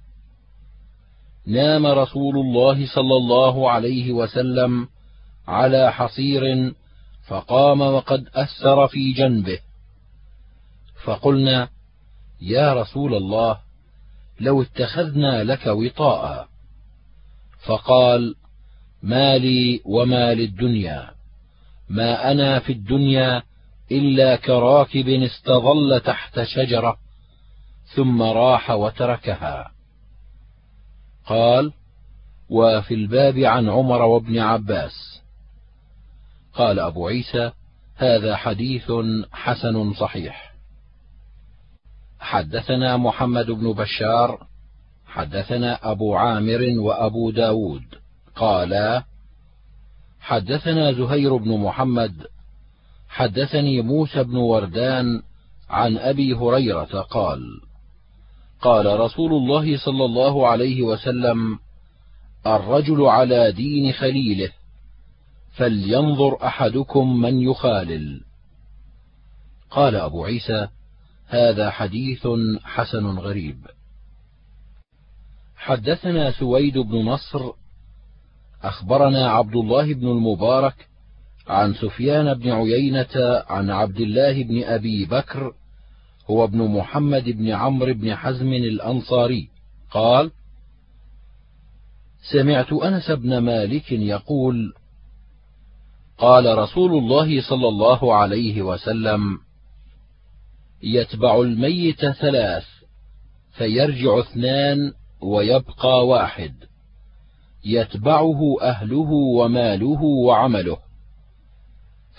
نام 1.47 1.85
رسول 1.85 2.37
الله 2.37 2.87
صلى 2.95 3.17
الله 3.17 3.71
عليه 3.71 4.11
وسلم 4.11 4.87
على 5.47 5.91
حصير 5.93 6.73
فقام 7.27 7.81
وقد 7.81 8.27
أثر 8.33 8.87
في 8.87 9.13
جنبه. 9.13 9.59
فقلنا 11.03 11.69
يا 12.41 12.73
رسول 12.73 13.15
الله 13.15 13.57
لو 14.39 14.61
اتخذنا 14.61 15.43
لك 15.43 15.67
وطاء. 15.67 16.47
فقال 17.65 18.35
ما 19.05 19.37
لي 19.37 19.81
وما 19.85 20.33
للدنيا. 20.33 21.09
ما 21.89 22.31
أنا 22.31 22.59
في 22.59 22.71
الدنيا 22.71 23.43
إلا 23.91 24.35
كراكب 24.35 25.09
استظل 25.09 26.01
تحت 26.05 26.43
شجرة 26.43 26.97
ثم 27.95 28.21
راح 28.21 28.71
وتركها. 28.71 29.71
قال 31.25 31.73
وفي 32.49 32.93
الباب 32.93 33.37
عن 33.37 33.69
عمر 33.69 34.01
وابن 34.01 34.39
عباس. 34.39 35.21
قال 36.53 36.79
أبو 36.79 37.07
عيسى 37.07 37.51
هذا 37.95 38.35
حديث 38.35 38.91
حسن 39.31 39.93
صحيح. 39.93 40.55
حدثنا 42.19 42.97
محمد 42.97 43.45
بن 43.45 43.73
بشار 43.73 44.47
حدثنا 45.05 45.91
أبو 45.91 46.15
عامر 46.15 46.79
وأبو 46.79 47.31
داود. 47.31 48.04
قالا 48.35 49.03
حدثنا 50.19 50.91
زهير 50.91 51.37
بن 51.37 51.57
محمد 51.57 52.27
حدثني 53.09 53.81
موسى 53.81 54.23
بن 54.23 54.35
وردان 54.35 55.21
عن 55.69 55.97
أبي 55.97 56.33
هريرة 56.33 57.01
قال 57.01 57.61
قال 58.61 58.99
رسول 58.99 59.33
الله 59.33 59.77
صلى 59.77 60.05
الله 60.05 60.47
عليه 60.47 60.81
وسلم 60.81 61.59
الرجل 62.47 63.01
على 63.05 63.51
دين 63.51 63.91
خليله 63.91 64.51
فلينظر 65.57 66.45
أحدكم 66.45 67.21
من 67.21 67.41
يخالل. 67.41 68.21
قال 69.69 69.95
أبو 69.95 70.25
عيسى 70.25 70.67
هذا 71.27 71.69
حديث 71.69 72.27
حسن 72.63 73.05
غريب. 73.05 73.57
حدثنا 75.55 76.31
سويد 76.31 76.77
بن 76.77 76.97
نصر 76.97 77.51
أخبرنا 78.65 79.29
عبد 79.29 79.55
الله 79.55 79.93
بن 79.93 80.07
المبارك 80.07 80.87
عن 81.47 81.73
سفيان 81.73 82.33
بن 82.33 82.51
عيينة 82.51 83.43
عن 83.47 83.69
عبد 83.69 83.99
الله 83.99 84.43
بن 84.43 84.63
أبي 84.63 85.05
بكر 85.05 85.53
هو 86.29 86.43
ابن 86.43 86.57
محمد 86.57 87.23
بن 87.23 87.49
عمرو 87.49 87.93
بن 87.93 88.15
حزم 88.15 88.53
الأنصاري. 88.53 89.49
قال 89.91 90.31
سمعت 92.31 92.73
أنس 92.73 93.11
بن 93.11 93.37
مالك 93.37 93.91
يقول 93.91 94.73
قال 96.17 96.57
رسول 96.57 96.97
الله 96.97 97.41
صلى 97.49 97.67
الله 97.67 98.15
عليه 98.15 98.61
وسلم 98.61 99.39
يتبع 100.83 101.41
الميت 101.41 102.05
ثلاث 102.05 102.65
فيرجع 103.57 104.19
اثنان 104.19 104.93
ويبقى 105.21 106.07
واحد. 106.07 106.53
يتبعه 107.65 108.55
أهله 108.61 109.11
وماله 109.11 110.01
وعمله. 110.01 110.77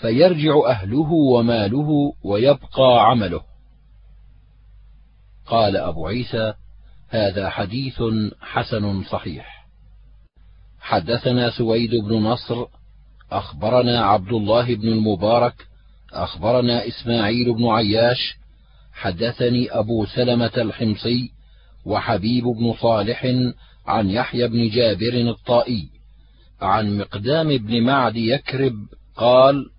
فيرجع 0.01 0.69
أهله 0.69 1.11
وماله 1.11 2.13
ويبقى 2.23 3.09
عمله. 3.09 3.41
قال 5.45 5.77
أبو 5.77 6.07
عيسى 6.07 6.53
هذا 7.09 7.49
حديث 7.49 8.03
حسن 8.41 9.03
صحيح. 9.03 9.67
حدثنا 10.79 11.49
سويد 11.49 11.95
بن 11.95 12.13
نصر 12.13 12.65
أخبرنا 13.31 14.05
عبد 14.05 14.33
الله 14.33 14.75
بن 14.75 14.87
المبارك 14.87 15.67
أخبرنا 16.13 16.87
إسماعيل 16.87 17.53
بن 17.53 17.67
عياش 17.67 18.37
حدثني 18.93 19.71
أبو 19.71 20.05
سلمة 20.05 20.51
الحمصي 20.57 21.31
وحبيب 21.85 22.43
بن 22.43 22.73
صالح 22.73 23.25
عن 23.87 24.09
يحيى 24.09 24.47
بن 24.47 24.69
جابر 24.69 25.13
الطائي 25.13 25.89
عن 26.61 26.97
مقدام 26.97 27.57
بن 27.57 27.83
معد 27.83 28.15
يكرب 28.15 28.73
قال 29.15 29.69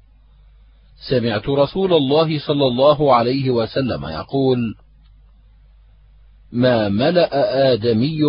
سمعت 1.08 1.48
رسول 1.48 1.92
الله 1.92 2.38
صلى 2.38 2.66
الله 2.66 3.14
عليه 3.14 3.50
وسلم 3.50 4.04
يقول 4.04 4.74
ما 6.52 6.88
ملأ 6.88 7.72
آدمي 7.72 8.20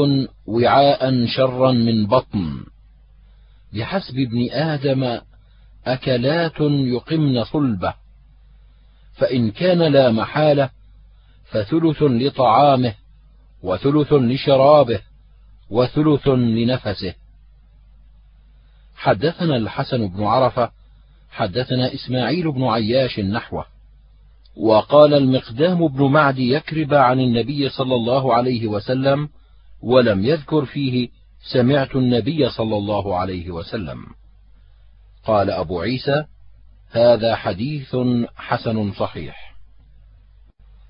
وعاء 0.46 1.26
شرا 1.26 1.72
من 1.72 2.08
بطن 2.08 2.64
بحسب 3.74 4.20
ابن 4.20 4.52
آدم 4.52 5.20
أكلات 5.86 6.60
يقمن 6.60 7.44
صلبه 7.44 7.94
فإن 9.14 9.52
كان 9.52 9.82
لا 9.94 10.12
محالة 10.12 10.70
فثلث 11.46 12.04
لطعامه 12.04 12.94
وثلث 13.64 14.14
لشرابه 14.14 15.02
وثلث 15.70 16.28
لنفسه. 16.28 17.14
حدثنا 18.96 19.56
الحسن 19.56 20.08
بن 20.08 20.24
عرفة 20.24 20.72
حدثنا 21.32 21.94
إسماعيل 21.94 22.52
بن 22.52 22.64
عياش 22.64 23.20
نحوه 23.20 23.66
وقال 24.58 25.14
المقدام 25.14 25.88
بن 25.88 26.04
معد 26.04 26.40
يكرب 26.40 26.94
عن 26.94 27.20
النبي 27.20 27.70
صلى 27.70 27.96
الله 27.96 28.34
عليه 28.34 28.68
وسلم 28.68 29.30
ولم 29.82 30.26
يذكر 30.26 30.66
فيه 30.66 31.10
سمعت 31.54 31.96
النبي 31.96 32.50
صلى 32.50 32.78
الله 32.78 33.18
عليه 33.18 33.52
وسلم. 33.52 34.06
قال 35.26 35.50
أبو 35.50 35.82
عيسى 35.82 36.26
هذا 36.92 37.36
حديث 37.36 37.96
حسن 38.36 38.92
صحيح. 38.94 39.56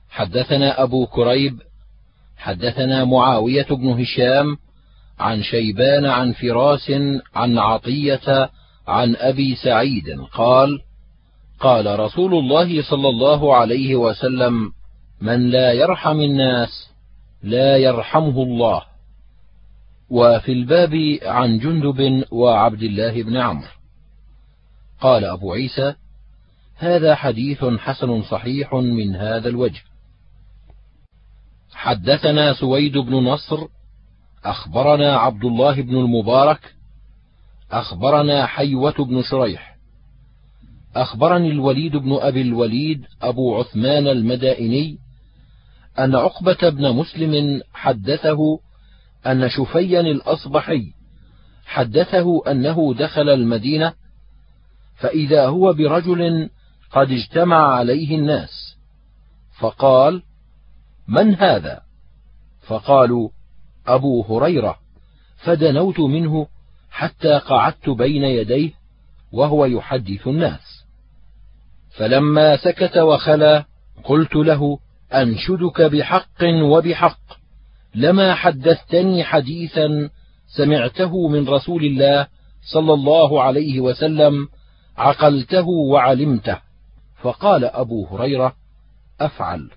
حدثنا 0.09 0.83
أبو 0.83 1.05
كريب 1.05 1.61
حدثنا 2.37 3.05
معاوية 3.05 3.67
بن 3.69 4.01
هشام 4.01 4.57
عن 5.19 5.43
شيبان 5.43 6.05
عن 6.05 6.31
فراس 6.31 6.91
عن 7.35 7.57
عطية 7.57 8.49
عن 8.87 9.15
أبي 9.15 9.55
سعيد 9.55 10.19
قال 10.33 10.81
قال 11.59 11.99
رسول 11.99 12.33
الله 12.33 12.81
صلى 12.81 13.09
الله 13.09 13.55
عليه 13.55 13.95
وسلم 13.95 14.71
من 15.21 15.49
لا 15.49 15.73
يرحم 15.73 16.19
الناس 16.19 16.89
لا 17.43 17.77
يرحمه 17.77 18.43
الله. 18.43 18.81
وفي 20.09 20.51
الباب 20.51 21.19
عن 21.23 21.59
جندب 21.59 22.23
وعبد 22.31 22.83
الله 22.83 23.23
بن 23.23 23.37
عمرو. 23.37 23.67
قال 25.01 25.25
أبو 25.25 25.53
عيسى 25.53 25.93
هذا 26.77 27.15
حديث 27.15 27.65
حسن 27.65 28.23
صحيح 28.23 28.73
من 28.73 29.15
هذا 29.15 29.49
الوجه. 29.49 29.81
حدثنا 31.73 32.53
سويد 32.53 32.97
بن 32.97 33.15
نصر 33.15 33.67
أخبرنا 34.45 35.17
عبد 35.17 35.45
الله 35.45 35.81
بن 35.81 35.97
المبارك 35.97 36.75
أخبرنا 37.71 38.45
حيوة 38.45 39.05
بن 39.05 39.23
شريح 39.23 39.77
أخبرني 40.95 41.51
الوليد 41.51 41.95
بن 41.95 42.13
أبي 42.13 42.41
الوليد 42.41 43.05
أبو 43.21 43.59
عثمان 43.59 44.07
المدائني 44.07 44.97
أن 45.99 46.15
عقبة 46.15 46.69
بن 46.69 46.95
مسلم 46.95 47.61
حدثه 47.73 48.59
أن 49.27 49.49
شفيا 49.49 50.01
الأصبحي 50.01 50.93
حدثه 51.65 52.51
أنه 52.51 52.93
دخل 52.93 53.29
المدينة 53.29 53.93
فإذا 54.95 55.47
هو 55.47 55.73
برجل 55.73 56.49
قد 56.91 57.11
اجتمع 57.11 57.75
عليه 57.75 58.17
الناس 58.17 58.77
فقال 59.59 60.23
من 61.07 61.35
هذا؟ 61.35 61.81
فقالوا 62.67 63.29
أبو 63.95 64.21
هريرة 64.21 64.77
فدنوت 65.37 65.99
منه 65.99 66.47
حتى 66.91 67.37
قعدت 67.37 67.89
بين 67.89 68.23
يديه 68.23 68.71
وهو 69.31 69.65
يحدث 69.65 70.27
الناس. 70.27 70.85
فلما 71.97 72.57
سكت 72.57 72.97
وخلا 72.97 73.65
قلت 74.03 74.35
له 74.35 74.79
أنشدك 75.13 75.81
بحق 75.81 76.43
وبحق 76.43 77.19
لما 77.95 78.35
حدثتني 78.35 79.23
حديثا 79.23 80.09
سمعته 80.47 81.27
من 81.27 81.49
رسول 81.49 81.85
الله 81.85 82.27
صلى 82.73 82.93
الله 82.93 83.41
عليه 83.41 83.79
وسلم 83.79 84.47
عقلته 84.97 85.67
وعلمته. 85.67 86.57
فقال 87.21 87.65
أبو 87.65 88.05
هريرة 88.07 88.55
أفعل 89.21 89.69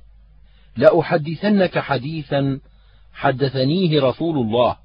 لأحدثنك 0.76 1.78
حديثا 1.78 2.60
حدثنيه 3.12 4.00
رسول 4.02 4.38
الله 4.38 4.76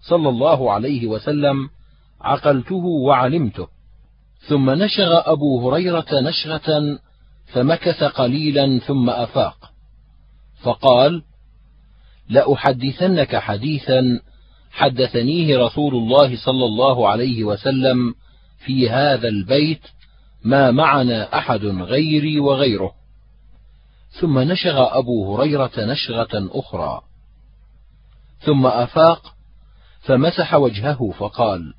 صلى 0.00 0.28
الله 0.28 0.72
عليه 0.72 1.06
وسلم 1.06 1.68
عقلته 2.20 2.84
وعلمته. 2.84 3.68
ثم 4.48 4.70
نشغ 4.70 5.22
أبو 5.32 5.70
هريرة 5.70 6.06
نشغة 6.12 6.98
فمكث 7.46 8.04
قليلا 8.04 8.78
ثم 8.78 9.10
أفاق. 9.10 9.72
فقال 10.62 11.22
لأحدثنك 12.28 13.36
حديثا 13.36 14.20
حدثنيه 14.70 15.58
رسول 15.58 15.94
الله 15.94 16.36
صلى 16.36 16.64
الله 16.64 17.08
عليه 17.08 17.44
وسلم 17.44 18.14
في 18.58 18.90
هذا 18.90 19.28
البيت 19.28 19.82
ما 20.44 20.70
معنا 20.70 21.38
أحد 21.38 21.64
غيري 21.64 22.40
وغيره. 22.40 22.92
ثم 24.20 24.38
نشغ 24.38 24.98
أبو 24.98 25.34
هريرة 25.36 25.72
نشغة 25.78 26.28
أخرى. 26.34 27.00
ثم 28.46 28.66
أفاق 28.66 29.34
فمسح 30.00 30.54
وجهه 30.54 31.10
فقال 31.18 31.74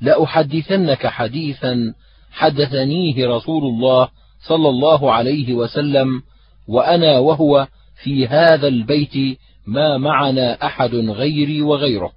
لأحدثنك 0.00 1.06
حديثا 1.06 1.94
حدثنيه 2.32 3.26
رسول 3.26 3.64
الله 3.64 4.08
صلى 4.48 4.68
الله 4.68 5.12
عليه 5.12 5.54
وسلم 5.54 6.22
وأنا 6.68 7.18
وهو 7.18 7.66
في 8.02 8.26
هذا 8.26 8.68
البيت 8.68 9.38
ما 9.66 9.98
معنا 9.98 10.66
أحد 10.66 10.94
غيري 10.94 11.62
وغيره. 11.62 12.12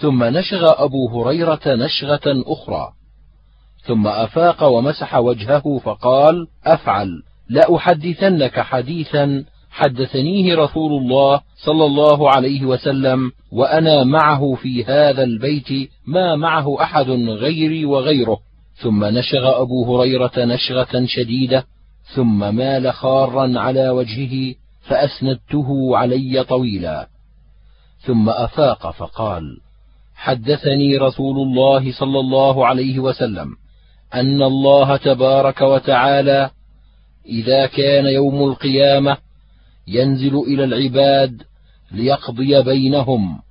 ثم 0.00 0.24
نشغ 0.24 0.84
أبو 0.84 1.22
هريرة 1.22 1.60
نشغة 1.66 2.22
أخرى. 2.26 2.92
ثم 3.86 4.06
أفاق 4.06 4.62
ومسح 4.62 5.14
وجهه 5.14 5.78
فقال 5.84 6.46
أفعل 6.64 7.22
لأحدثنك 7.48 8.60
حديثا 8.60 9.44
حدثنيه 9.72 10.54
رسول 10.56 10.92
الله 10.92 11.40
صلى 11.64 11.84
الله 11.84 12.30
عليه 12.30 12.64
وسلم 12.64 13.32
وأنا 13.52 14.04
معه 14.04 14.54
في 14.54 14.84
هذا 14.84 15.22
البيت 15.22 15.90
ما 16.06 16.36
معه 16.36 16.82
أحد 16.82 17.10
غيري 17.10 17.84
وغيره. 17.84 18.38
ثم 18.74 19.04
نشغ 19.04 19.62
أبو 19.62 19.96
هريرة 19.96 20.32
نشغة 20.36 21.04
شديدة 21.06 21.64
ثم 22.14 22.54
مال 22.54 22.92
خارا 22.92 23.58
على 23.58 23.88
وجهه 23.88 24.54
فأسندته 24.88 25.96
علي 25.96 26.44
طويلا. 26.44 27.08
ثم 27.98 28.28
أفاق 28.28 28.90
فقال 28.90 29.42
حدثني 30.14 30.98
رسول 30.98 31.36
الله 31.36 31.92
صلى 31.92 32.20
الله 32.20 32.66
عليه 32.66 32.98
وسلم 32.98 33.48
أن 34.14 34.42
الله 34.42 34.96
تبارك 34.96 35.60
وتعالى 35.60 36.50
إذا 37.26 37.66
كان 37.66 38.06
يوم 38.06 38.50
القيامة 38.50 39.16
ينزل 39.86 40.36
إلى 40.36 40.64
العباد 40.64 41.42
ليقضي 41.92 42.62
بينهم 42.62 43.42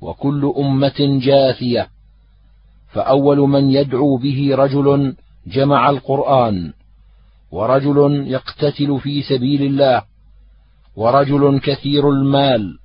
وكل 0.00 0.52
أمة 0.58 1.18
جاثية. 1.22 1.88
فأول 2.88 3.38
من 3.38 3.70
يدعو 3.70 4.16
به 4.16 4.50
رجل 4.54 5.16
جمع 5.46 5.90
القرآن 5.90 6.72
ورجل 7.50 8.26
يقتتل 8.26 9.00
في 9.00 9.22
سبيل 9.22 9.62
الله 9.62 10.02
ورجل 10.96 11.60
كثير 11.60 12.10
المال. 12.10 12.78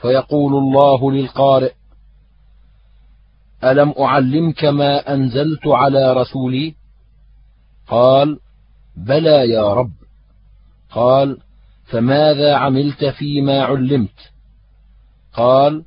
فيقول 0.00 0.54
الله 0.54 1.12
للقارئ 1.12 1.72
ألم 3.64 3.94
أعلمك 3.98 4.64
ما 4.64 5.14
أنزلت 5.14 5.66
على 5.66 6.12
رسولي؟ 6.12 6.74
قال 7.88 8.38
بلى 8.96 9.50
يا 9.50 9.74
رب. 9.74 9.92
قال 10.90 11.38
فماذا 11.90 12.54
عملت 12.54 13.04
فيما 13.04 13.62
علمت؟ 13.62 14.32
قال 15.32 15.84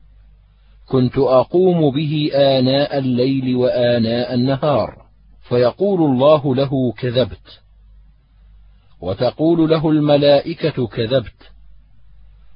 كنت 0.85 1.17
أقوم 1.17 1.95
به 1.95 2.31
آناء 2.33 2.97
الليل 2.97 3.55
وآناء 3.55 4.33
النهار 4.33 5.05
فيقول 5.49 6.11
الله 6.11 6.55
له 6.55 6.91
كذبت 6.91 7.61
وتقول 9.01 9.69
له 9.69 9.89
الملائكة 9.89 10.87
كذبت 10.87 11.51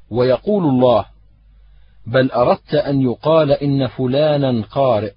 ويقول 0.10 0.64
الله 0.64 1.06
بل 2.08 2.32
أردت 2.32 2.74
أن 2.76 3.02
يقال 3.02 3.52
إن 3.52 3.88
فلانا 3.88 4.62
قارئ 4.62 5.14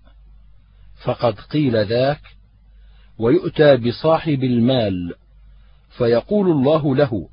فقد 1.04 1.40
قيل 1.40 1.86
ذاك 1.86 2.20
ويؤتى 3.18 3.76
بصاحب 3.76 4.44
المال 4.44 5.14
فيقول 5.90 6.50
الله 6.50 6.96
له 6.96 7.28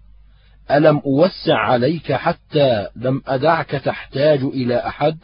ألم 0.71 1.01
أوسع 1.05 1.57
عليك 1.57 2.13
حتى 2.13 2.87
لم 2.95 3.21
أدعك 3.27 3.71
تحتاج 3.71 4.43
إلى 4.43 4.87
أحد؟ 4.87 5.17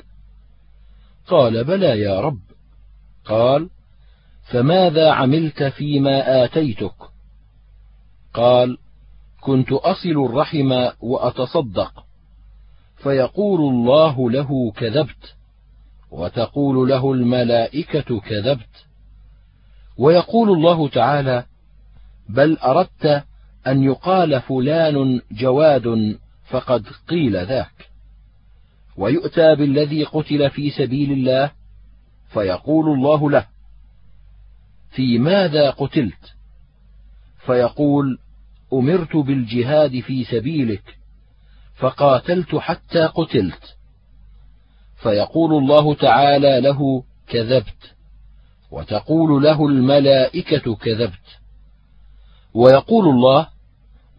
قال 1.27 1.63
بلى 1.63 1.99
يا 1.99 2.19
رب. 2.19 2.39
قال: 3.25 3.69
فماذا 4.51 5.11
عملت 5.11 5.63
فيما 5.63 6.43
آتيتك؟ 6.43 6.95
قال: 8.33 8.77
كنت 9.41 9.71
أصل 9.71 10.09
الرحم 10.09 10.89
وأتصدق، 10.99 12.05
فيقول 12.95 13.73
الله 13.73 14.31
له 14.31 14.71
كذبت، 14.71 15.35
وتقول 16.11 16.89
له 16.89 17.13
الملائكة 17.13 18.19
كذبت، 18.19 18.85
ويقول 19.97 20.49
الله 20.49 20.89
تعالى: 20.89 21.45
بل 22.29 22.57
أردت 22.57 23.23
أن 23.67 23.83
يقال 23.83 24.41
فلان 24.41 25.21
جواد 25.31 26.17
فقد 26.49 26.85
قيل 27.07 27.45
ذاك. 27.45 27.89
ويؤتى 28.97 29.55
بالذي 29.55 30.03
قتل 30.03 30.49
في 30.49 30.69
سبيل 30.69 31.11
الله 31.11 31.51
فيقول 32.33 32.93
الله 32.93 33.31
له 33.31 33.45
في 34.91 35.17
ماذا 35.17 35.69
قتلت؟ 35.69 36.35
فيقول 37.45 38.17
أمرت 38.73 39.15
بالجهاد 39.15 39.99
في 39.99 40.23
سبيلك 40.23 40.97
فقاتلت 41.75 42.55
حتى 42.55 43.05
قتلت. 43.05 43.77
فيقول 44.95 45.53
الله 45.63 45.93
تعالى 45.93 46.61
له 46.61 47.03
كذبت. 47.27 47.93
وتقول 48.71 49.43
له 49.43 49.67
الملائكة 49.67 50.75
كذبت. 50.75 51.39
ويقول 52.53 53.09
الله 53.09 53.52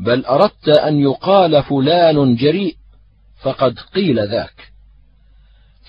بل 0.00 0.24
أردت 0.24 0.68
أن 0.68 1.00
يقال 1.00 1.62
فلان 1.62 2.36
جريء 2.36 2.76
فقد 3.42 3.78
قيل 3.94 4.28
ذاك. 4.28 4.72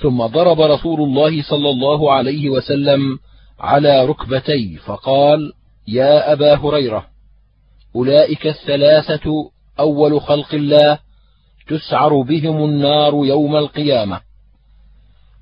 ثم 0.02 0.26
ضرب 0.26 0.62
رسول 0.62 1.02
الله 1.02 1.44
صلى 1.44 1.70
الله 1.70 2.14
عليه 2.14 2.50
وسلم 2.50 3.20
على 3.60 4.06
ركبتيه 4.06 4.78
فقال 4.78 5.54
يا 5.88 6.34
أبا 6.34 6.56
هريرة 6.56 7.08
أولئك 7.96 8.48
الثلاثة 8.48 9.52
أول 9.80 10.22
خلق 10.22 10.54
الله 10.54 11.00
تسعر 11.68 12.22
بهم 12.22 12.66
النار 12.66 13.26
يوم 13.26 13.56
القيامة. 13.56 14.22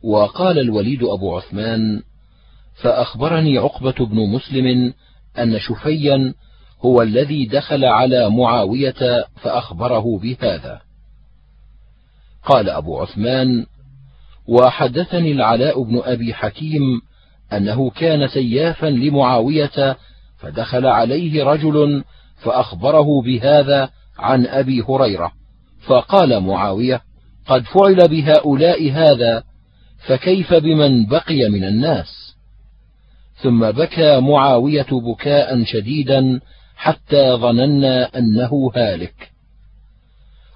وقال 0.03 0.59
الوليد 0.59 1.03
أبو 1.03 1.37
عثمان 1.37 2.01
فأخبرني 2.81 3.57
عقبة 3.57 4.05
بن 4.05 4.29
مسلم 4.29 4.93
أن 5.39 5.59
شفيا 5.59 6.33
هو 6.85 7.01
الذي 7.01 7.45
دخل 7.45 7.85
على 7.85 8.29
معاوية 8.29 9.25
فأخبره 9.41 10.19
بهذا. 10.19 10.81
قال 12.45 12.69
أبو 12.69 12.99
عثمان 12.99 13.65
وحدثني 14.47 15.31
العلاء 15.31 15.83
بن 15.83 16.01
أبي 16.03 16.33
حكيم 16.33 16.81
أنه 17.53 17.89
كان 17.89 18.27
سيافا 18.27 18.85
لمعاوية 18.87 19.97
فدخل 20.37 20.85
عليه 20.85 21.43
رجل 21.43 22.03
فأخبره 22.37 23.21
بهذا 23.21 23.89
عن 24.17 24.45
أبي 24.45 24.81
هريرة. 24.81 25.31
فقال 25.87 26.39
معاوية 26.39 27.01
قد 27.47 27.63
فعل 27.63 28.07
بهؤلاء 28.07 28.91
هذا 28.91 29.43
فكيف 30.07 30.53
بمن 30.53 31.05
بقي 31.05 31.49
من 31.49 31.63
الناس؟ 31.63 32.35
ثم 33.35 33.71
بكى 33.71 34.19
معاوية 34.19 34.87
بكاء 34.91 35.63
شديدا 35.63 36.39
حتى 36.83 37.35
ظننا 37.35 38.17
أنه 38.17 38.71
هالك. 38.75 39.31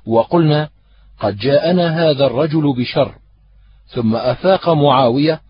وقلنا 0.06 0.70
قد 1.20 1.38
جاءنا 1.38 1.88
هذا 1.90 2.26
الرجل 2.26 2.74
بشر 2.78 3.16
ثم 3.88 4.16
أفاق 4.16 4.70
معاوية 4.70 5.41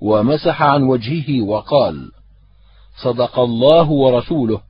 ومسح 0.00 0.62
عن 0.62 0.82
وجهه 0.82 1.42
وقال 1.42 2.10
صدق 3.02 3.38
الله 3.38 3.90
ورسوله 3.90 4.60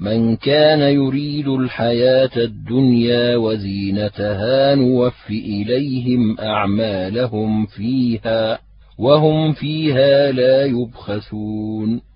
من 0.00 0.36
كان 0.36 0.80
يريد 0.80 1.48
الحياة 1.48 2.36
الدنيا 2.36 3.36
وزينتها 3.36 4.74
نوف 4.74 5.30
إليهم 5.30 6.40
أعمالهم 6.40 7.66
فيها 7.66 8.58
وهم 8.98 9.52
فيها 9.52 10.32
لا 10.32 10.64
يبخسون. 10.64 12.11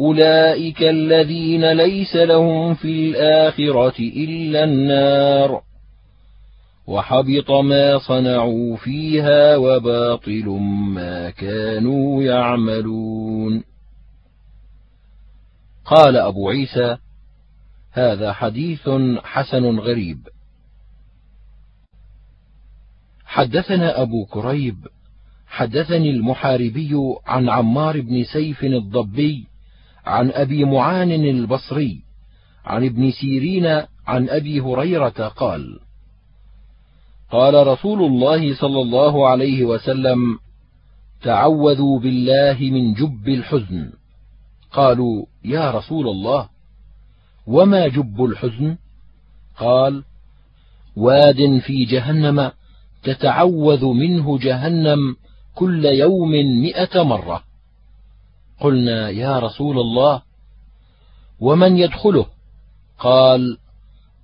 أولئك 0.00 0.82
الذين 0.82 1.72
ليس 1.72 2.16
لهم 2.16 2.74
في 2.74 2.88
الآخرة 2.88 3.98
إلا 3.98 4.64
النار. 4.64 5.62
وحبط 6.86 7.50
ما 7.50 7.98
صنعوا 7.98 8.76
فيها 8.76 9.56
وباطل 9.56 10.46
ما 10.88 11.30
كانوا 11.30 12.22
يعملون. 12.22 13.64
قال 15.84 16.16
أبو 16.16 16.48
عيسى 16.48 16.96
هذا 17.92 18.32
حديث 18.32 18.90
حسن 19.24 19.78
غريب. 19.78 20.18
حدثنا 23.24 24.02
أبو 24.02 24.24
كريب 24.24 24.76
حدثني 25.46 26.10
المحاربي 26.10 26.90
عن 27.26 27.48
عمار 27.48 28.00
بن 28.00 28.24
سيف 28.24 28.64
الضبي 28.64 29.46
عن 30.08 30.30
أبي 30.30 30.64
معان 30.64 31.10
البصري 31.12 32.02
عن 32.64 32.84
ابن 32.84 33.10
سيرين 33.10 33.66
عن 34.06 34.28
أبي 34.28 34.60
هريرة 34.60 35.28
قال 35.28 35.80
قال 37.30 37.66
رسول 37.66 38.02
الله 38.02 38.54
صلى 38.54 38.80
الله 38.80 39.28
عليه 39.28 39.64
وسلم 39.64 40.38
تعوذوا 41.22 42.00
بالله 42.00 42.58
من 42.60 42.94
جب 42.94 43.28
الحزن. 43.28 43.92
قالوا 44.72 45.26
يا 45.44 45.70
رسول 45.70 46.08
الله 46.08 46.48
وما 47.46 47.88
جب 47.88 48.24
الحزن؟ 48.24 48.76
قال 49.58 50.04
واد 50.96 51.58
في 51.66 51.84
جهنم 51.84 52.52
تتعوذ 53.02 53.84
منه 53.84 54.38
جهنم 54.38 55.16
كل 55.54 55.84
يوم 55.84 56.30
مئة 56.62 57.02
مرة. 57.02 57.47
قلنا 58.60 59.10
يا 59.10 59.38
رسول 59.38 59.78
الله 59.78 60.22
ومن 61.40 61.78
يدخله؟ 61.78 62.26
قال 62.98 63.58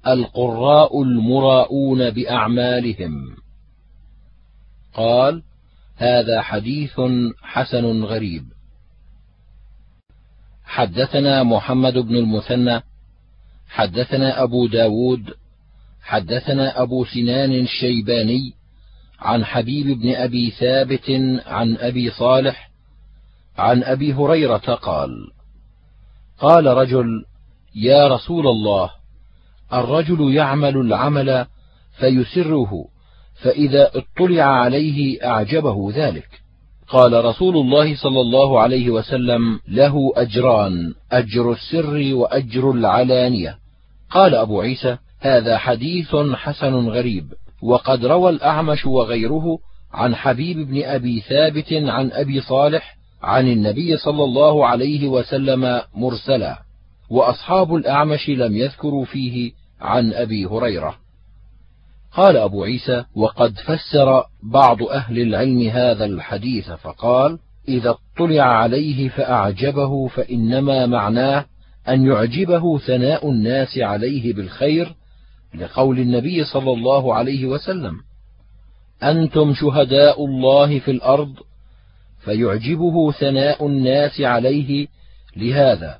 القراء 0.06 1.02
المراءون 1.02 2.10
بأعمالهم. 2.10 3.36
قال 4.94 5.42
هذا 5.96 6.42
حديث 6.42 7.00
حسن 7.42 8.02
غريب. 8.02 8.44
حدثنا 10.64 11.42
محمد 11.42 11.98
بن 11.98 12.16
المثنى 12.16 12.82
حدثنا 13.68 14.42
أبو 14.42 14.66
داود 14.66 15.34
حدثنا 16.02 16.82
أبو 16.82 17.04
سنان 17.04 17.52
الشيباني 17.52 18.52
عن 19.20 19.44
حبيب 19.44 19.86
بن 19.86 20.14
أبي 20.14 20.50
ثابت 20.50 21.10
عن 21.46 21.76
أبي 21.76 22.10
صالح 22.10 22.70
عن 23.58 23.82
أبي 23.82 24.12
هريرة 24.12 24.56
قال 24.56 25.10
قال 26.38 26.66
رجل 26.66 27.06
يا 27.74 28.08
رسول 28.08 28.46
الله 28.46 28.90
الرجل 29.72 30.34
يعمل 30.34 30.76
العمل 30.76 31.46
فيسره 31.98 32.84
فإذا 33.42 33.90
اطلع 33.94 34.44
عليه 34.44 35.26
أعجبه 35.26 35.92
ذلك. 35.94 36.28
قال 36.88 37.24
رسول 37.24 37.56
الله 37.56 37.96
صلى 37.96 38.20
الله 38.20 38.60
عليه 38.60 38.90
وسلم 38.90 39.60
له 39.68 40.12
أجران 40.16 40.94
أجر 41.12 41.52
السر 41.52 42.14
وأجر 42.14 42.70
العلانية. 42.70 43.58
قال 44.10 44.34
أبو 44.34 44.60
عيسى 44.60 44.96
هذا 45.20 45.58
حديث 45.58 46.16
حسن 46.16 46.88
غريب 46.88 47.32
وقد 47.62 48.04
روى 48.04 48.30
الأعمش 48.30 48.86
وغيره 48.86 49.58
عن 49.92 50.14
حبيب 50.14 50.58
بن 50.58 50.82
أبي 50.84 51.20
ثابت 51.20 51.72
عن 51.72 52.10
أبي 52.12 52.40
صالح 52.40 52.96
عن 53.24 53.48
النبي 53.48 53.96
صلى 53.96 54.24
الله 54.24 54.66
عليه 54.66 55.08
وسلم 55.08 55.80
مرسلا 55.94 56.62
وأصحاب 57.10 57.74
الأعمش 57.74 58.28
لم 58.28 58.56
يذكروا 58.56 59.04
فيه 59.04 59.52
عن 59.80 60.12
أبي 60.12 60.46
هريرة. 60.46 60.96
قال 62.12 62.36
أبو 62.36 62.64
عيسى 62.64 63.04
وقد 63.16 63.54
فسر 63.54 64.24
بعض 64.42 64.82
أهل 64.82 65.18
العلم 65.18 65.68
هذا 65.68 66.04
الحديث 66.04 66.70
فقال 66.70 67.38
إذا 67.68 67.90
اطلع 67.90 68.42
عليه 68.42 69.08
فأعجبه 69.08 70.08
فإنما 70.08 70.86
معناه 70.86 71.44
أن 71.88 72.06
يعجبه 72.06 72.78
ثناء 72.78 73.30
الناس 73.30 73.78
عليه 73.78 74.34
بالخير 74.34 74.94
لقول 75.54 75.98
النبي 75.98 76.44
صلى 76.44 76.72
الله 76.72 77.14
عليه 77.14 77.46
وسلم. 77.46 77.94
أنتم 79.02 79.54
شهداء 79.54 80.24
الله 80.24 80.78
في 80.78 80.90
الأرض 80.90 81.34
فيعجبه 82.24 83.12
ثناء 83.12 83.66
الناس 83.66 84.20
عليه 84.20 84.86
لهذا 85.36 85.98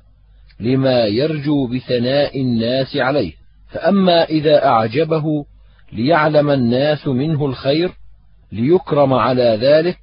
لما 0.59 1.05
يرجو 1.05 1.67
بثناء 1.67 2.41
الناس 2.41 2.97
عليه. 2.97 3.33
فأما 3.67 4.23
إذا 4.23 4.65
أعجبه 4.65 5.45
ليعلم 5.93 6.49
الناس 6.49 7.07
منه 7.07 7.45
الخير 7.45 7.91
ليكرم 8.51 9.13
على 9.13 9.59
ذلك 9.61 9.99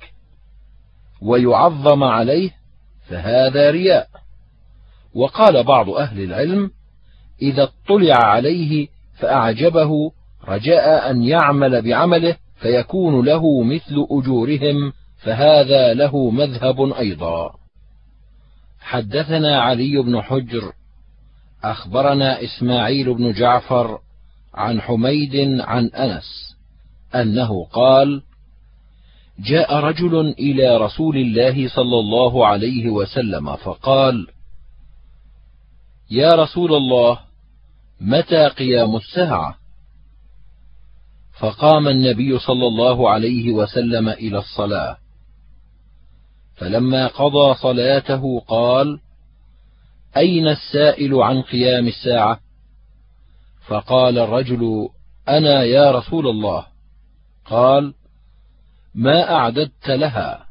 ويعظم 1.23 2.05
عليه 2.05 2.51
فهذا 3.09 3.71
رياء. 3.71 4.09
وقال 5.15 5.65
بعض 5.65 5.91
أهل 5.91 6.25
العلم 6.25 6.71
إذا 7.43 7.63
اطلع 7.63 8.17
عليه 8.17 8.89
فأعجبه 9.19 10.13
رجاء 10.49 11.11
أن 11.11 11.23
يعمل 11.23 11.83
بعمله 11.83 12.37
فيكون 12.57 13.25
له 13.25 13.63
مثل 13.63 14.07
أجورهم 14.11 14.93
فهذا 15.23 15.95
له 15.95 16.31
مذهب 16.31 16.93
أيضا. 16.93 17.55
حدثنا 18.81 19.61
علي 19.61 20.03
بن 20.03 20.23
حجر 20.23 20.73
أخبرنا 21.65 22.45
إسماعيل 22.45 23.15
بن 23.15 23.33
جعفر 23.33 23.99
عن 24.55 24.81
حميد 24.81 25.61
عن 25.61 25.87
أنس 25.87 26.57
أنه 27.15 27.65
قال 27.65 28.23
جاء 29.39 29.75
رجل 29.75 30.21
إلى 30.39 30.77
رسول 30.77 31.17
الله 31.17 31.69
صلى 31.69 31.99
الله 31.99 32.47
عليه 32.47 32.91
وسلم 32.91 33.57
فقال 33.57 34.27
يا 36.11 36.35
رسول 36.35 36.75
الله 36.75 37.19
متى 38.01 38.49
قيام 38.49 38.97
الساعة؟ 38.97 39.57
فقام 41.41 41.89
النبي 41.89 42.39
صلى 42.39 42.67
الله 42.67 43.11
عليه 43.11 43.53
وسلم 43.53 44.09
إلى 44.09 44.39
الصلاة. 44.39 45.02
فلما 46.63 47.07
قضى 47.07 47.55
صلاته 47.55 48.41
قال 48.41 49.01
أين 50.17 50.49
السائل 50.49 51.15
عن 51.15 51.43
قيام 51.43 51.89
الساعة؟ 51.89 52.41
فقال 53.67 54.19
الرجل 54.19 54.89
أنا 55.29 55.63
يا 55.63 55.91
رسول 55.91 56.29
الله. 56.29 56.67
قال 57.47 57.95
ما 58.95 59.33
أعددت 59.33 59.89
لها؟ 59.89 60.47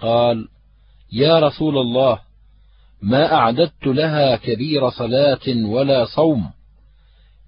قال 0.00 0.48
يا 1.12 1.38
رسول 1.38 1.78
الله 1.78 2.18
ما 3.02 3.34
أعددت 3.34 3.86
لها 3.86 4.36
كبير 4.36 4.90
صلاة 4.90 5.66
ولا 5.66 6.04
صوم 6.04 6.50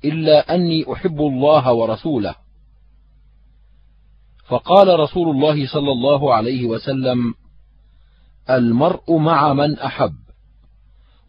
إلا 0.05 0.55
أني 0.55 0.93
أحب 0.93 1.20
الله 1.20 1.72
ورسوله. 1.72 2.35
فقال 4.47 5.01
رسول 5.01 5.28
الله 5.30 5.66
صلى 5.66 5.93
الله 5.93 6.35
عليه 6.35 6.66
وسلم 6.66 7.35
المرء 8.50 9.16
مع 9.16 9.52
من 9.52 9.78
أحب 9.78 10.14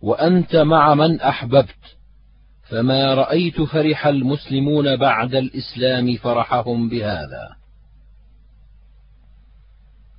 وأنت 0.02 0.56
مع 0.56 0.96
من 0.96 1.22
أحببت 1.22 1.98
فما 2.70 3.14
رأيت 3.14 3.62
فرح 3.62 4.08
المسلمون 4.08 4.96
بعد 4.96 5.36
الإسلام 5.36 6.18
فرحهم 6.18 6.90
بهذا. 6.90 7.56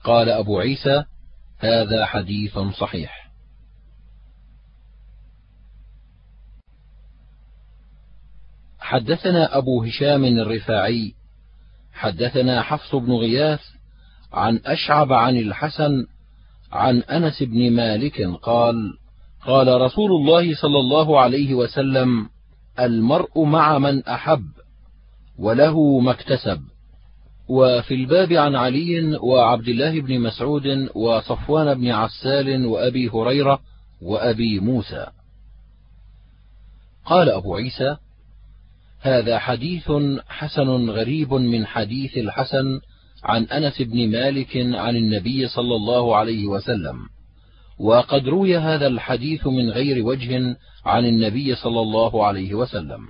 قال 0.05 0.29
أبو 0.29 0.59
عيسى 0.59 1.05
هذا 1.59 2.07
حديث 2.07 2.59
صحيح. 2.59 3.31
حدثنا 8.79 9.59
أبو 9.59 9.85
هشام 9.85 10.25
الرفاعي 10.25 11.15
حدثنا 11.93 12.63
حفص 12.63 12.95
بن 12.95 13.13
غياث 13.13 13.61
عن 14.33 14.61
أشعب 14.65 15.13
عن 15.13 15.37
الحسن 15.37 16.07
عن 16.73 16.99
أنس 17.03 17.43
بن 17.43 17.71
مالك 17.71 18.23
قال 18.43 18.99
قال 19.47 19.81
رسول 19.81 20.13
الله 20.13 20.55
صلى 20.55 20.79
الله 20.79 21.21
عليه 21.21 21.55
وسلم 21.55 22.29
المرء 22.81 23.45
مع 23.45 23.79
من 23.79 24.05
أحب 24.05 24.45
وله 25.39 26.01
ما 26.01 26.11
اكتسب. 26.11 26.61
وفي 27.49 27.95
الباب 27.95 28.33
عن 28.33 28.57
علي 28.57 29.17
وعبد 29.23 29.69
الله 29.69 30.01
بن 30.01 30.21
مسعود 30.21 30.89
وصفوان 30.95 31.75
بن 31.75 31.91
عسال 31.91 32.67
وأبي 32.67 33.09
هريرة 33.09 33.61
وأبي 34.03 34.61
موسى. 34.61 35.07
قال 37.05 37.31
أبو 37.31 37.57
عيسى 37.57 37.97
هذا 39.01 39.39
حديث 39.39 39.93
حسن 40.29 40.91
غريب 40.91 41.35
من 41.35 41.67
حديث 41.67 42.19
الحسن 42.19 42.81
عن 43.25 43.45
أنس 43.45 43.83
بن 43.83 44.11
مالك 44.11 44.57
عن 44.57 44.97
النبي 44.97 45.49
صلى 45.49 45.77
الله 45.77 46.17
عليه 46.17 46.47
وسلم 46.47 46.97
وقد 47.79 48.29
روي 48.29 48.59
هذا 48.59 48.87
الحديث 48.87 49.47
من 49.47 49.71
غير 49.71 50.07
وجه 50.07 50.57
عن 50.85 51.05
النبي 51.05 51.55
صلى 51.55 51.81
الله 51.81 52.27
عليه 52.27 52.55
وسلم. 52.55 53.09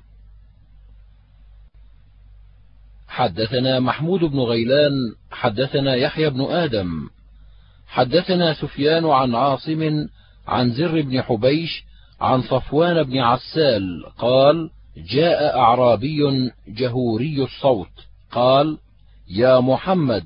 حدثنا 3.08 3.80
محمود 3.80 4.20
بن 4.20 4.38
غيلان 4.38 4.92
حدثنا 5.30 5.94
يحيى 5.94 6.30
بن 6.30 6.40
آدم 6.40 7.08
حدثنا 7.86 8.54
سفيان 8.54 9.06
عن 9.06 9.34
عاصم 9.34 10.08
عن 10.46 10.72
زر 10.72 11.00
بن 11.02 11.22
حبيش 11.22 11.84
عن 12.20 12.42
صفوان 12.42 13.02
بن 13.02 13.18
عسال 13.18 14.04
قال 14.18 14.70
جاء 14.96 15.58
أعرابي 15.58 16.50
جهوري 16.68 17.42
الصوت 17.42 17.92
قال 18.30 18.78
يا 19.30 19.60
محمد 19.60 20.24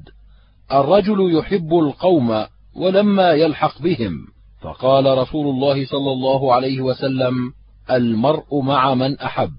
الرجل 0.73 1.39
يحب 1.39 1.75
القوم 1.75 2.47
ولما 2.75 3.31
يلحق 3.31 3.83
بهم. 3.83 4.27
فقال 4.61 5.19
رسول 5.19 5.47
الله 5.47 5.87
صلى 5.87 6.13
الله 6.13 6.55
عليه 6.55 6.81
وسلم 6.81 7.53
المرء 7.91 8.61
مع 8.61 8.95
من 8.95 9.19
أحب. 9.19 9.53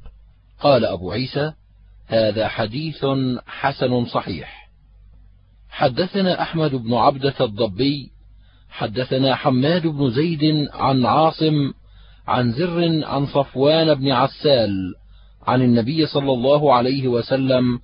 قال 0.59 0.85
أبو 0.85 1.11
عيسى 1.11 1.53
هذا 2.07 2.47
حديث 2.47 3.05
حسن 3.47 4.05
صحيح. 4.05 4.69
حدثنا 5.69 6.41
أحمد 6.41 6.75
بن 6.75 6.93
عبدة 6.93 7.35
الضبي 7.41 8.11
حدثنا 8.69 9.35
حماد 9.35 9.87
بن 9.87 10.09
زيد 10.09 10.67
عن 10.73 11.05
عاصم 11.05 11.73
عن 12.27 12.51
زر 12.51 13.05
عن 13.05 13.25
صفوان 13.25 13.93
بن 13.93 14.11
عسال 14.11 14.93
عن 15.47 15.61
النبي 15.61 16.05
صلى 16.05 16.31
الله 16.31 16.73
عليه 16.73 17.07
وسلم 17.07 17.79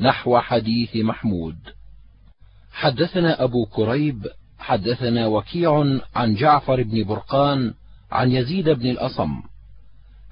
نحو 0.00 0.38
حديث 0.38 0.96
محمود. 0.96 1.56
حدثنا 2.72 3.44
أبو 3.44 3.66
كريب 3.66 4.26
حدثنا 4.58 5.26
وكيع 5.26 6.00
عن 6.14 6.34
جعفر 6.34 6.82
بن 6.82 7.04
برقان 7.04 7.74
عن 8.12 8.30
يزيد 8.30 8.68
بن 8.68 8.90
الأصم 8.90 9.42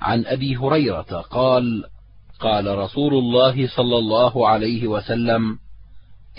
عن 0.00 0.26
أبي 0.26 0.56
هريرة 0.56 1.20
قال 1.30 1.84
قال 2.40 2.78
رسول 2.78 3.14
الله 3.14 3.68
صلى 3.76 3.98
الله 3.98 4.48
عليه 4.48 4.86
وسلم 4.86 5.58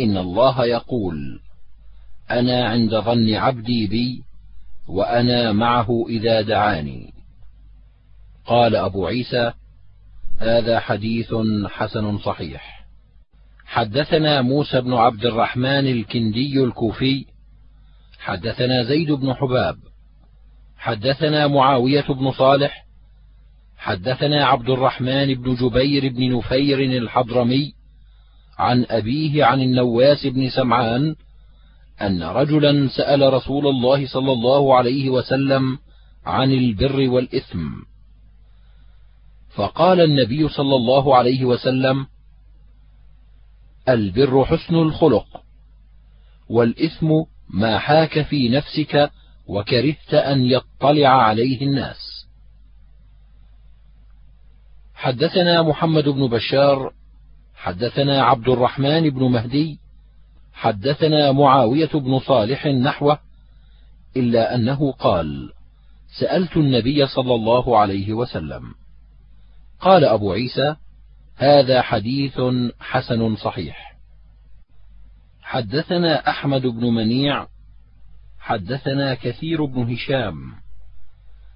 إن 0.01 0.17
الله 0.17 0.65
يقول 0.65 1.39
أنا 2.31 2.67
عند 2.67 2.95
ظن 2.95 3.33
عبدي 3.33 3.87
بي 3.87 4.23
وأنا 4.87 5.51
معه 5.51 6.05
إذا 6.09 6.41
دعاني. 6.41 7.13
قال 8.45 8.75
أبو 8.75 9.07
عيسى 9.07 9.53
هذا 10.39 10.79
حديث 10.79 11.33
حسن 11.67 12.17
صحيح. 12.17 12.72
حدثنا 13.73 14.41
موسى 14.41 14.81
بن 14.81 14.93
عبد 14.93 15.25
الرحمن 15.25 15.87
الكندي 15.87 16.63
الكوفي 16.63 17.25
حدثنا 18.19 18.83
زيد 18.83 19.11
بن 19.11 19.33
حباب 19.33 19.75
حدثنا 20.77 21.47
معاوية 21.47 22.05
بن 22.09 22.31
صالح 22.31 22.85
حدثنا 23.77 24.45
عبد 24.45 24.69
الرحمن 24.69 25.33
بن 25.33 25.55
جبير 25.55 26.13
بن 26.13 26.37
نفير 26.37 26.79
الحضرمي 26.79 27.73
عن 28.57 28.85
أبيه 28.89 29.45
عن 29.45 29.61
النواس 29.61 30.25
بن 30.25 30.49
سمعان 30.49 31.15
أن 32.01 32.23
رجلا 32.23 32.87
سأل 32.87 33.33
رسول 33.33 33.67
الله 33.67 34.07
صلى 34.07 34.31
الله 34.31 34.75
عليه 34.75 35.09
وسلم 35.09 35.77
عن 36.25 36.51
البر 36.51 37.09
والإثم. 37.09 37.69
فقال 39.55 40.01
النبي 40.01 40.49
صلى 40.49 40.75
الله 40.75 41.15
عليه 41.15 41.45
وسلم 41.45 42.12
البر 43.89 44.45
حسن 44.45 44.75
الخلق 44.75 45.43
والإثم 46.49 47.11
ما 47.49 47.79
حاك 47.79 48.21
في 48.21 48.49
نفسك 48.49 49.11
وكرهت 49.47 50.13
أن 50.13 50.41
يطلع 50.41 51.09
عليه 51.09 51.61
الناس. 51.61 52.27
حدثنا 54.93 55.61
محمد 55.61 56.09
بن 56.09 56.27
بشار 56.27 56.93
حدثنا 57.55 58.23
عبد 58.23 58.49
الرحمن 58.49 59.09
بن 59.09 59.23
مهدي 59.23 59.79
حدثنا 60.53 61.31
معاوية 61.31 61.89
بن 61.93 62.19
صالح 62.19 62.65
نحوه 62.67 63.19
إلا 64.17 64.55
أنه 64.55 64.91
قال 64.91 65.53
سألت 66.19 66.57
النبي 66.57 67.07
صلى 67.07 67.35
الله 67.35 67.77
عليه 67.77 68.13
وسلم 68.13 68.63
قال 69.79 70.05
أبو 70.05 70.31
عيسى 70.31 70.75
هذا 71.43 71.81
حديث 71.81 72.41
حسن 72.79 73.35
صحيح. 73.35 73.93
حدثنا 75.41 76.29
أحمد 76.29 76.61
بن 76.61 76.85
منيع 76.85 77.47
حدثنا 78.39 79.13
كثير 79.13 79.65
بن 79.65 79.93
هشام 79.93 80.35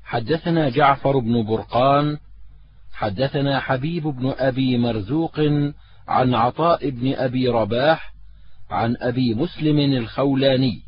حدثنا 0.03 0.69
جعفر 0.69 1.19
بن 1.19 1.45
برقان 1.45 2.17
حدثنا 2.93 3.59
حبيب 3.59 4.03
بن 4.03 4.33
أبي 4.37 4.77
مرزوق 4.77 5.39
عن 6.07 6.33
عطاء 6.33 6.89
بن 6.89 7.13
أبي 7.13 7.47
رباح 7.47 8.13
عن 8.69 8.95
أبي 8.99 9.33
مسلم 9.33 9.79
الخولاني. 9.79 10.81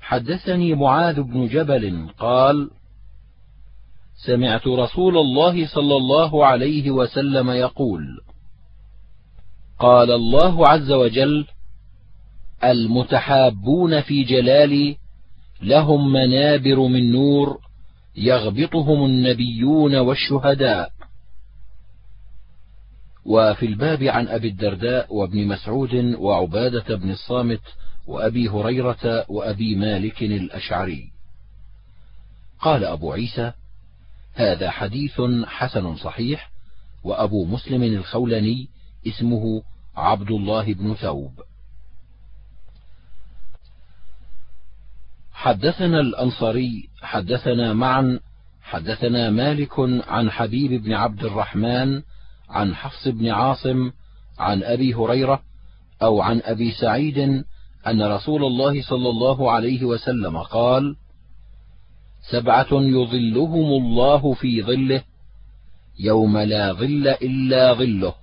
حدثني 0.00 0.74
معاذ 0.74 1.22
بن 1.22 1.46
جبل 1.46 2.10
قال 2.18 2.70
سمعت 4.16 4.66
رسول 4.66 5.18
الله 5.18 5.66
صلى 5.66 5.96
الله 5.96 6.46
عليه 6.46 6.90
وسلم 6.90 7.50
يقول 7.50 8.20
قال 9.78 10.10
الله 10.10 10.68
عز 10.68 10.92
وجل 10.92 11.46
المتحابون 12.64 14.00
في 14.00 14.24
جلالي 14.24 14.96
لهم 15.62 16.12
منابر 16.12 16.80
من 16.80 17.12
نور 17.12 17.58
يغبطهم 18.16 19.04
النبيون 19.04 19.96
والشهداء. 19.96 20.92
وفي 23.24 23.66
الباب 23.66 24.02
عن 24.02 24.28
أبي 24.28 24.48
الدرداء 24.48 25.14
وابن 25.14 25.46
مسعود 25.46 25.94
وعبادة 25.94 26.96
بن 26.96 27.10
الصامت 27.10 27.60
وأبي 28.06 28.48
هريرة 28.48 29.24
وأبي 29.28 29.74
مالك 29.74 30.22
الأشعري. 30.22 31.10
قال 32.60 32.84
أبو 32.84 33.12
عيسى 33.12 33.52
هذا 34.36 34.70
حديث 34.70 35.20
حسن 35.46 35.96
صحيح 35.96 36.50
وأبو 37.04 37.44
مسلم 37.44 37.82
الخولني 37.82 38.68
اسمه 39.06 39.62
عبد 39.96 40.30
الله 40.30 40.74
بن 40.74 40.94
ثوب. 40.94 41.32
حدثنا 45.32 46.00
الأنصاري 46.00 46.88
حدثنا 47.02 47.72
معا 47.72 48.20
حدثنا 48.62 49.30
مالك 49.30 49.72
عن 50.08 50.30
حبيب 50.30 50.82
بن 50.82 50.92
عبد 50.92 51.24
الرحمن 51.24 52.02
عن 52.48 52.74
حفص 52.74 53.08
بن 53.08 53.28
عاصم 53.28 53.90
عن 54.38 54.62
أبي 54.62 54.94
هريرة 54.94 55.42
أو 56.02 56.20
عن 56.20 56.40
أبي 56.44 56.72
سعيد 56.72 57.18
أن 57.86 58.02
رسول 58.02 58.44
الله 58.44 58.82
صلى 58.82 59.08
الله 59.08 59.50
عليه 59.50 59.84
وسلم 59.84 60.38
قال: 60.38 60.96
سبعة 62.30 62.68
يظلهم 62.72 63.82
الله 63.82 64.34
في 64.34 64.62
ظله 64.62 65.02
يوم 65.98 66.38
لا 66.38 66.72
ظل 66.72 67.08
إلا 67.08 67.74
ظله. 67.74 68.14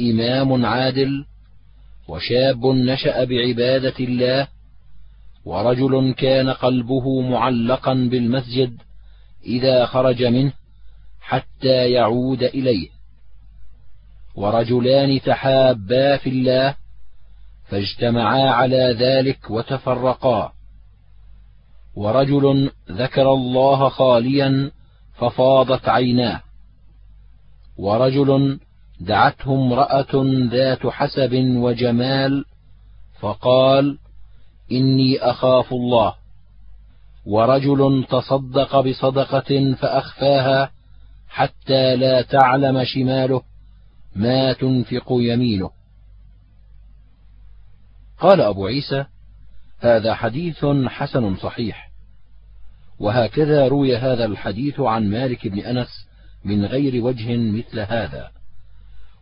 إمام 0.00 0.66
عادل 0.66 1.24
وشاب 2.08 2.66
نشأ 2.66 3.24
بعبادة 3.24 3.94
الله 4.00 4.48
ورجل 5.44 6.14
كان 6.14 6.50
قلبه 6.50 7.20
معلقا 7.20 7.94
بالمسجد 7.94 8.78
إذا 9.46 9.86
خرج 9.86 10.22
منه 10.24 10.52
حتى 11.20 11.90
يعود 11.90 12.42
إليه. 12.42 12.88
ورجلان 14.34 15.20
تحابا 15.20 16.16
في 16.16 16.30
الله 16.30 16.74
فاجتمعا 17.68 18.50
على 18.50 18.96
ذلك 18.98 19.50
وتفرقا. 19.50 20.57
ورجل 21.98 22.70
ذكر 22.90 23.32
الله 23.32 23.88
خاليا 23.88 24.70
ففاضت 25.14 25.88
عيناه. 25.88 26.42
ورجل 27.78 28.60
دعته 29.00 29.54
امرأة 29.54 30.24
ذات 30.50 30.86
حسب 30.86 31.34
وجمال 31.34 32.44
فقال 33.20 33.98
إني 34.72 35.18
أخاف 35.18 35.72
الله. 35.72 36.14
ورجل 37.26 38.06
تصدق 38.10 38.80
بصدقة 38.80 39.74
فأخفاها 39.74 40.70
حتى 41.28 41.96
لا 41.96 42.22
تعلم 42.22 42.84
شماله 42.84 43.42
ما 44.16 44.52
تنفق 44.52 45.06
يمينه. 45.10 45.70
قال 48.18 48.40
أبو 48.40 48.66
عيسى 48.66 49.04
هذا 49.80 50.14
حديث 50.14 50.64
حسن 50.86 51.36
صحيح. 51.36 51.87
وهكذا 52.98 53.68
روي 53.68 53.96
هذا 53.96 54.24
الحديث 54.24 54.80
عن 54.80 55.10
مالك 55.10 55.48
بن 55.48 55.58
أنس 55.58 56.08
من 56.44 56.64
غير 56.64 57.04
وجه 57.04 57.36
مثل 57.36 57.80
هذا. 57.80 58.30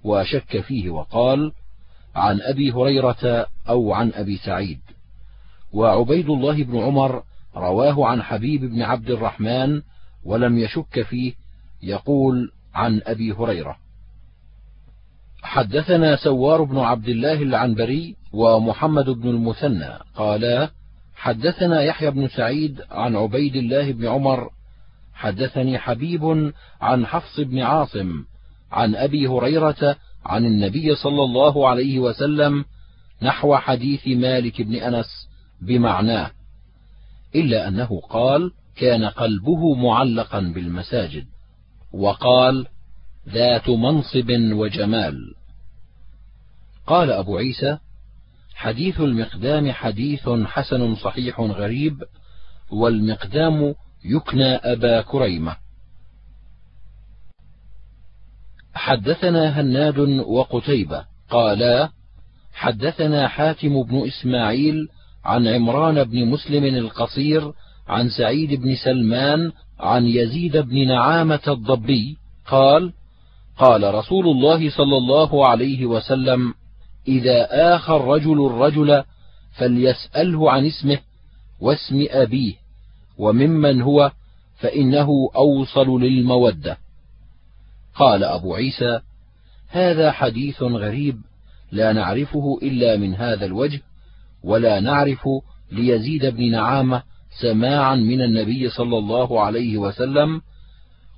وشك 0.04 0.60
فيه 0.60 0.90
وقال 0.90 1.52
عن 2.14 2.40
أبي 2.40 2.72
هريرة 2.72 3.46
أو 3.68 3.92
عن 3.92 4.12
أبي 4.14 4.36
سعيد. 4.36 4.80
وعبيد 5.72 6.30
الله 6.30 6.64
بن 6.64 6.78
عمر 6.78 7.22
رواه 7.56 8.06
عن 8.06 8.22
حبيب 8.22 8.64
بن 8.64 8.82
عبد 8.82 9.10
الرحمن 9.10 9.82
ولم 10.24 10.58
يشك 10.58 11.02
فيه 11.02 11.34
يقول 11.82 12.52
عن 12.74 13.00
أبي 13.06 13.32
هريرة. 13.32 13.76
حدثنا 15.42 16.16
سوار 16.16 16.62
بن 16.62 16.78
عبد 16.78 17.08
الله 17.08 17.42
العنبري 17.42 18.16
ومحمد 18.32 19.04
بن 19.04 19.28
المثنى 19.28 19.98
قالا 20.14 20.70
حدثنا 21.16 21.82
يحيى 21.82 22.10
بن 22.10 22.28
سعيد 22.28 22.82
عن 22.90 23.16
عبيد 23.16 23.56
الله 23.56 23.92
بن 23.92 24.06
عمر 24.06 24.50
حدثني 25.14 25.78
حبيب 25.78 26.52
عن 26.80 27.06
حفص 27.06 27.40
بن 27.40 27.58
عاصم 27.58 28.24
عن 28.72 28.94
أبي 28.94 29.26
هريرة 29.26 29.96
عن 30.24 30.44
النبي 30.44 30.94
صلى 30.94 31.22
الله 31.22 31.68
عليه 31.68 31.98
وسلم 31.98 32.64
نحو 33.22 33.56
حديث 33.56 34.06
مالك 34.06 34.62
بن 34.62 34.74
أنس 34.74 35.28
بمعناه 35.60 36.30
إلا 37.34 37.68
أنه 37.68 38.00
قال 38.00 38.52
كان 38.76 39.04
قلبه 39.04 39.74
معلقا 39.74 40.40
بالمساجد 40.40 41.26
وقال 41.92 42.66
ذات 43.28 43.68
منصب 43.68 44.30
وجمال 44.30 45.34
قال 46.86 47.10
أبو 47.10 47.36
عيسى 47.36 47.78
حديث 48.56 49.00
المقدام 49.00 49.72
حديث 49.72 50.28
حسن 50.28 50.94
صحيح 50.94 51.40
غريب 51.40 52.02
والمقدام 52.70 53.74
يكنى 54.04 54.54
أبا 54.54 55.00
كريمة. 55.00 55.56
حدثنا 58.74 59.60
هناد 59.60 59.98
وقتيبة 59.98 61.04
قالا 61.30 61.88
حدثنا 62.52 63.28
حاتم 63.28 63.82
بن 63.82 64.06
إسماعيل 64.06 64.88
عن 65.24 65.48
عمران 65.48 66.04
بن 66.04 66.26
مسلم 66.26 66.64
القصير 66.64 67.52
عن 67.88 68.08
سعيد 68.08 68.60
بن 68.60 68.74
سلمان 68.84 69.52
عن 69.80 70.06
يزيد 70.06 70.56
بن 70.56 70.88
نعامة 70.88 71.40
الضبي 71.48 72.16
قال 72.46 72.92
قال 73.58 73.94
رسول 73.94 74.28
الله 74.28 74.70
صلى 74.70 74.96
الله 74.96 75.46
عليه 75.46 75.86
وسلم 75.86 76.54
إذا 77.08 77.48
آخى 77.74 77.96
الرجل 77.96 78.46
الرجل 78.46 79.04
فليسأله 79.52 80.50
عن 80.50 80.66
اسمه 80.66 80.98
واسم 81.60 82.06
أبيه 82.10 82.54
وممن 83.18 83.82
هو 83.82 84.12
فإنه 84.56 85.08
أوصل 85.36 86.00
للمودة. 86.00 86.78
قال 87.94 88.24
أبو 88.24 88.54
عيسى: 88.54 89.00
هذا 89.68 90.12
حديث 90.12 90.62
غريب 90.62 91.16
لا 91.72 91.92
نعرفه 91.92 92.58
إلا 92.62 92.96
من 92.96 93.14
هذا 93.14 93.44
الوجه، 93.44 93.80
ولا 94.44 94.80
نعرف 94.80 95.28
ليزيد 95.72 96.26
بن 96.26 96.50
نعامة 96.50 97.02
سماعا 97.40 97.94
من 97.94 98.22
النبي 98.22 98.68
صلى 98.68 98.98
الله 98.98 99.40
عليه 99.40 99.76
وسلم، 99.76 100.40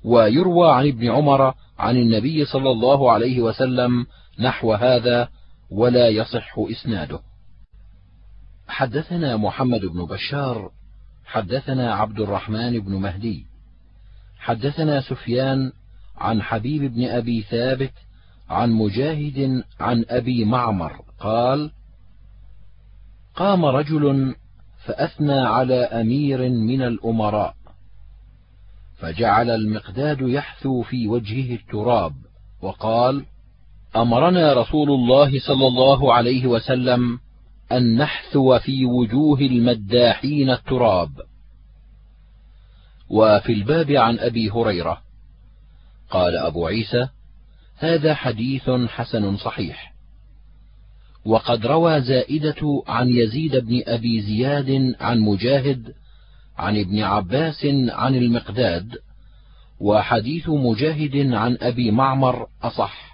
ويروى 0.03 0.71
عن 0.71 0.87
ابن 0.87 1.11
عمر 1.11 1.53
عن 1.79 1.97
النبي 1.97 2.45
صلى 2.45 2.71
الله 2.71 3.11
عليه 3.11 3.41
وسلم 3.41 4.05
نحو 4.39 4.73
هذا 4.73 5.29
ولا 5.71 6.07
يصح 6.07 6.59
إسناده. 6.59 7.19
حدثنا 8.67 9.37
محمد 9.37 9.81
بن 9.85 10.05
بشار 10.05 10.71
حدثنا 11.25 11.93
عبد 11.93 12.19
الرحمن 12.19 12.79
بن 12.79 12.95
مهدي 12.95 13.45
حدثنا 14.37 15.01
سفيان 15.01 15.71
عن 16.17 16.41
حبيب 16.41 16.93
بن 16.93 17.05
أبي 17.05 17.41
ثابت 17.41 17.93
عن 18.49 18.71
مجاهد 18.71 19.63
عن 19.79 20.05
أبي 20.09 20.45
معمر 20.45 21.01
قال 21.19 21.71
قام 23.35 23.65
رجل 23.65 24.35
فأثنى 24.85 25.39
على 25.39 25.83
أمير 25.83 26.49
من 26.49 26.81
الأمراء 26.81 27.55
فجعل 28.97 29.49
المقداد 29.49 30.21
يحثو 30.21 30.81
في 30.81 31.07
وجهه 31.07 31.55
التراب 31.55 32.13
وقال 32.61 33.25
أمرنا 33.95 34.53
رسول 34.53 34.91
الله 34.91 35.39
صلى 35.39 35.67
الله 35.67 36.13
عليه 36.13 36.47
وسلم 36.47 37.19
أن 37.71 37.97
نحثو 37.97 38.59
في 38.59 38.85
وجوه 38.85 39.39
المداحين 39.39 40.49
التراب. 40.49 41.11
وفي 43.09 43.53
الباب 43.53 43.91
عن 43.91 44.19
أبي 44.19 44.49
هريرة 44.49 45.01
قال 46.09 46.37
أبو 46.37 46.67
عيسى 46.67 47.07
هذا 47.77 48.13
حديث 48.13 48.69
حسن 48.69 49.37
صحيح. 49.37 49.93
وقد 51.25 51.65
روى 51.65 52.01
زائدة 52.01 52.83
عن 52.87 53.09
يزيد 53.09 53.55
بن 53.55 53.83
أبي 53.87 54.21
زياد 54.21 54.95
عن 54.99 55.19
مجاهد 55.19 55.93
عن 56.57 56.77
ابن 56.77 56.99
عباس 56.99 57.65
عن 57.89 58.15
المقداد 58.15 58.97
وحديث 59.79 60.49
مجاهد 60.49 61.33
عن 61.33 61.57
أبي 61.61 61.91
معمر 61.91 62.47
أصح. 62.63 63.08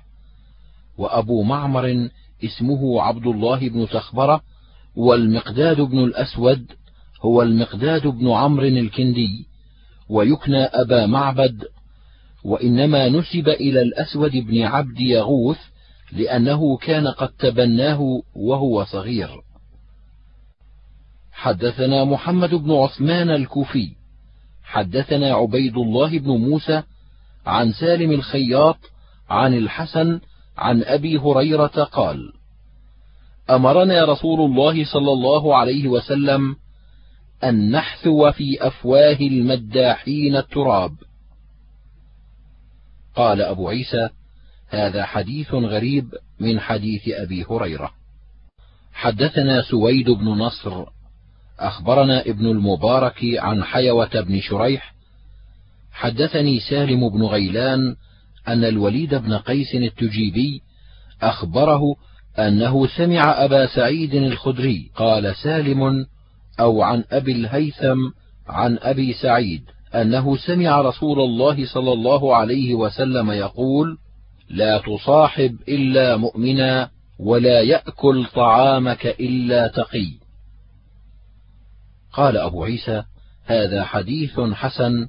وأبو 0.98 1.44
معمر 1.44 2.10
اسمه 2.44 3.02
عبد 3.02 3.28
الله 3.28 3.70
بن 3.70 3.88
تخبرة 3.88 4.42
والمقداد 4.96 5.82
بن 5.82 6.04
الأسود 6.04 6.72
هو 7.22 7.42
المقداد 7.42 8.08
بن 8.08 8.32
عمرو 8.32 8.68
الكندي 8.68 9.48
ويكنى 10.10 10.64
أبا 10.64 11.06
معبد 11.06 11.64
وإنما 12.44 13.10
نسب 13.10 13.50
إلى 13.50 13.82
الأسود 13.82 14.32
بن 14.32 14.62
عبد 14.62 15.00
يغوث 15.00 15.60
لأنه 16.12 16.78
كان 16.78 17.08
قد 17.08 17.30
تبناه 17.30 18.22
وهو 18.36 18.86
صغير. 18.86 19.30
حدثنا 21.32 22.04
محمد 22.04 22.50
بن 22.56 22.72
عثمان 22.72 23.30
الكوفي 23.30 23.96
حدثنا 24.64 25.34
عبيد 25.34 25.78
الله 25.78 26.20
بن 26.20 26.32
موسى 26.32 26.84
عن 27.46 27.72
سالم 27.72 28.12
الخياط 28.12 28.78
عن 29.30 29.54
الحسن 29.54 30.20
عن 30.58 30.84
أبي 30.84 31.18
هريرة 31.18 31.84
قال 31.84 32.34
أمرنا 33.50 34.06
رسول 34.06 34.52
الله 34.52 34.86
صلى 34.86 35.12
الله 35.12 35.56
عليه 35.56 35.88
وسلم 35.88 36.56
أن 37.44 37.72
نحثو 37.72 38.32
في 38.32 38.68
أفواه 38.68 39.18
المداحين 39.22 40.36
التراب. 40.36 40.92
قال 43.16 43.42
أبو 43.42 43.70
عيسى 43.70 44.10
هذا 44.70 45.06
حديث 45.06 45.54
غريب 45.54 46.14
من 46.40 46.60
حديث 46.60 47.08
أبي 47.08 47.46
هريرة. 47.50 47.92
حدثنا 48.94 49.62
سويد 49.62 50.10
بن 50.10 50.26
نصر 50.26 50.86
أخبرنا 51.60 52.22
ابن 52.22 52.46
المبارك 52.46 53.20
عن 53.24 53.64
حيوة 53.64 54.22
بن 54.22 54.40
شريح 54.42 54.96
حدثني 55.92 56.60
سالم 56.60 57.10
بن 57.10 57.24
غيلان 57.24 57.96
أن 58.48 58.64
الوليد 58.64 59.16
بن 59.16 59.34
قيس 59.34 59.76
التجيبي 59.76 60.62
أخبره 61.22 61.82
أنه 62.40 62.88
سمع 62.88 63.46
أبا 63.46 63.66
سعيد 63.66 64.16
الخدري 64.16 64.92
قال 64.96 65.36
سالم 65.36 66.06
أو 66.60 66.82
عن 66.82 67.04
أبي 67.12 67.32
الهيثم 67.32 68.10
عن 68.48 68.78
أبي 68.82 69.14
سعيد 69.14 69.62
أنه 69.96 70.38
سمع 70.38 70.82
رسول 70.82 71.20
الله 71.20 71.66
صلى 71.66 71.94
الله 71.94 72.36
عليه 72.36 72.76
وسلم 72.76 73.32
يقول 73.32 73.98
لا 74.50 74.78
تصاحب 74.78 75.58
إلا 75.68 76.18
مؤمنا 76.18 76.90
ولا 77.20 77.62
يأكل 77.62 78.26
طعامك 78.26 79.06
إلا 79.06 79.68
تقي. 79.68 80.12
قال 82.14 82.38
أبو 82.38 82.64
عيسى 82.64 83.04
هذا 83.46 83.84
حديث 83.84 84.40
حسن 84.40 85.08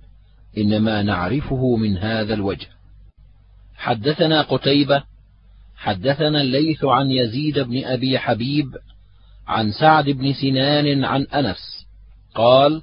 إنما 0.59 1.03
نعرفه 1.03 1.77
من 1.77 1.99
هذا 1.99 2.35
الوجه. 2.35 2.76
حدثنا 3.77 4.43
قتيبة 4.43 5.03
حدثنا 5.77 6.41
الليث 6.41 6.85
عن 6.85 7.11
يزيد 7.11 7.59
بن 7.59 7.85
أبي 7.85 8.19
حبيب 8.19 8.77
عن 9.47 9.73
سعد 9.73 10.05
بن 10.05 10.33
سنان 10.33 11.05
عن 11.05 11.23
أنس 11.23 11.87
قال 12.35 12.83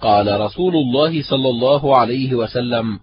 قال 0.00 0.40
رسول 0.40 0.76
الله 0.76 1.22
صلى 1.22 1.48
الله 1.48 1.96
عليه 1.96 2.34
وسلم 2.34 3.00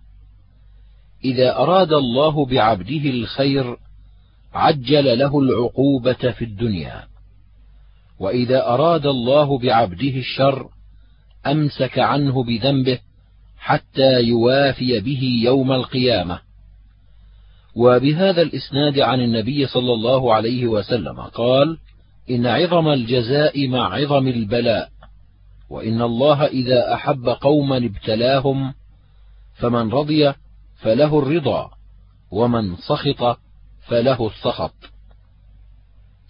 إذا 1.24 1.56
أراد 1.58 1.94
الله 1.94 2.46
بعبده 2.46 3.10
الخير 3.10 3.78
عجل 4.54 5.20
له 5.20 5.40
العقوبة 5.40 6.32
في 6.32 6.46
الدنيا 6.46 7.04
وإذا 8.20 8.68
أراد 8.68 9.06
الله 9.06 9.58
بعبده 9.60 10.18
الشر 10.18 10.70
أمسك 11.48 12.00
عنه 12.00 12.44
بذنبه 12.44 13.00
حتى 13.58 14.22
يوافي 14.22 15.00
به 15.00 15.40
يوم 15.44 15.72
القيامة. 15.72 16.40
وبهذا 17.76 18.42
الإسناد 18.42 19.00
عن 19.00 19.20
النبي 19.22 19.68
صلى 19.68 19.94
الله 19.94 20.34
عليه 20.34 20.68
وسلم 20.68 21.22
قال 21.22 21.78
إن 22.30 22.46
عظم 22.46 22.88
الجزاء 22.88 23.68
مع 23.68 23.96
عظم 23.96 24.28
البلاء 24.28 24.90
وإن 25.70 26.02
الله 26.02 26.46
إذا 26.46 26.94
أحب 26.94 27.30
قوما 27.30 27.78
ابتلاهم 27.78 28.74
فمن 29.56 29.90
رضي 29.90 30.34
فله 30.76 31.20
الرضا 31.20 31.72
ومن 32.32 32.76
سخط 32.76 33.40
فله 33.88 34.28
السخط. 34.28 34.76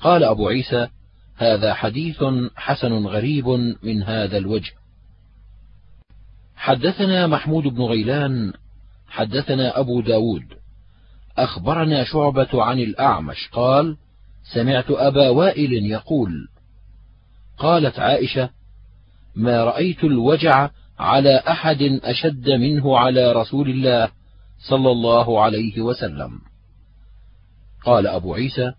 قال 0.01 0.23
أبو 0.23 0.47
عيسى 0.47 0.87
هذا 1.37 1.73
حديث 1.73 2.23
حسن 2.55 3.05
غريب 3.05 3.47
من 3.83 4.03
هذا 4.03 4.37
الوجه. 4.37 4.71
حدثنا 6.55 7.27
محمود 7.27 7.63
بن 7.63 7.81
غيلان 7.81 8.53
حدثنا 9.07 9.79
أبو 9.79 10.01
داود 10.01 10.64
أخبرنا 11.37 12.03
شعبة 12.03 12.63
عن 12.63 12.79
الأعمش 12.79 13.49
قال 13.51 13.97
سمعت 14.53 14.85
أبا 14.89 15.29
وائل 15.29 15.73
يقول 15.73 16.47
قالت 17.57 17.99
عائشة 17.99 18.49
ما 19.35 19.63
رأيت 19.63 20.03
الوجع 20.03 20.69
على 20.99 21.43
أحد 21.47 21.81
أشد 22.03 22.49
منه 22.49 22.97
على 22.97 23.31
رسول 23.31 23.69
الله 23.69 24.11
صلى 24.69 24.91
الله 24.91 25.43
عليه 25.43 25.81
وسلم. 25.81 26.39
قال 27.85 28.07
أبو 28.07 28.33
عيسى 28.33 28.73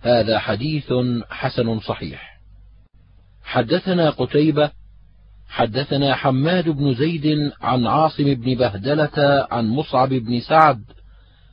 هذا 0.00 0.38
حديث 0.38 0.92
حسن 1.30 1.80
صحيح. 1.80 2.38
حدثنا 3.42 4.10
قتيبة 4.10 4.70
حدثنا 5.48 6.14
حماد 6.14 6.68
بن 6.68 6.94
زيد 6.94 7.52
عن 7.60 7.86
عاصم 7.86 8.34
بن 8.34 8.54
بهدلة 8.54 9.46
عن 9.50 9.68
مصعب 9.68 10.08
بن 10.08 10.40
سعد 10.40 10.84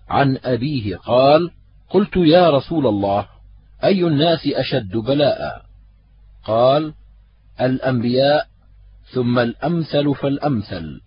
عن 0.09 0.37
أبيه 0.43 0.95
قال 0.95 1.51
قلت 1.89 2.15
يا 2.15 2.49
رسول 2.49 2.87
الله 2.87 3.27
أي 3.83 4.03
الناس 4.03 4.47
أشد 4.47 4.97
بلاء؟ 4.97 5.65
قال 6.43 6.93
الأنبياء 7.61 8.47
ثم 9.13 9.39
الأمثل 9.39 10.15
فالأمثل. 10.15 11.01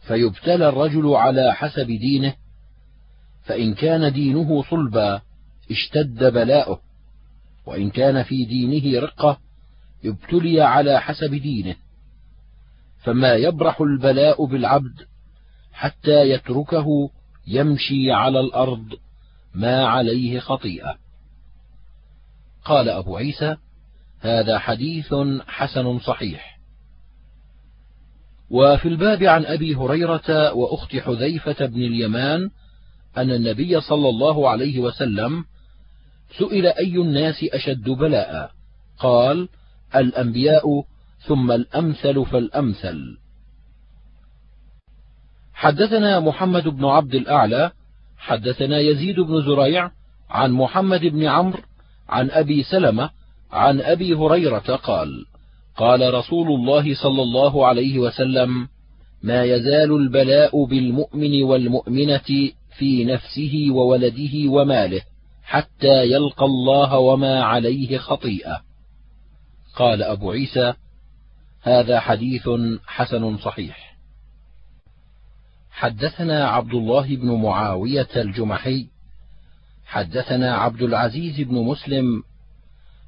فيبتلى 0.00 0.68
الرجل 0.68 1.14
على 1.14 1.54
حسب 1.54 1.86
دينه 1.86 2.34
فإن 3.42 3.74
كان 3.74 4.12
دينه 4.12 4.62
صلبا 4.70 5.20
اشتد 5.70 6.24
بلاؤه. 6.24 6.80
وإن 7.66 7.90
كان 7.90 8.22
في 8.22 8.44
دينه 8.44 9.00
رقة 9.00 9.38
ابتلي 10.04 10.60
على 10.60 11.00
حسب 11.00 11.34
دينه. 11.34 11.76
فما 13.02 13.34
يبرح 13.34 13.80
البلاء 13.80 14.44
بالعبد 14.44 15.06
حتى 15.72 16.30
يتركه 16.30 17.10
يمشي 17.46 18.12
على 18.12 18.40
الأرض 18.40 18.98
ما 19.54 19.86
عليه 19.86 20.40
خطيئة. 20.40 20.98
قال 22.64 22.88
أبو 22.88 23.16
عيسى 23.16 23.56
هذا 24.20 24.58
حديث 24.58 25.14
حسن 25.46 25.98
صحيح. 25.98 26.60
وفي 28.50 28.88
الباب 28.88 29.22
عن 29.22 29.44
أبي 29.44 29.74
هريرة 29.74 30.52
وأخت 30.52 30.96
حذيفة 30.96 31.66
بن 31.66 31.82
اليمان 31.82 32.50
أن 33.16 33.30
النبي 33.30 33.80
صلى 33.80 34.08
الله 34.08 34.48
عليه 34.48 34.78
وسلم 34.78 35.44
سئل 36.38 36.66
أي 36.66 36.94
الناس 36.94 37.44
أشد 37.44 37.90
بلاء؟ 37.90 38.50
قال 38.98 39.48
الأنبياء 39.96 40.84
ثم 41.26 41.52
الأمثل 41.52 42.26
فالأمثل. 42.26 43.18
حدثنا 45.60 46.20
محمد 46.20 46.68
بن 46.68 46.84
عبد 46.84 47.14
الأعلى 47.14 47.70
حدثنا 48.18 48.78
يزيد 48.78 49.20
بن 49.20 49.42
زريع 49.42 49.90
عن 50.30 50.52
محمد 50.52 51.00
بن 51.00 51.26
عمرو 51.26 51.60
عن 52.08 52.30
أبي 52.30 52.62
سلمة 52.62 53.10
عن 53.52 53.80
أبي 53.80 54.14
هريرة 54.14 54.76
قال 54.76 55.26
قال 55.76 56.14
رسول 56.14 56.48
الله 56.48 56.94
صلى 56.94 57.22
الله 57.22 57.66
عليه 57.66 57.98
وسلم 57.98 58.68
ما 59.22 59.44
يزال 59.44 59.92
البلاء 59.92 60.64
بالمؤمن 60.64 61.42
والمؤمنة 61.42 62.50
في 62.78 63.04
نفسه 63.04 63.66
وولده 63.70 64.50
وماله 64.50 65.02
حتى 65.42 66.04
يلقى 66.04 66.44
الله 66.44 66.98
وما 66.98 67.42
عليه 67.42 67.98
خطيئة. 67.98 68.60
قال 69.76 70.02
أبو 70.02 70.30
عيسى 70.30 70.72
هذا 71.62 72.00
حديث 72.00 72.48
حسن 72.86 73.36
صحيح. 73.36 73.89
حدثنا 75.80 76.48
عبد 76.48 76.74
الله 76.74 77.16
بن 77.16 77.30
معاوية 77.42 78.08
الجمحي 78.16 78.86
حدثنا 79.86 80.54
عبد 80.54 80.82
العزيز 80.82 81.40
بن 81.40 81.54
مسلم 81.54 82.22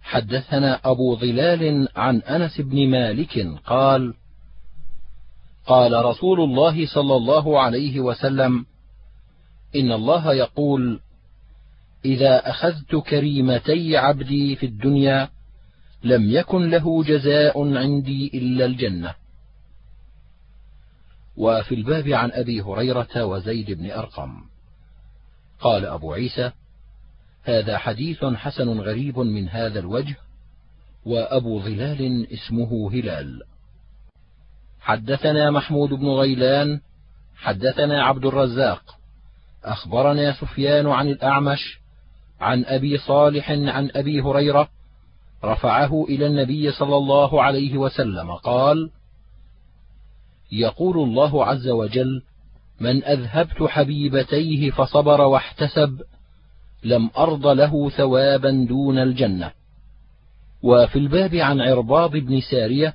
حدثنا 0.03 0.81
أبو 0.85 1.17
ظلال 1.17 1.89
عن 1.97 2.21
أنس 2.21 2.61
بن 2.61 2.91
مالك 2.91 3.47
قال 3.67 4.15
قال 5.67 6.05
رسول 6.05 6.41
الله 6.41 6.87
صلى 6.87 7.17
الله 7.17 7.61
عليه 7.61 8.01
وسلم 8.01 8.67
إن 9.77 9.93
الله 9.93 10.35
يقول 10.35 11.01
إذا 12.05 12.51
أخذت 12.51 12.97
كريمتي 12.97 13.97
عبدي 13.97 14.57
في 14.57 14.67
الدنيا 14.67 15.29
لم 16.05 16.31
يكن 16.31 16.71
له 16.71 17.05
جزاء 17.05 17.77
عندي 17.77 18.31
إلا 18.35 18.65
الجنة. 18.65 19.22
وفي 21.37 21.75
الباب 21.75 22.09
عن 22.09 22.31
أبي 22.33 22.61
هريرة 22.61 23.25
وزيد 23.25 23.71
بن 23.71 23.91
أرقم. 23.91 24.45
قال 25.61 25.87
أبو 25.87 26.13
عيسى 26.13 26.51
هذا 27.45 27.79
حديث 27.79 28.25
حسن 28.25 28.81
غريب 28.81 29.19
من 29.19 29.49
هذا 29.49 29.79
الوجه 29.79 30.17
وأبو 31.07 31.61
ظلال 31.61 32.33
اسمه 32.33 32.93
هلال. 32.93 33.43
حدثنا 34.81 35.51
محمود 35.51 35.89
بن 35.89 36.07
غيلان 36.09 36.81
حدثنا 37.37 38.05
عبد 38.05 38.25
الرزاق 38.25 38.99
أخبرنا 39.65 40.33
سفيان 40.33 40.87
عن 40.87 41.09
الأعمش 41.09 41.79
عن 42.41 42.65
أبي 42.65 42.99
صالح 42.99 43.51
عن 43.51 43.91
أبي 43.95 44.21
هريرة 44.21 44.69
رفعه 45.45 46.05
إلى 46.09 46.27
النبي 46.27 46.73
صلى 46.73 46.97
الله 46.97 47.43
عليه 47.43 47.77
وسلم 47.77 48.33
قال 48.33 48.91
يقول 50.53 51.09
الله 51.09 51.47
عز 51.47 51.69
وجل 51.69 52.23
من 52.81 53.05
أذهبت 53.05 53.63
حبيبتيه 53.63 54.71
فصبر 54.71 55.21
واحتسب 55.21 56.03
لم 56.85 57.11
أرض 57.19 57.47
له 57.47 57.91
ثوابا 57.91 58.67
دون 58.69 58.99
الجنة. 58.99 59.53
وفي 60.63 60.99
الباب 60.99 61.35
عن 61.35 61.61
عرباض 61.61 62.11
بن 62.11 62.41
سارية 62.41 62.95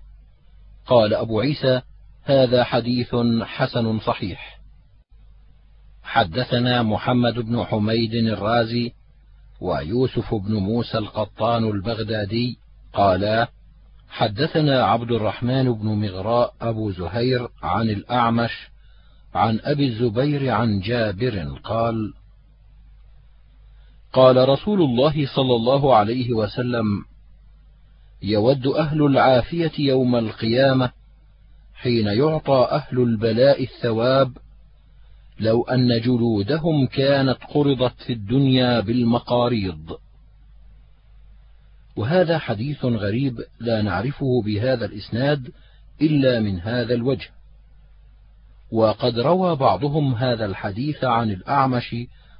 قال 0.85 1.13
أبو 1.13 1.39
عيسى 1.39 1.81
هذا 2.23 2.63
حديث 2.63 3.15
حسن 3.41 3.99
صحيح. 3.99 4.59
حدثنا 6.03 6.84
محمد 6.84 7.34
بن 7.34 7.63
حميد 7.63 8.13
الرازي 8.13 8.91
ويوسف 9.61 10.35
بن 10.35 10.53
موسى 10.53 10.97
القطان 10.97 11.63
البغدادي 11.63 12.57
قالا 12.93 13.47
حدثنا 14.09 14.84
عبد 14.84 15.11
الرحمن 15.11 15.73
بن 15.73 15.88
مغراء 15.88 16.53
أبو 16.61 16.91
زهير 16.91 17.47
عن 17.63 17.89
الأعمش 17.89 18.51
عن 19.35 19.59
أبي 19.63 19.88
الزبير 19.88 20.49
عن 20.49 20.79
جابر 20.79 21.59
قال 21.63 22.13
قال 24.13 24.49
رسول 24.49 24.81
الله 24.81 25.27
صلى 25.35 25.55
الله 25.55 25.95
عليه 25.95 26.34
وسلم 26.34 27.05
يود 28.21 28.67
أهل 28.67 29.05
العافية 29.05 29.71
يوم 29.79 30.15
القيامة 30.15 30.91
حين 31.75 32.07
يعطى 32.07 32.67
أهل 32.71 32.99
البلاء 32.99 33.63
الثواب 33.63 34.38
لو 35.39 35.63
أن 35.63 36.01
جلودهم 36.01 36.88
كانت 36.88 37.38
قرضت 37.49 38.01
في 38.01 38.13
الدنيا 38.13 38.79
بالمقاريض. 38.79 39.97
وهذا 41.98 42.38
حديث 42.38 42.86
غريب 42.86 43.40
لا 43.60 43.82
نعرفه 43.82 44.41
بهذا 44.45 44.86
الإسناد 44.86 45.52
إلا 46.02 46.40
من 46.40 46.60
هذا 46.60 46.94
الوجه. 46.94 47.30
وقد 48.72 49.19
روى 49.19 49.56
بعضهم 49.56 50.14
هذا 50.14 50.45
الحديث 50.45 51.03
عن 51.03 51.32
الأعمش 51.32 51.95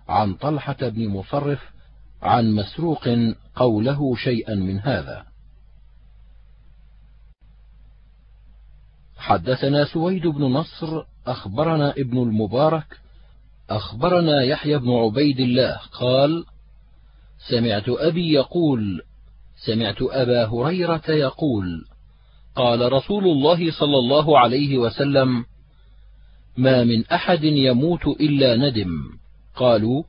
عن 0.08 0.34
طلحة 0.34 0.78
بن 0.82 1.08
مصرف 1.08 1.60
عن 2.22 2.52
مسروق 2.52 3.10
قوله 3.56 4.16
شيئا 4.16 4.56
من 4.56 4.80
هذا. 4.80 5.26
حدثنا 9.18 9.86
سويد 9.86 10.28
بن 10.28 10.44
نصر 10.44 11.04
أخبرنا 11.28 11.92
ابن 11.92 12.18
المبارك 12.18 13.00
أخبرنا 13.70 14.44
يحيى 14.44 14.78
بن 14.78 14.90
عبيد 14.90 15.40
الله 15.40 15.78
قال 15.92 16.46
سمعت 17.50 17.90
أبي 17.90 18.34
يقول 18.34 19.02
سمعت 19.68 20.02
أبا 20.02 20.46
هريرة 20.46 21.04
يقول 21.10 21.86
قال 22.56 22.94
رسول 22.94 23.24
الله 23.24 23.72
صلى 23.72 23.98
الله 23.98 24.40
عليه 24.40 24.78
وسلم 24.78 25.46
ما 26.58 26.84
من 26.84 27.06
أحد 27.06 27.44
يموت 27.44 28.08
إلا 28.08 28.56
ندم. 28.56 28.90
قالوا 29.56 30.04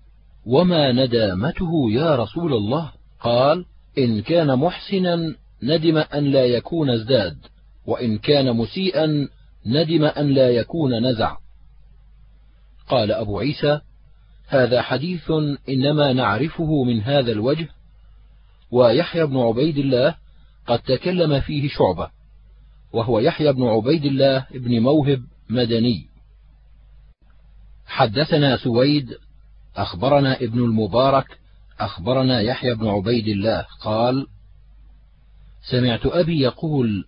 وما 0.46 0.92
ندامته 0.92 1.92
يا 1.92 2.16
رسول 2.16 2.52
الله؟ 2.52 2.92
قال 3.20 3.64
إن 3.98 4.22
كان 4.22 4.58
محسنا 4.58 5.34
ندم 5.62 5.96
أن 5.96 6.24
لا 6.24 6.44
يكون 6.44 6.90
ازداد 6.90 7.36
وإن 7.86 8.18
كان 8.18 8.56
مسيئا 8.56 9.28
ندم 9.66 10.04
أن 10.04 10.28
لا 10.28 10.50
يكون 10.50 11.06
نزع. 11.06 11.36
قال 12.88 13.12
أبو 13.12 13.38
عيسى 13.38 13.80
هذا 14.48 14.82
حديث 14.82 15.30
إنما 15.68 16.12
نعرفه 16.12 16.84
من 16.84 17.02
هذا 17.02 17.32
الوجه 17.32 17.68
ويحيى 18.70 19.26
بن 19.26 19.36
عبيد 19.36 19.78
الله 19.78 20.14
قد 20.66 20.78
تكلم 20.78 21.40
فيه 21.40 21.68
شعبة 21.68 22.10
وهو 22.92 23.18
يحيى 23.18 23.52
بن 23.52 23.62
عبيد 23.62 24.04
الله 24.04 24.46
بن 24.54 24.80
موهب 24.80 25.22
مدني. 25.50 26.06
حدثنا 27.86 28.56
سويد 28.56 29.14
أخبرنا 29.76 30.36
ابن 30.36 30.58
المبارك 30.58 31.38
أخبرنا 31.80 32.40
يحيى 32.40 32.74
بن 32.74 32.88
عبيد 32.88 33.28
الله 33.28 33.66
قال 33.80 34.26
سمعت 35.70 36.06
أبي 36.06 36.40
يقول 36.40 37.04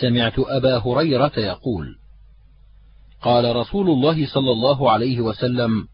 سمعت 0.00 0.34
أبا 0.38 0.78
هريرة 0.78 1.32
يقول 1.36 1.98
قال 3.22 3.56
رسول 3.56 3.90
الله 3.90 4.26
صلى 4.26 4.50
الله 4.50 4.90
عليه 4.90 5.20
وسلم 5.20 5.88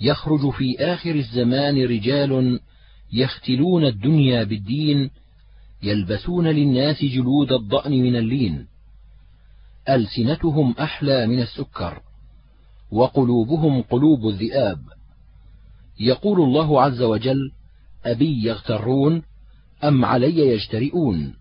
يخرج 0.00 0.50
في 0.50 0.76
آخر 0.78 1.14
الزمان 1.14 1.84
رجال 1.84 2.60
يختلون 3.12 3.84
الدنيا 3.84 4.44
بالدين 4.44 5.10
يلبسون 5.82 6.46
للناس 6.46 7.04
جلود 7.04 7.52
الضأن 7.52 7.92
من 7.92 8.16
اللين. 8.16 8.66
ألسنتهم 9.88 10.74
أحلى 10.80 11.26
من 11.26 11.40
السكر 11.40 12.02
وقلوبهم 12.90 13.82
قلوب 13.82 14.28
الذئاب. 14.28 14.80
يقول 16.00 16.40
الله 16.40 16.82
عز 16.82 17.02
وجل 17.02 17.52
أبي 18.04 18.44
يغترون 18.44 19.22
أم 19.84 20.04
علي 20.04 20.38
يجترئون؟ 20.38 21.34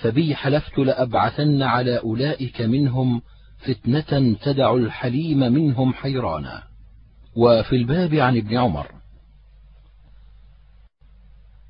فبي 0.00 0.34
حلفت 0.34 0.78
لأبعثن 0.78 1.62
على 1.62 1.98
أولئك 1.98 2.60
منهم 2.60 3.22
فتنة 3.58 4.36
تدع 4.42 4.74
الحليم 4.74 5.38
منهم 5.38 5.92
حيرانا. 5.92 6.62
وفي 7.36 7.76
الباب 7.76 8.14
عن 8.14 8.36
ابن 8.36 8.56
عمر 8.56 8.95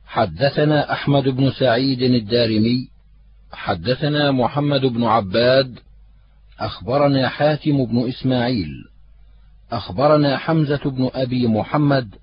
حدثنا 0.06 0.92
أحمد 0.92 1.22
بن 1.28 1.50
سعيد 1.50 2.02
الدارمي 2.02 2.88
حدثنا 3.52 4.30
محمد 4.32 4.80
بن 4.80 5.04
عباد 5.04 5.78
أخبرنا 6.60 7.28
حاتم 7.28 7.84
بن 7.84 8.08
إسماعيل 8.08 8.68
أخبرنا 9.72 10.36
حمزة 10.36 10.80
بن 10.90 11.10
أبي 11.14 11.46
محمد 11.46 12.14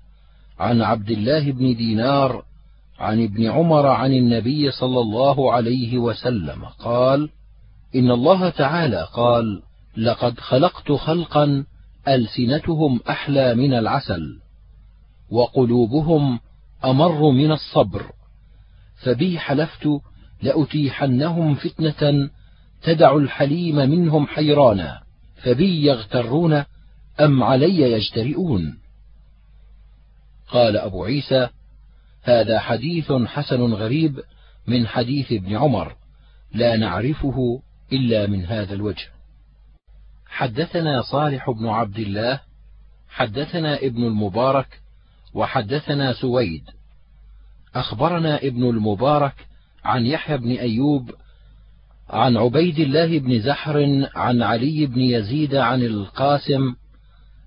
عن 0.58 0.82
عبد 0.82 1.10
الله 1.10 1.52
بن 1.52 1.74
دينار 1.76 2.44
عن 2.98 3.24
ابن 3.24 3.46
عمر 3.46 3.86
عن 3.86 4.12
النبي 4.12 4.70
صلى 4.70 5.00
الله 5.00 5.52
عليه 5.52 5.98
وسلم 5.98 6.64
قال 6.64 7.28
إن 7.94 8.10
الله 8.10 8.48
تعالى 8.50 9.08
قال 9.12 9.62
لقد 9.96 10.40
خلقت 10.40 10.92
خلقا 10.92 11.64
ألسنتهم 12.08 13.00
أحلى 13.10 13.54
من 13.54 13.74
العسل 13.74 14.38
وقلوبهم 15.30 16.38
أمر 16.84 17.30
من 17.30 17.52
الصبر 17.52 18.12
فبي 18.96 19.38
حلفت 19.38 19.88
لأتيحنهم 20.42 21.54
فتنة 21.54 22.30
تدع 22.82 23.16
الحليم 23.16 23.76
منهم 23.76 24.26
حيرانا 24.26 25.02
فبي 25.42 25.84
يغترون 25.84 26.64
أم 27.20 27.42
علي 27.42 27.80
يجترئون. 27.92 28.78
قال 30.48 30.76
أبو 30.76 31.04
عيسى 31.04 31.48
هذا 32.22 32.58
حديث 32.58 33.12
حسن 33.12 33.72
غريب 33.72 34.20
من 34.66 34.86
حديث 34.86 35.32
ابن 35.32 35.56
عمر 35.56 35.96
لا 36.54 36.76
نعرفه 36.76 37.62
إلا 37.92 38.26
من 38.26 38.44
هذا 38.46 38.74
الوجه. 38.74 39.06
حدثنا 40.26 41.02
صالح 41.02 41.50
بن 41.50 41.66
عبد 41.66 41.98
الله 41.98 42.40
حدثنا 43.08 43.76
ابن 43.76 44.04
المبارك 44.04 44.80
وحدثنا 45.34 46.12
سويد 46.12 46.64
أخبرنا 47.74 48.36
ابن 48.36 48.64
المبارك 48.64 49.46
عن 49.84 50.06
يحيى 50.06 50.38
بن 50.38 50.50
أيوب 50.50 51.10
عن 52.10 52.36
عبيد 52.36 52.78
الله 52.78 53.18
بن 53.18 53.40
زحر 53.40 54.08
عن 54.14 54.42
علي 54.42 54.86
بن 54.86 55.00
يزيد 55.00 55.54
عن 55.54 55.82
القاسم 55.82 56.74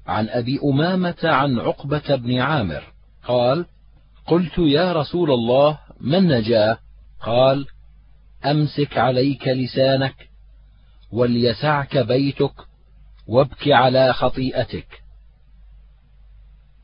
عن 0.07 0.29
أبي 0.29 0.59
أمامة 0.63 1.15
عن 1.23 1.59
عقبة 1.59 2.15
بن 2.15 2.39
عامر. 2.39 2.83
قال 3.23 3.65
قلت 4.27 4.57
يا 4.57 4.93
رسول 4.93 5.31
الله 5.31 5.79
ما 5.99 6.17
النجاة 6.17 6.77
قال 7.21 7.65
أمسك 8.45 8.97
عليك 8.97 9.47
لسانك 9.47 10.29
وليسعك 11.11 11.97
بيتك 11.97 12.53
وابك 13.27 13.67
على 13.67 14.13
خطيئتك. 14.13 15.01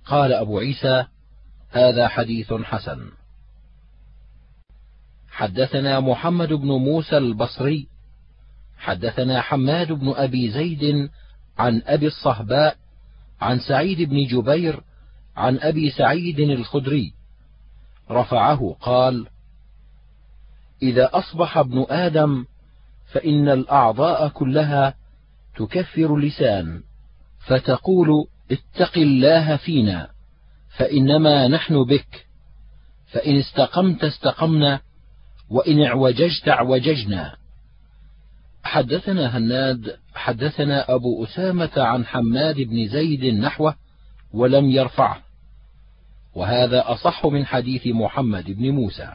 قال 0.05 0.33
أبو 0.33 0.59
عيسى 0.59 1.05
هذا 1.71 2.07
حديث 2.07 2.53
حسن. 2.53 2.99
حدثنا 5.33 5.99
محمد 5.99 6.53
بن 6.53 6.67
موسى 6.67 7.17
البصري 7.17 7.87
حدثنا 8.77 9.41
حماد 9.41 9.91
بن 9.91 10.13
أبي 10.15 10.51
زيد 10.51 11.09
عن 11.57 11.81
أبي 11.85 12.07
الصهباء 12.07 12.77
عن 13.41 13.59
سعيد 13.59 14.09
بن 14.09 14.27
جبير 14.27 14.81
عن 15.35 15.59
أبي 15.59 15.89
سعيد 15.89 16.39
الخدري. 16.39 17.13
رفعه 18.11 18.75
قال 18.81 19.27
إذا 20.81 21.09
أصبح 21.13 21.57
ابن 21.57 21.85
آدم 21.89 22.45
فإن 23.11 23.49
الأعضاء 23.49 24.27
كلها 24.27 24.93
تكفر 25.55 26.15
اللسان 26.15 26.83
فتقول 27.47 28.27
اتق 28.51 28.97
الله 28.97 29.57
فينا 29.57 30.09
فإنما 30.77 31.47
نحن 31.47 31.83
بك 31.83 32.25
فإن 33.07 33.35
استقمت 33.35 34.03
استقمنا 34.03 34.81
وإن 35.53 35.83
اعوججت 35.83 36.49
اعوججنا. 36.49 37.35
حدثنا 38.63 39.37
هناد 39.37 39.97
حدثنا 40.15 40.95
أبو 40.95 41.23
أسامة 41.23 41.71
عن 41.77 42.05
حماد 42.05 42.55
بن 42.55 42.87
زيد 42.87 43.25
نحوه 43.25 43.75
ولم 44.33 44.69
يرفعه. 44.69 45.17
وهذا 46.35 46.83
أصح 46.91 47.25
من 47.25 47.45
حديث 47.45 47.87
محمد 47.87 48.51
بن 48.51 48.69
موسى. 48.69 49.13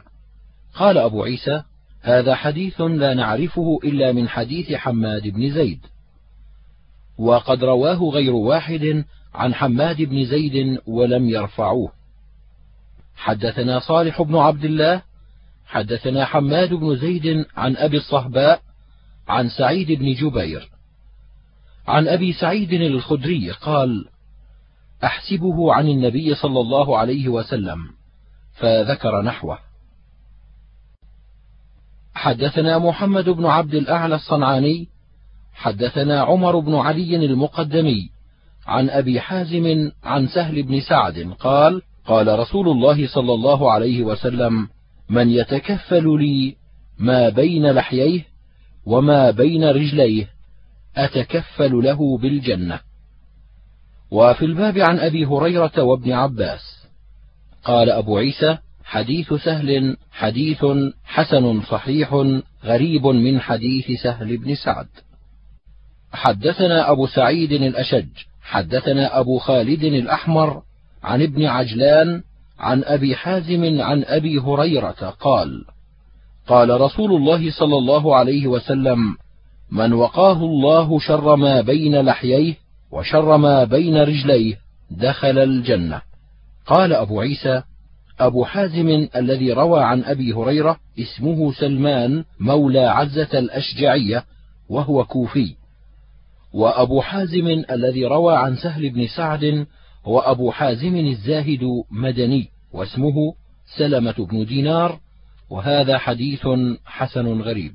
قال 0.73 0.97
أبو 0.97 1.23
عيسى 1.23 1.63
هذا 2.01 2.35
حديث 2.35 2.81
لا 2.81 3.13
نعرفه 3.13 3.79
إلا 3.83 4.11
من 4.11 4.29
حديث 4.29 4.73
حماد 4.73 5.27
بن 5.27 5.53
زيد. 5.53 5.85
وقد 7.17 7.63
رواه 7.63 8.09
غير 8.09 8.33
واحد 8.33 9.05
عن 9.33 9.53
حماد 9.53 10.01
بن 10.01 10.25
زيد 10.25 10.79
ولم 10.87 11.29
يرفعوه. 11.29 11.91
حدثنا 13.15 13.79
صالح 13.79 14.21
بن 14.21 14.35
عبد 14.35 14.65
الله 14.65 15.08
حدثنا 15.69 16.25
حماد 16.25 16.73
بن 16.73 16.95
زيد 16.95 17.45
عن 17.57 17.77
أبي 17.77 17.97
الصهباء 17.97 18.61
عن 19.27 19.49
سعيد 19.49 19.91
بن 19.91 20.13
جبير. 20.13 20.69
عن 21.87 22.07
أبي 22.07 22.33
سعيد 22.33 22.73
الخدري 22.73 23.51
قال 23.51 24.05
أحسبه 25.03 25.73
عن 25.73 25.87
النبي 25.89 26.35
صلى 26.35 26.59
الله 26.59 26.97
عليه 26.97 27.27
وسلم 27.27 27.77
فذكر 28.53 29.21
نحوه. 29.21 29.59
حدثنا 32.13 32.77
محمد 32.77 33.29
بن 33.29 33.45
عبد 33.45 33.73
الأعلى 33.73 34.15
الصنعاني 34.15 34.87
حدثنا 35.53 36.21
عمر 36.21 36.59
بن 36.59 36.75
علي 36.75 37.15
المقدمي 37.15 38.09
عن 38.67 38.89
أبي 38.89 39.21
حازم 39.21 39.91
عن 40.03 40.27
سهل 40.27 40.63
بن 40.63 40.81
سعد 40.81 41.33
قال 41.39 41.81
قال 42.05 42.39
رسول 42.39 42.69
الله 42.69 43.07
صلى 43.07 43.33
الله 43.33 43.71
عليه 43.71 44.03
وسلم 44.03 44.67
من 45.09 45.29
يتكفل 45.29 46.19
لي 46.19 46.55
ما 46.99 47.29
بين 47.29 47.71
لحييه 47.71 48.25
وما 48.85 49.31
بين 49.31 49.63
رجليه 49.63 50.29
أتكفل 50.97 51.71
له 51.83 52.17
بالجنة. 52.17 52.79
وفي 54.11 54.45
الباب 54.45 54.77
عن 54.77 54.99
أبي 54.99 55.25
هريرة 55.25 55.83
وابن 55.83 56.11
عباس. 56.11 56.87
قال 57.63 57.89
أبو 57.89 58.17
عيسى 58.17 58.57
حديث 58.83 59.33
سهل 59.33 59.97
حديث 60.11 60.65
حسن 61.03 61.61
صحيح 61.61 62.25
غريب 62.63 63.05
من 63.07 63.39
حديث 63.39 64.01
سهل 64.03 64.37
بن 64.37 64.55
سعد. 64.55 64.87
حدثنا 66.13 66.91
أبو 66.91 67.07
سعيد 67.07 67.51
الأشج 67.51 68.09
حدثنا 68.41 69.19
أبو 69.19 69.37
خالد 69.37 69.83
الأحمر 69.83 70.61
عن 71.03 71.21
ابن 71.21 71.45
عجلان 71.45 72.23
عن 72.59 72.83
أبي 72.83 73.15
حازم 73.15 73.81
عن 73.81 74.03
أبي 74.03 74.39
هريرة 74.39 75.15
قال 75.19 75.65
قال 76.47 76.81
رسول 76.81 77.11
الله 77.11 77.51
صلى 77.51 77.77
الله 77.77 78.15
عليه 78.15 78.47
وسلم 78.47 79.15
من 79.71 79.93
وقاه 79.93 80.37
الله 80.37 80.99
شر 80.99 81.35
ما 81.35 81.61
بين 81.61 82.01
لحييه 82.01 82.55
وشر 82.91 83.37
ما 83.37 83.63
بين 83.63 83.97
رجليه 83.97 84.55
دخل 84.91 85.37
الجنة. 85.37 86.01
قال 86.65 86.93
أبو 86.93 87.21
عيسى 87.21 87.61
أبو 88.19 88.45
حازم 88.45 89.07
الذي 89.15 89.53
روى 89.53 89.83
عن 89.83 90.03
أبي 90.03 90.33
هريرة 90.33 90.77
اسمه 90.99 91.53
سلمان 91.53 92.23
مولى 92.39 92.85
عزة 92.85 93.39
الأشجعية 93.39 94.23
وهو 94.69 95.05
كوفي 95.05 95.55
وأبو 96.53 97.01
حازم 97.01 97.63
الذي 97.71 98.05
روى 98.05 98.35
عن 98.35 98.55
سهل 98.55 98.89
بن 98.89 99.07
سعد 99.07 99.65
هو 100.05 100.19
أبو 100.19 100.51
حازم 100.51 100.95
الزاهد 100.95 101.83
مدني 101.91 102.49
واسمه 102.71 103.33
سلمة 103.77 104.15
بن 104.31 104.45
دينار 104.45 104.99
وهذا 105.49 105.97
حديث 105.97 106.47
حسن 106.85 107.41
غريب. 107.41 107.73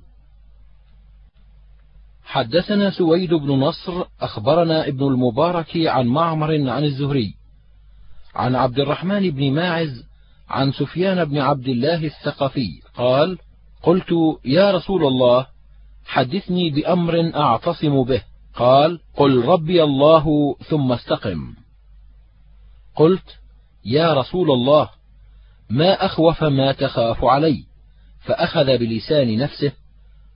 حدثنا 2.25 2.91
سويد 2.91 3.35
بن 3.35 3.51
نصر 3.51 4.05
أخبرنا 4.21 4.89
ابن 4.89 5.07
المبارك 5.07 5.77
عن 5.77 6.07
معمر 6.07 6.71
عن 6.71 6.85
الزهري 6.85 7.35
عن 8.35 8.55
عبد 8.55 8.79
الرحمن 8.79 9.31
بن 9.31 9.53
ماعز 9.53 10.05
عن 10.49 10.73
سفيان 10.73 11.25
بن 11.25 11.39
عبد 11.39 11.69
الله 11.69 12.05
الثقفي 12.05 12.81
قال 12.97 13.39
قلت 13.83 14.13
يا 14.45 14.71
رسول 14.71 15.07
الله 15.07 15.47
حدثني 16.05 16.71
بأمر 16.71 17.33
أعتصم 17.35 18.05
به 18.05 18.23
قال 18.55 19.01
قل 19.17 19.45
ربي 19.45 19.83
الله 19.83 20.57
ثم 20.69 20.93
استقم. 20.93 21.55
قلت 22.95 23.39
يا 23.85 24.15
رسول 24.15 24.51
الله 24.51 24.91
ما 25.71 26.07
أخوف 26.07 26.45
ما 26.45 26.73
تخاف 26.73 27.25
علي 27.25 27.65
فأخذ 28.21 28.79
بلسان 28.79 29.39
نفسه 29.39 29.73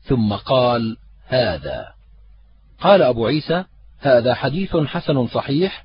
ثم 0.03 0.33
قال 0.33 0.97
هذا. 1.27 1.87
قال 2.81 3.03
أبو 3.03 3.27
عيسى 3.27 3.65
هذا 3.99 4.35
حديث 4.35 4.77
حسن 4.77 5.27
صحيح 5.27 5.85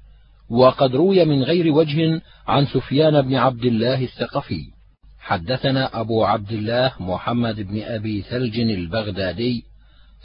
وقد 0.49 0.95
روي 0.95 1.25
من 1.25 1.43
غير 1.43 1.73
وجه 1.73 2.21
عن 2.47 2.65
سفيان 2.65 3.21
بن 3.21 3.35
عبد 3.35 3.65
الله 3.65 4.03
الثقفي. 4.03 4.71
حدثنا 5.19 5.99
أبو 5.99 6.25
عبد 6.25 6.51
الله 6.51 6.91
محمد 6.99 7.61
بن 7.61 7.81
أبي 7.83 8.21
ثلج 8.21 8.59
البغدادي 8.59 9.63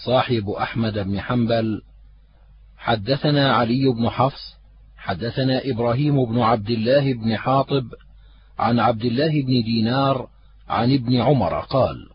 صاحب 0.04 0.50
أحمد 0.50 0.98
بن 0.98 1.20
حنبل. 1.20 1.82
حدثنا 2.76 3.52
علي 3.52 3.92
بن 3.96 4.10
حفص 4.10 4.57
حدثنا 5.08 5.60
إبراهيم 5.64 6.24
بن 6.24 6.38
عبد 6.38 6.70
الله 6.70 7.12
بن 7.12 7.36
حاطب 7.36 7.84
عن 8.58 8.78
عبد 8.80 9.04
الله 9.04 9.42
بن 9.42 9.62
دينار 9.62 10.28
عن 10.68 10.94
ابن 10.94 11.20
عمر 11.20 11.60
قال 11.60 12.08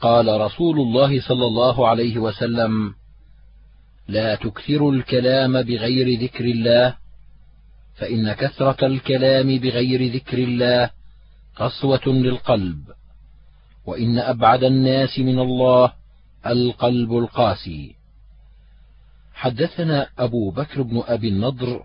قال 0.00 0.40
رسول 0.40 0.80
الله 0.80 1.20
صلى 1.20 1.46
الله 1.46 1.88
عليه 1.88 2.18
وسلم 2.18 2.94
لا 4.08 4.34
تكثروا 4.34 4.92
الكلام 4.92 5.62
بغير 5.62 6.20
ذكر 6.20 6.44
الله 6.44 6.96
فإن 7.94 8.32
كثرة 8.32 8.86
الكلام 8.86 9.58
بغير 9.58 10.12
ذكر 10.14 10.38
الله 10.38 10.90
قسوة 11.56 12.06
للقلب 12.06 12.78
وإن 13.86 14.18
أبعد 14.18 14.64
الناس 14.64 15.18
من 15.18 15.38
الله 15.38 15.92
القلب 16.46 17.12
القاسي. 17.12 17.94
حدثنا 19.34 20.08
أبو 20.18 20.50
بكر 20.50 20.82
بن 20.82 21.02
أبي 21.06 21.28
النضر 21.28 21.82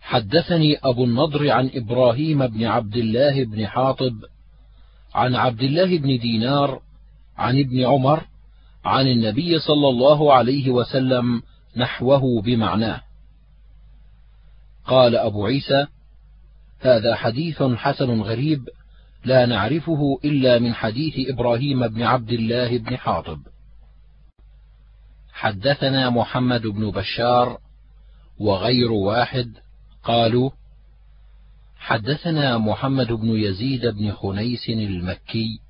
حدثني 0.00 0.78
أبو 0.84 1.04
النضر 1.04 1.50
عن 1.50 1.70
إبراهيم 1.74 2.46
بن 2.46 2.64
عبد 2.64 2.96
الله 2.96 3.44
بن 3.44 3.66
حاطب 3.66 4.14
عن 5.14 5.34
عبد 5.34 5.62
الله 5.62 5.98
بن 5.98 6.18
دينار 6.18 6.80
عن 7.36 7.58
ابن 7.58 7.84
عمر 7.84 8.24
عن 8.84 9.08
النبي 9.08 9.58
صلى 9.58 9.88
الله 9.88 10.32
عليه 10.32 10.70
وسلم 10.70 11.42
نحوه 11.76 12.42
بمعناه. 12.42 13.00
قال 14.86 15.16
أبو 15.16 15.46
عيسى 15.46 15.86
هذا 16.80 17.14
حديث 17.14 17.62
حسن 17.62 18.20
غريب 18.20 18.68
لا 19.24 19.46
نعرفه 19.46 20.18
إلا 20.24 20.58
من 20.58 20.74
حديث 20.74 21.28
إبراهيم 21.28 21.88
بن 21.88 22.02
عبد 22.02 22.32
الله 22.32 22.78
بن 22.78 22.96
حاطب. 22.96 23.40
حدثنا 25.34 26.10
محمد 26.10 26.66
بن 26.66 26.90
بشار 26.90 27.58
وغير 28.38 28.92
واحد 28.92 29.52
قالوا 30.04 30.50
حدثنا 31.76 32.58
محمد 32.58 33.12
بن 33.12 33.28
يزيد 33.28 33.86
بن 33.86 34.12
خنيس 34.12 34.68
المكي 34.68 35.60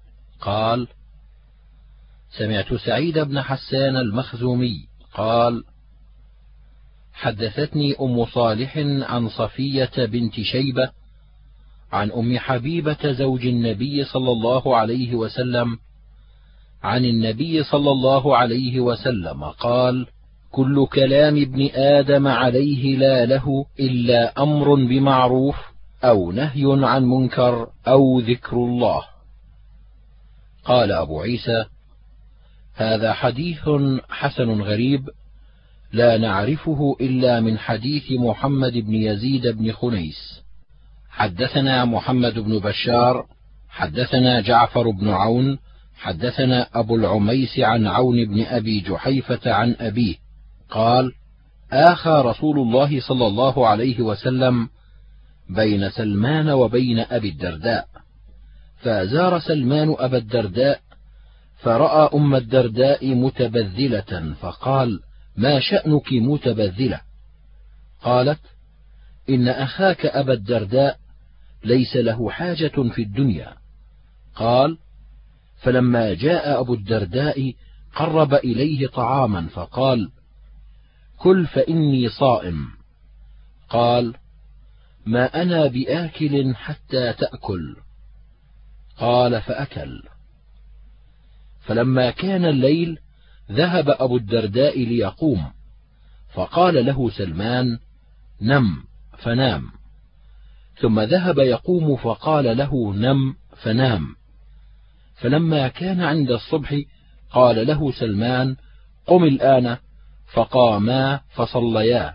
قال 0.41 0.89
سمعت 2.39 2.75
سعيد 2.75 3.19
بن 3.19 3.43
حسان 3.43 3.97
المخزومي 3.97 4.89
قال 5.15 5.65
حدثتني 7.13 7.95
أم 8.01 8.25
صالح 8.25 8.77
عن 9.11 9.29
صفية 9.29 9.93
بنت 9.97 10.41
شيبة 10.41 10.91
عن 11.93 12.11
أم 12.11 12.39
حبيبة 12.39 13.13
زوج 13.13 13.47
النبي 13.47 14.05
صلى 14.05 14.31
الله 14.31 14.77
عليه 14.77 15.15
وسلم 15.15 15.79
عن 16.85 17.05
النبي 17.05 17.65
صلى 17.65 17.91
الله 17.91 18.37
عليه 18.37 18.81
وسلم 18.81 19.45
قال 19.45 20.07
كل 20.51 20.87
كلام 20.87 21.37
ابن 21.37 21.69
آدم 21.75 22.29
عليه 22.29 22.97
لا 22.97 23.27
له 23.27 23.67
إلا 23.81 24.43
أمر 24.43 24.75
بمعروف 24.75 25.57
أو 26.05 26.33
نهي 26.33 26.65
عن 26.67 27.05
منكر 27.05 27.69
أو 27.89 28.21
ذكر 28.21 28.57
الله. 28.57 29.03
قال 30.65 30.93
أبو 30.93 31.21
عيسى 31.21 31.65
هذا 32.75 33.13
حديث 33.13 33.69
حسن 34.09 34.61
غريب 34.61 35.09
لا 35.93 36.19
نعرفه 36.19 36.97
إلا 37.01 37.41
من 37.41 37.59
حديث 37.59 38.13
محمد 38.13 38.73
بن 38.73 38.95
يزيد 38.95 39.47
بن 39.47 39.73
خنيس. 39.73 40.43
حدثنا 41.11 41.85
محمد 41.85 42.39
بن 42.39 42.59
بشار 42.59 43.27
حدثنا 43.69 44.41
جعفر 44.41 44.91
بن 44.91 45.09
عون 45.09 45.59
حدثنا 45.97 46.69
أبو 46.75 46.97
العميس 46.97 47.59
عن 47.59 47.87
عون 47.87 48.25
بن 48.25 48.43
أبي 48.43 48.81
جحيفة 48.81 49.53
عن 49.53 49.77
أبيه 49.81 50.15
قال 50.71 51.13
آخى 51.73 52.23
رسول 52.25 52.59
الله 52.59 53.01
صلى 53.01 53.27
الله 53.27 53.69
عليه 53.69 54.01
وسلم 54.01 54.69
بين 55.49 55.91
سلمان 55.91 56.51
وبين 56.51 56.99
أبي 56.99 57.29
الدرداء 57.29 57.89
فزار 58.79 59.39
سلمان 59.39 59.95
أبا 59.99 60.19
الدرداء 60.19 60.81
فرأى 61.65 62.11
أم 62.15 62.35
الدرداء 62.35 63.15
متبذلة 63.15 64.35
فقال 64.41 65.01
ما 65.37 65.61
شأنك 65.61 66.13
متبذلة؟ 66.13 67.01
قالت 68.03 68.41
إن 69.29 69.49
أخاك 69.49 70.07
أبا 70.07 70.33
الدرداء 70.33 70.99
ليس 71.65 71.97
له 71.97 72.31
حاجة 72.31 72.89
في 72.95 73.03
الدنيا. 73.03 73.55
قال 74.35 74.79
فلما 75.65 76.15
جاء 76.15 76.61
أبو 76.61 76.75
الدرداء 76.75 77.55
قرب 77.95 78.35
إليه 78.35 78.87
طعاما 78.87 79.47
فقال 79.47 80.11
كل 81.19 81.47
فإني 81.47 82.09
صائم. 82.09 82.69
قال 83.69 84.15
ما 85.07 85.43
أنا 85.43 85.67
بآكل 85.67 86.55
حتى 86.55 87.13
تأكل. 87.13 87.77
قال 88.99 89.43
فأكل. 89.43 90.03
فلما 91.61 92.11
كان 92.11 92.45
الليل 92.45 92.99
ذهب 93.53 93.89
أبو 93.89 94.17
الدرداء 94.17 94.85
ليقوم 94.85 95.53
فقال 96.35 96.87
له 96.87 97.11
سلمان 97.11 97.79
نم 98.41 98.85
فنام. 99.19 99.63
ثم 100.81 101.01
ذهب 101.01 101.39
يقوم 101.39 101.97
فقال 101.97 102.57
له 102.57 102.95
نم 102.95 103.35
فنام. 103.63 104.17
فلما 105.15 105.69
كان 105.69 106.01
عند 106.01 106.31
الصبح 106.31 106.81
قال 107.31 107.67
له 107.67 107.93
سلمان 107.93 108.57
قم 109.07 109.25
الآن 109.25 109.77
فقاما 110.33 111.21
فصليا. 111.35 112.15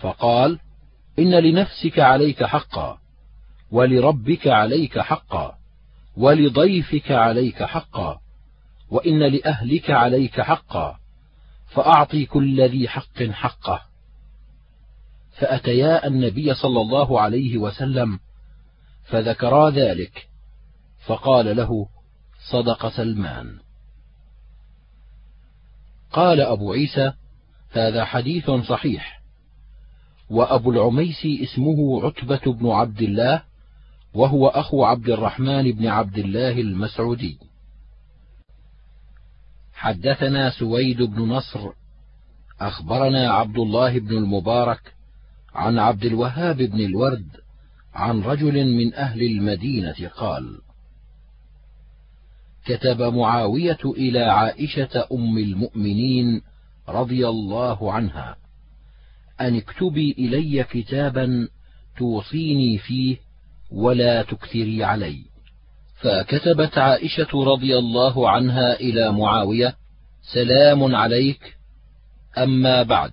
فقال 0.00 0.58
إن 1.18 1.34
لنفسك 1.34 1.98
عليك 1.98 2.44
حقا 2.44 2.98
ولربك 3.70 4.46
عليك 4.46 4.98
حقا 4.98 5.54
ولضيفك 6.16 7.10
عليك 7.10 7.62
حقا 7.62 8.20
وإن 8.90 9.18
لأهلك 9.18 9.90
عليك 9.90 10.40
حقا 10.40 10.96
فاعط 11.66 12.16
كل 12.16 12.60
ذي 12.68 12.88
حق 12.88 13.22
حقه. 13.22 13.82
فأتيا 15.40 16.06
النبي 16.06 16.54
صلى 16.54 16.80
الله 16.80 17.20
عليه 17.20 17.58
وسلم 17.58 18.18
فذكرا 19.04 19.70
ذلك 19.70 20.28
فقال 21.06 21.56
له 21.56 21.86
صدق 22.48 22.88
سلمان. 22.88 23.58
قال 26.12 26.40
أبو 26.40 26.72
عيسى 26.72 27.12
هذا 27.70 28.04
حديث 28.04 28.50
صحيح. 28.50 29.20
وأبو 30.30 30.70
العميس 30.70 31.26
اسمه 31.42 32.06
عتبة 32.06 32.52
بن 32.52 32.70
عبد 32.70 33.02
الله 33.02 33.42
وهو 34.14 34.48
أخو 34.48 34.84
عبد 34.84 35.08
الرحمن 35.08 35.72
بن 35.72 35.86
عبد 35.86 36.18
الله 36.18 36.60
المسعودي. 36.60 37.38
حدثنا 39.72 40.50
سويد 40.50 41.02
بن 41.02 41.22
نصر 41.22 41.70
أخبرنا 42.60 43.30
عبد 43.30 43.58
الله 43.58 43.98
بن 43.98 44.16
المبارك 44.16 44.94
عن 45.54 45.78
عبد 45.78 46.04
الوهاب 46.04 46.56
بن 46.56 46.80
الورد 46.80 47.26
عن 47.94 48.20
رجل 48.22 48.66
من 48.66 48.94
أهل 48.94 49.22
المدينة 49.22 50.08
قال 50.16 50.58
كتب 52.66 53.02
معاوية 53.02 53.78
إلى 53.84 54.20
عائشة 54.20 55.06
أم 55.12 55.38
المؤمنين 55.38 56.42
رضي 56.88 57.28
الله 57.28 57.92
عنها 57.92 58.36
أن 59.40 59.56
اكتبي 59.56 60.14
إلي 60.18 60.64
كتابا 60.64 61.48
توصيني 61.98 62.78
فيه 62.78 63.16
ولا 63.72 64.22
تكثري 64.22 64.84
علي. 64.84 65.18
فكتبت 66.00 66.78
عائشة 66.78 67.44
رضي 67.44 67.78
الله 67.78 68.30
عنها 68.30 68.80
إلى 68.80 69.12
معاوية 69.12 69.74
سلام 70.34 70.94
عليك 70.94 71.56
أما 72.38 72.82
بعد 72.82 73.12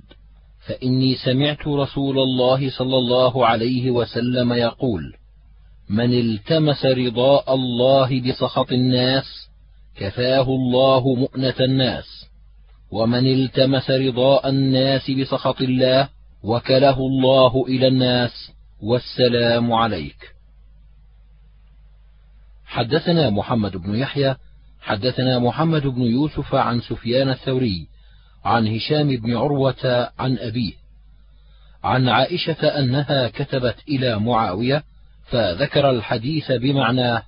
فإني 0.67 1.15
سمعت 1.15 1.67
رسول 1.67 2.19
الله 2.19 2.69
صلى 2.69 2.97
الله 2.97 3.45
عليه 3.45 3.91
وسلم 3.91 4.53
يقول 4.53 5.13
من 5.89 6.13
التمس 6.13 6.85
رضاء 6.85 7.55
الله 7.55 8.21
بسخط 8.21 8.71
الناس 8.71 9.49
كفاه 9.95 10.41
الله 10.41 11.15
مؤنة 11.15 11.55
الناس. 11.59 12.25
ومن 12.91 13.27
التمس 13.27 13.91
رضاء 13.91 14.49
الناس 14.49 15.11
بسخط 15.11 15.61
الله 15.61 16.09
وكله 16.43 16.97
الله 16.99 17.65
إلى 17.67 17.87
الناس. 17.87 18.51
والسلام 18.81 19.73
عليك. 19.73 20.35
حدثنا 22.65 23.29
محمد 23.29 23.77
بن 23.77 23.95
يحيى 23.95 24.35
حدثنا 24.81 25.39
محمد 25.39 25.87
بن 25.87 26.01
يوسف 26.01 26.55
عن 26.55 26.81
سفيان 26.81 27.29
الثوري 27.29 27.87
عن 28.45 28.67
هشام 28.67 29.07
بن 29.07 29.37
عروة 29.37 30.11
عن 30.19 30.37
أبيه. 30.37 30.73
عن 31.83 32.09
عائشة 32.09 32.79
أنها 32.79 33.27
كتبت 33.27 33.75
إلى 33.89 34.19
معاوية 34.19 34.83
فذكر 35.27 35.89
الحديث 35.89 36.51
بمعناه 36.51 37.23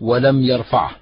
ولم 0.00 0.42
يرفعه. 0.42 1.01